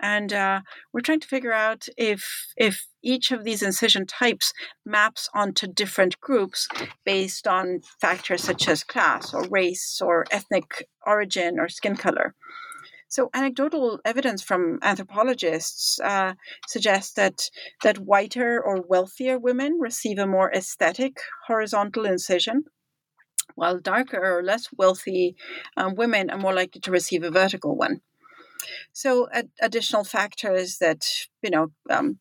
And 0.00 0.32
uh, 0.32 0.60
we're 0.92 1.00
trying 1.00 1.20
to 1.20 1.28
figure 1.28 1.52
out 1.52 1.88
if 1.96 2.52
if 2.56 2.86
each 3.02 3.30
of 3.30 3.44
these 3.44 3.62
incision 3.62 4.06
types 4.06 4.52
maps 4.84 5.28
onto 5.34 5.66
different 5.66 6.20
groups 6.20 6.68
based 7.04 7.46
on 7.46 7.80
factors 8.00 8.42
such 8.42 8.68
as 8.68 8.82
class 8.84 9.32
or 9.32 9.46
race 9.48 10.00
or 10.02 10.24
ethnic 10.30 10.86
origin 11.06 11.58
or 11.58 11.68
skin 11.68 11.96
color. 11.96 12.34
So, 13.08 13.30
anecdotal 13.32 14.00
evidence 14.04 14.42
from 14.42 14.80
anthropologists 14.82 16.00
uh, 16.00 16.34
suggests 16.66 17.12
that 17.14 17.48
that 17.84 17.98
whiter 17.98 18.60
or 18.60 18.82
wealthier 18.82 19.38
women 19.38 19.78
receive 19.78 20.18
a 20.18 20.26
more 20.26 20.50
aesthetic 20.52 21.18
horizontal 21.46 22.06
incision, 22.06 22.64
while 23.54 23.78
darker 23.78 24.20
or 24.20 24.42
less 24.42 24.68
wealthy 24.76 25.36
um, 25.76 25.94
women 25.94 26.30
are 26.30 26.38
more 26.38 26.54
likely 26.54 26.80
to 26.80 26.90
receive 26.90 27.22
a 27.22 27.30
vertical 27.30 27.76
one. 27.76 28.00
So, 28.92 29.28
ad- 29.32 29.50
additional 29.60 30.04
factors 30.04 30.78
that 30.78 31.04
you 31.42 31.50
know 31.50 31.68
um, 31.90 32.18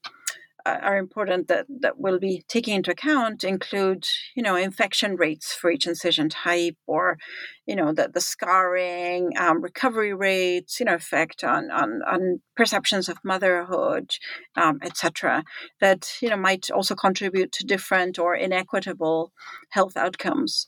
are 0.65 0.97
important 0.97 1.47
that, 1.47 1.65
that 1.81 1.99
we'll 1.99 2.19
be 2.19 2.43
taking 2.47 2.75
into 2.75 2.91
account 2.91 3.43
include, 3.43 4.05
you 4.35 4.41
know, 4.41 4.55
infection 4.55 5.15
rates 5.15 5.53
for 5.53 5.69
each 5.69 5.85
incision 5.85 6.29
type, 6.29 6.77
or, 6.87 7.17
you 7.65 7.75
know, 7.75 7.91
the, 7.93 8.09
the 8.13 8.21
scarring, 8.21 9.31
um, 9.37 9.61
recovery 9.61 10.13
rates, 10.13 10.79
you 10.79 10.85
know, 10.85 10.95
effect 10.95 11.43
on 11.43 11.69
on, 11.71 12.01
on 12.07 12.41
perceptions 12.55 13.09
of 13.09 13.17
motherhood, 13.25 14.11
um, 14.55 14.79
etc. 14.81 15.43
That 15.81 16.09
you 16.21 16.29
know 16.29 16.37
might 16.37 16.69
also 16.71 16.95
contribute 16.95 17.51
to 17.53 17.65
different 17.65 18.17
or 18.17 18.35
inequitable 18.35 19.33
health 19.69 19.97
outcomes. 19.97 20.67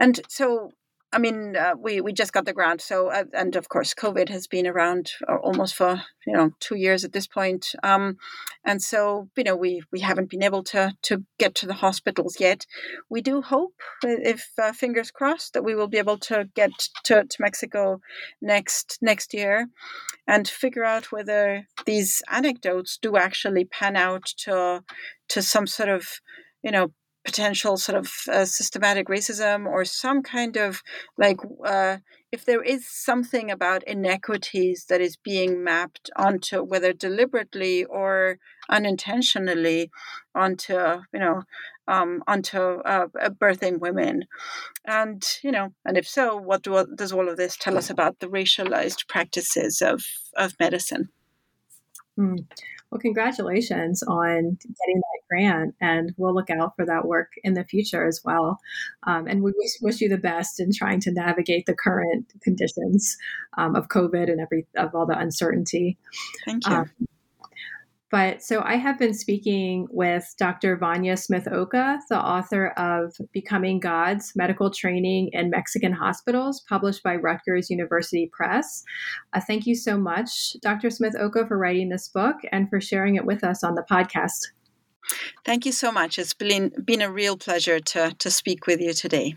And 0.00 0.20
so 0.28 0.72
I 1.12 1.18
mean, 1.18 1.56
uh, 1.56 1.74
we 1.76 2.00
we 2.00 2.12
just 2.12 2.32
got 2.32 2.44
the 2.44 2.52
grant, 2.52 2.80
so 2.80 3.08
uh, 3.08 3.24
and 3.32 3.56
of 3.56 3.68
course, 3.68 3.94
COVID 3.94 4.28
has 4.28 4.46
been 4.46 4.66
around 4.66 5.10
uh, 5.28 5.36
almost 5.36 5.74
for 5.74 6.02
you 6.24 6.32
know 6.32 6.52
two 6.60 6.76
years 6.76 7.04
at 7.04 7.12
this 7.12 7.26
point, 7.26 7.74
um, 7.82 8.16
and 8.64 8.80
so 8.80 9.28
you 9.36 9.42
know 9.42 9.56
we 9.56 9.82
we 9.90 10.00
haven't 10.00 10.30
been 10.30 10.44
able 10.44 10.62
to 10.64 10.94
to 11.02 11.24
get 11.38 11.56
to 11.56 11.66
the 11.66 11.74
hospitals 11.74 12.38
yet. 12.38 12.64
We 13.08 13.22
do 13.22 13.42
hope, 13.42 13.74
if 14.04 14.50
uh, 14.56 14.72
fingers 14.72 15.10
crossed, 15.10 15.54
that 15.54 15.64
we 15.64 15.74
will 15.74 15.88
be 15.88 15.98
able 15.98 16.18
to 16.18 16.48
get 16.54 16.70
to, 17.04 17.24
to 17.24 17.36
Mexico 17.40 18.00
next 18.40 18.98
next 19.02 19.34
year, 19.34 19.66
and 20.28 20.46
figure 20.46 20.84
out 20.84 21.10
whether 21.10 21.66
these 21.86 22.22
anecdotes 22.30 22.98
do 23.02 23.16
actually 23.16 23.64
pan 23.64 23.96
out 23.96 24.26
to 24.44 24.84
to 25.30 25.42
some 25.42 25.66
sort 25.66 25.88
of 25.88 26.20
you 26.62 26.70
know 26.70 26.92
potential 27.24 27.76
sort 27.76 27.98
of 27.98 28.12
uh, 28.32 28.44
systematic 28.44 29.08
racism 29.08 29.66
or 29.66 29.84
some 29.84 30.22
kind 30.22 30.56
of 30.56 30.82
like 31.18 31.38
uh, 31.64 31.98
if 32.32 32.44
there 32.44 32.62
is 32.62 32.88
something 32.88 33.50
about 33.50 33.82
inequities 33.84 34.86
that 34.88 35.00
is 35.00 35.16
being 35.16 35.62
mapped 35.62 36.10
onto 36.16 36.62
whether 36.62 36.92
deliberately 36.92 37.84
or 37.84 38.38
unintentionally 38.70 39.90
onto 40.34 40.74
you 41.12 41.20
know 41.20 41.42
um, 41.88 42.22
onto 42.26 42.58
uh, 42.58 43.06
birthing 43.40 43.80
women 43.80 44.24
and 44.86 45.22
you 45.42 45.52
know 45.52 45.70
and 45.84 45.98
if 45.98 46.08
so 46.08 46.36
what 46.36 46.62
do, 46.62 46.86
does 46.96 47.12
all 47.12 47.28
of 47.28 47.36
this 47.36 47.56
tell 47.56 47.76
us 47.76 47.90
about 47.90 48.18
the 48.20 48.28
racialized 48.28 49.06
practices 49.08 49.82
of 49.82 50.02
of 50.36 50.54
medicine 50.58 51.10
mm. 52.18 52.46
Well, 52.90 53.00
congratulations 53.00 54.02
on 54.02 54.58
getting 54.60 54.96
that 54.96 55.20
grant, 55.28 55.74
and 55.80 56.12
we'll 56.16 56.34
look 56.34 56.50
out 56.50 56.74
for 56.76 56.84
that 56.86 57.06
work 57.06 57.32
in 57.44 57.54
the 57.54 57.64
future 57.64 58.06
as 58.06 58.20
well. 58.24 58.58
Um, 59.06 59.26
and 59.28 59.42
we 59.42 59.52
wish, 59.56 59.72
wish, 59.80 60.00
you 60.00 60.08
the 60.08 60.18
best 60.18 60.58
in 60.58 60.72
trying 60.72 61.00
to 61.00 61.12
navigate 61.12 61.66
the 61.66 61.74
current 61.74 62.32
conditions 62.42 63.16
um, 63.56 63.76
of 63.76 63.88
COVID 63.88 64.30
and 64.30 64.40
every 64.40 64.66
of 64.76 64.94
all 64.94 65.06
the 65.06 65.18
uncertainty. 65.18 65.98
Thank 66.44 66.66
you. 66.66 66.74
Um, 66.74 66.90
But 68.10 68.42
so 68.42 68.60
I 68.64 68.74
have 68.76 68.98
been 68.98 69.14
speaking 69.14 69.86
with 69.90 70.34
Dr. 70.36 70.76
Vania 70.76 71.16
Smith 71.16 71.46
Oka, 71.46 72.00
the 72.08 72.18
author 72.18 72.68
of 72.76 73.14
Becoming 73.32 73.78
Gods 73.78 74.32
Medical 74.34 74.70
Training 74.70 75.30
in 75.32 75.50
Mexican 75.50 75.92
Hospitals, 75.92 76.62
published 76.68 77.04
by 77.04 77.16
Rutgers 77.16 77.70
University 77.70 78.28
Press. 78.32 78.82
Uh, 79.32 79.40
thank 79.40 79.66
you 79.66 79.76
so 79.76 79.96
much, 79.96 80.56
Dr. 80.60 80.90
Smith 80.90 81.14
Oka, 81.18 81.46
for 81.46 81.56
writing 81.56 81.88
this 81.88 82.08
book 82.08 82.36
and 82.50 82.68
for 82.68 82.80
sharing 82.80 83.14
it 83.14 83.24
with 83.24 83.44
us 83.44 83.62
on 83.62 83.76
the 83.76 83.84
podcast. 83.88 84.48
Thank 85.44 85.64
you 85.64 85.72
so 85.72 85.92
much. 85.92 86.18
It's 86.18 86.34
been, 86.34 86.72
been 86.84 87.02
a 87.02 87.10
real 87.10 87.36
pleasure 87.36 87.78
to, 87.80 88.14
to 88.18 88.30
speak 88.30 88.66
with 88.66 88.80
you 88.80 88.92
today. 88.92 89.36